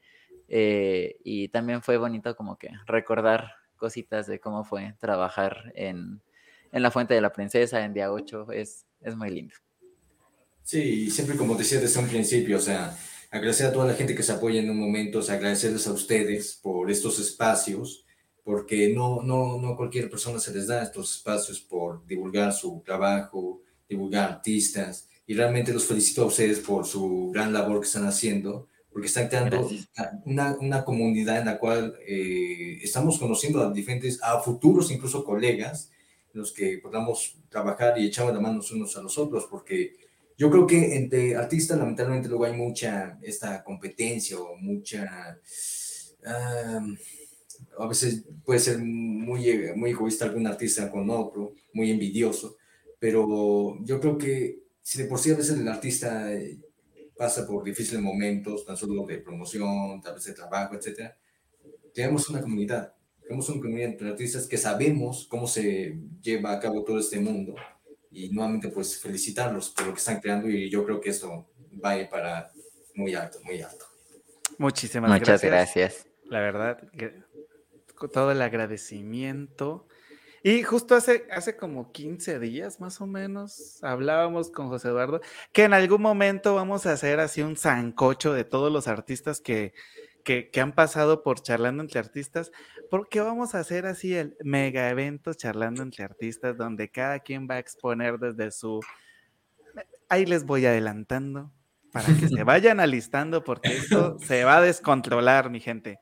[0.49, 6.21] eh, y también fue bonito como que recordar cositas de cómo fue trabajar en,
[6.71, 9.55] en La Fuente de la Princesa en día 8, es, es muy lindo.
[10.61, 12.95] Sí, siempre como decía desde un principio, o sea,
[13.29, 16.89] agradecer a toda la gente que se apoya en un momento, agradecerles a ustedes por
[16.89, 18.05] estos espacios
[18.49, 23.61] porque no, no, no cualquier persona se les da estos espacios por divulgar su trabajo,
[23.87, 28.67] divulgar artistas, y realmente los felicito a ustedes por su gran labor que están haciendo,
[28.91, 29.69] porque están creando
[30.25, 35.91] una, una, comunidad en la cual eh, estamos conociendo a diferentes, a futuros incluso colegas,
[36.33, 39.95] en los que podamos trabajar y echar la mano unos a los otros, porque
[40.39, 45.37] yo creo que entre artistas lamentablemente luego hay mucha esta competencia o mucha
[47.77, 52.55] a veces puede ser muy, muy egoísta algún artista con otro, muy envidioso,
[52.99, 56.29] pero yo creo que si de por sí a veces el artista
[57.17, 61.11] pasa por difíciles momentos, tan solo de promoción, tal vez de trabajo, etc.,
[61.93, 66.85] tenemos una comunidad, tenemos una comunidad de artistas que sabemos cómo se lleva a cabo
[66.85, 67.55] todo este mundo
[68.11, 71.49] y nuevamente pues felicitarlos por lo que están creando y yo creo que esto
[71.83, 72.51] va a ir para
[72.95, 73.85] muy alto, muy alto.
[74.57, 76.07] Muchísimas Muchas gracias.
[76.25, 76.81] La verdad,
[78.11, 79.87] todo el agradecimiento.
[80.41, 85.19] Y justo hace, hace como 15 días más o menos hablábamos con José Eduardo
[85.51, 89.73] que en algún momento vamos a hacer así un zancocho de todos los artistas que,
[90.51, 92.51] que, han pasado por charlando entre artistas,
[92.91, 97.55] porque vamos a hacer así el mega evento charlando entre artistas donde cada quien va
[97.55, 98.79] a exponer desde su...
[100.07, 101.51] Ahí les voy adelantando
[101.91, 105.99] para que se vayan alistando porque esto se va a descontrolar, mi gente.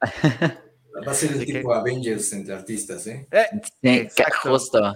[1.08, 3.28] Va a ser el tipo Avengers entre artistas, ¿eh?
[3.32, 3.48] eh
[3.82, 4.52] exacto.
[4.52, 4.94] Justo.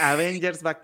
[0.00, 0.80] Avengers va,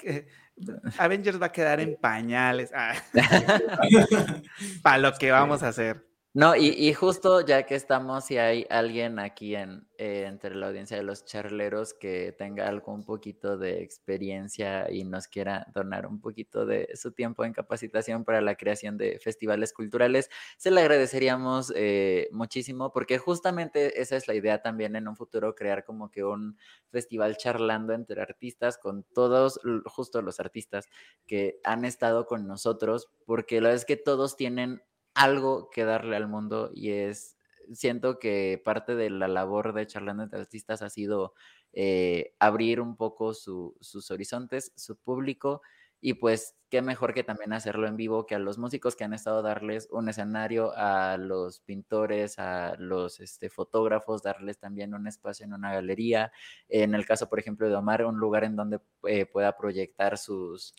[0.98, 2.70] Avengers va a quedar en pañales.
[2.74, 2.94] Ah.
[4.82, 6.13] Para lo que vamos a hacer.
[6.36, 10.96] No, y, justo ya que estamos, si hay alguien aquí en, eh, entre la audiencia
[10.96, 16.20] de los charleros que tenga algo un poquito de experiencia y nos quiera donar un
[16.20, 21.72] poquito de su tiempo en capacitación para la creación de festivales culturales, se le agradeceríamos
[21.76, 26.24] eh, muchísimo porque justamente esa es la idea también en un futuro, crear como que
[26.24, 26.58] un
[26.90, 30.88] festival charlando entre artistas con todos, justo los artistas
[31.28, 34.82] que han estado con nosotros, porque la verdad es que todos tienen
[35.14, 37.36] algo que darle al mundo y es,
[37.72, 41.34] siento que parte de la labor de Charlando entre Artistas ha sido
[41.72, 45.62] eh, abrir un poco sus horizontes, su público
[46.00, 49.14] y pues qué mejor que también hacerlo en vivo que a los músicos que han
[49.14, 55.46] estado darles un escenario, a los pintores, a los este, fotógrafos, darles también un espacio
[55.46, 56.30] en una galería.
[56.68, 60.74] En el caso, por ejemplo, de Omar, un lugar en donde eh, pueda proyectar sus,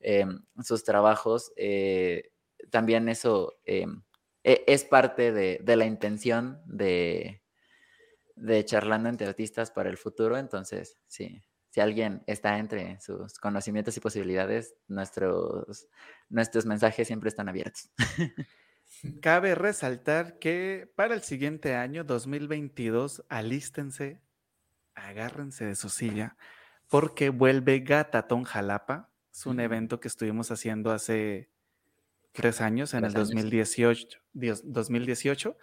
[0.00, 1.52] em, sus trabajos.
[1.56, 2.32] Eh,
[2.70, 4.02] también eso em,
[4.44, 7.42] e, es parte de, la intención de,
[8.36, 10.38] de charlando entre artistas para el futuro.
[10.38, 15.88] Entonces, sí, si alguien está entre sus conocimientos y posibilidades, nuestros,
[16.28, 17.90] nuestros mensajes siempre están abiertos.
[19.20, 24.22] Cabe resaltar que para el siguiente año, 2022, alístense,
[24.94, 26.36] agárrense de su silla,
[26.88, 29.10] porque vuelve Gatatón Jalapa.
[29.30, 31.50] Es un evento que estuvimos haciendo hace
[32.36, 35.56] tres años, en el 2018, 2018,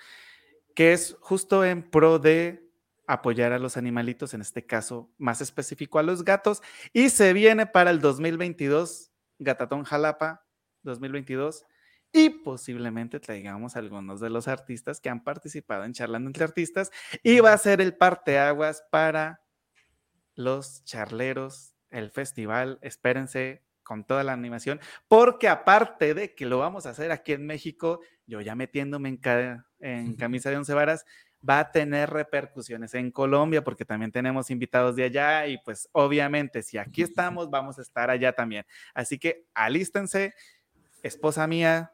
[0.75, 2.69] que es justo en pro de
[3.05, 7.65] apoyar a los animalitos, en este caso más específico a los gatos, y se viene
[7.65, 10.45] para el 2022, Gatatón Jalapa
[10.83, 11.65] 2022,
[12.11, 16.91] y posiblemente traigamos algunos de los artistas que han participado en Charlando entre Artistas,
[17.23, 19.41] y va a ser el parteaguas para
[20.35, 26.85] los charleros, el festival, espérense, con toda la animación, porque aparte de que lo vamos
[26.85, 29.19] a hacer aquí en México, yo ya metiéndome en,
[29.79, 31.05] en camisa de once varas,
[31.47, 36.63] va a tener repercusiones en Colombia, porque también tenemos invitados de allá y pues obviamente
[36.63, 38.65] si aquí estamos, vamos a estar allá también.
[38.93, 40.33] Así que alístense,
[41.01, 41.91] esposa mía,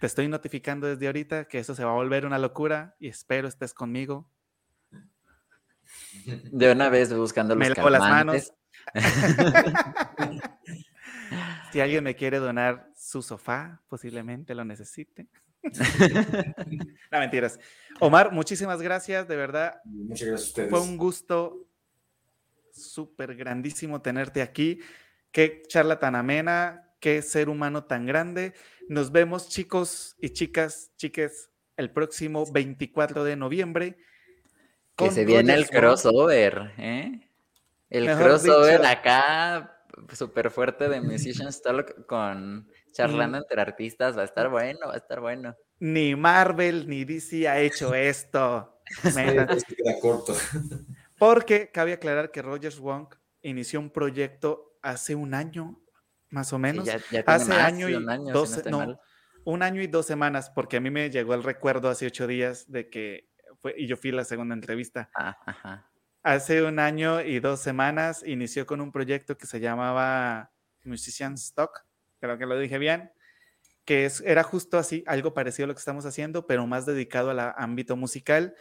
[0.00, 3.48] te estoy notificando desde ahorita que eso se va a volver una locura y espero
[3.48, 4.28] estés conmigo.
[6.24, 8.52] De una vez buscando los Me las manos.
[11.74, 15.26] si alguien me quiere donar su sofá, posiblemente lo necesite.
[17.10, 17.58] no, mentiras.
[17.98, 19.80] Omar, muchísimas gracias, de verdad.
[19.84, 20.70] Muchas gracias a ustedes.
[20.70, 21.66] Fue un gusto
[22.70, 24.78] súper grandísimo tenerte aquí.
[25.32, 28.54] Qué charla tan amena, qué ser humano tan grande.
[28.88, 33.96] Nos vemos, chicos y chicas, chiques, el próximo 24 de noviembre.
[34.94, 37.28] Que se viene el crossover, ¿eh?
[37.90, 39.73] El crossover acá
[40.12, 44.98] súper fuerte de Musicians Talk con charlando entre artistas va a estar bueno, va a
[44.98, 45.56] estar bueno.
[45.80, 48.80] Ni Marvel ni DC ha hecho esto.
[49.02, 50.34] queda corto.
[51.18, 53.08] Porque cabe aclarar que Rogers Wong
[53.42, 55.80] inició un proyecto hace un año,
[56.30, 56.88] más o menos.
[57.26, 58.32] hace año y un año,
[58.70, 58.98] no,
[59.44, 62.70] un año y dos semanas, porque a mí me llegó el recuerdo hace ocho días
[62.70, 63.30] de que
[63.60, 65.10] fue, y yo fui la segunda entrevista.
[65.14, 65.90] Ah, ajá.
[66.26, 70.50] Hace un año y dos semanas inició con un proyecto que se llamaba
[70.82, 71.84] Musician Stock,
[72.18, 73.12] creo que lo dije bien,
[73.84, 77.28] que es, era justo así, algo parecido a lo que estamos haciendo, pero más dedicado
[77.28, 78.54] al ámbito musical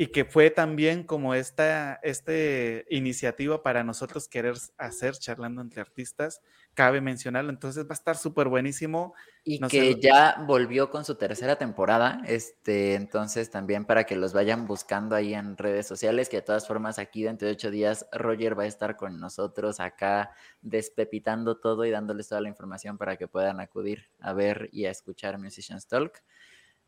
[0.00, 6.40] y que fue también como esta, este iniciativa para nosotros querer hacer charlando entre artistas,
[6.74, 9.12] cabe mencionarlo, entonces va a estar súper buenísimo.
[9.42, 14.68] Y que ya volvió con su tercera temporada, este, entonces también para que los vayan
[14.68, 18.56] buscando ahí en redes sociales, que de todas formas aquí dentro de ocho días Roger
[18.56, 20.30] va a estar con nosotros acá
[20.62, 24.92] despepitando todo y dándoles toda la información para que puedan acudir a ver y a
[24.92, 26.22] escuchar Musicians Talk.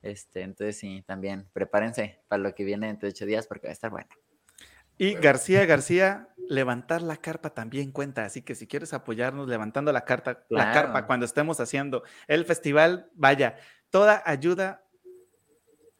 [0.02, 3.70] Este, entonces sí, también prepárense para lo que viene dentro de ocho días porque va
[3.70, 4.08] a estar bueno.
[4.96, 10.04] Y García García, levantar la carpa también cuenta, así que si quieres apoyarnos levantando la,
[10.04, 13.56] carta, la carpa cuando estemos haciendo el festival, vaya,
[13.88, 14.84] toda ayuda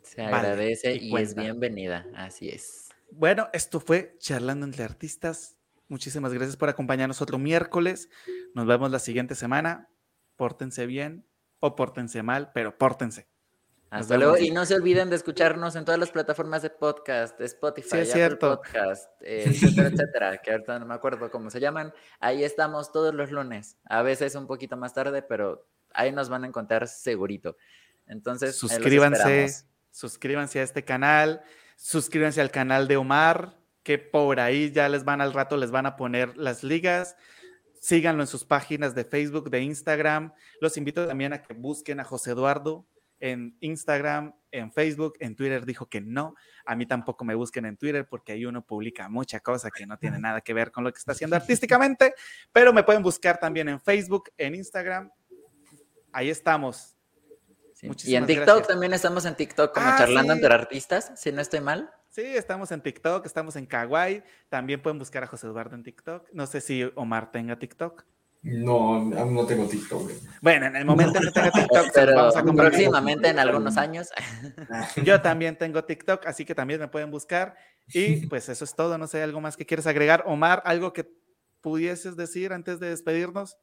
[0.03, 2.91] se agradece y, es bienvenida, así es.
[3.11, 5.57] Bueno, esto fue Charlando entre Artistas.
[5.89, 8.11] Muchísimas gracias por acompañarnos otro miércoles.
[8.55, 9.89] Nos vemos la siguiente semana.
[10.37, 11.27] Pórtense bien
[11.59, 13.30] o pórtense mal, pero pórtense.
[13.91, 14.39] Hasta luego.
[14.39, 19.11] Y no se olviden de escucharnos en todas las plataformas de podcast, Spotify, Apple Podcast,
[19.21, 21.93] eh, etcétera, etcétera, que ahorita no me acuerdo cómo se llaman.
[22.21, 23.79] Ahí estamos todos los lunes.
[23.87, 27.57] A veces un poquito más tarde, pero ahí nos van a encontrar segurito.
[28.07, 31.43] Entonces, suscríbanse, suscríbanse a este canal,
[31.75, 35.87] suscríbanse al canal de Omar, que por ahí ya les van al rato, les van
[35.87, 37.17] a poner las ligas.
[37.81, 40.33] Síganlo en sus páginas de Facebook, de Instagram.
[40.61, 42.87] Los invito también a que busquen a José Eduardo
[43.21, 46.35] en Instagram, en Facebook, en Twitter dijo que no.
[46.65, 49.99] A mí tampoco me busquen en Twitter porque ahí uno publica mucha cosa que no
[49.99, 52.15] tiene nada que ver con lo que está haciendo artísticamente,
[52.53, 55.11] pero me pueden buscar también en Facebook, en Instagram.
[56.13, 56.97] Ahí estamos.
[58.05, 61.61] Y en TikTok también estamos en TikTok como ah, charlando entre artistas, si no estoy
[61.61, 61.91] mal.
[62.11, 64.23] Sí, estamos en TikTok, estamos en Kawaii.
[64.49, 66.29] También pueden buscar a José Eduardo en TikTok.
[66.33, 68.05] No sé si Omar tenga TikTok.
[68.43, 70.11] No, aún no tengo TikTok.
[70.41, 74.09] Bueno, en el momento en que tenga TikTok, pero vamos a próximamente en algunos años.
[75.05, 77.55] Yo también tengo TikTok, así que también me pueden buscar.
[77.93, 78.97] Y pues eso es todo.
[78.97, 81.07] No sé, algo más que quieres agregar, Omar, algo que
[81.61, 83.59] pudieses decir antes de despedirnos.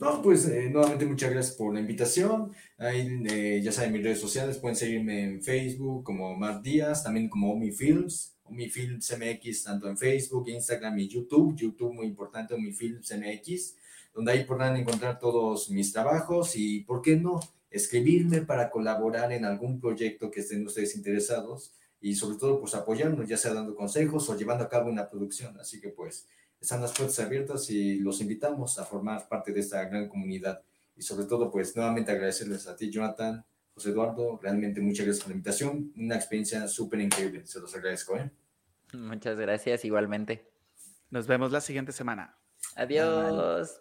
[0.00, 2.52] No, pues eh, nuevamente muchas gracias por la invitación.
[2.76, 7.28] Ahí, eh, ya saben, mis redes sociales pueden seguirme en Facebook como Omar Díaz, también
[7.28, 11.56] como Omi Films, Omi Films MX, tanto en Facebook, Instagram y YouTube.
[11.56, 13.74] YouTube muy importante, Omi Films MX
[14.18, 17.38] donde ahí podrán encontrar todos mis trabajos y, ¿por qué no?,
[17.70, 23.28] escribirme para colaborar en algún proyecto que estén ustedes interesados y sobre todo, pues apoyarnos,
[23.28, 25.56] ya sea dando consejos o llevando a cabo una producción.
[25.60, 26.26] Así que, pues,
[26.60, 30.62] están las puertas abiertas y los invitamos a formar parte de esta gran comunidad.
[30.96, 35.30] Y sobre todo, pues, nuevamente agradecerles a ti, Jonathan, José Eduardo, realmente muchas gracias por
[35.30, 38.16] la invitación, una experiencia súper increíble, se los agradezco.
[38.16, 38.28] ¿eh?
[38.94, 40.50] Muchas gracias, igualmente.
[41.08, 42.36] Nos vemos la siguiente semana.
[42.74, 43.80] Adiós.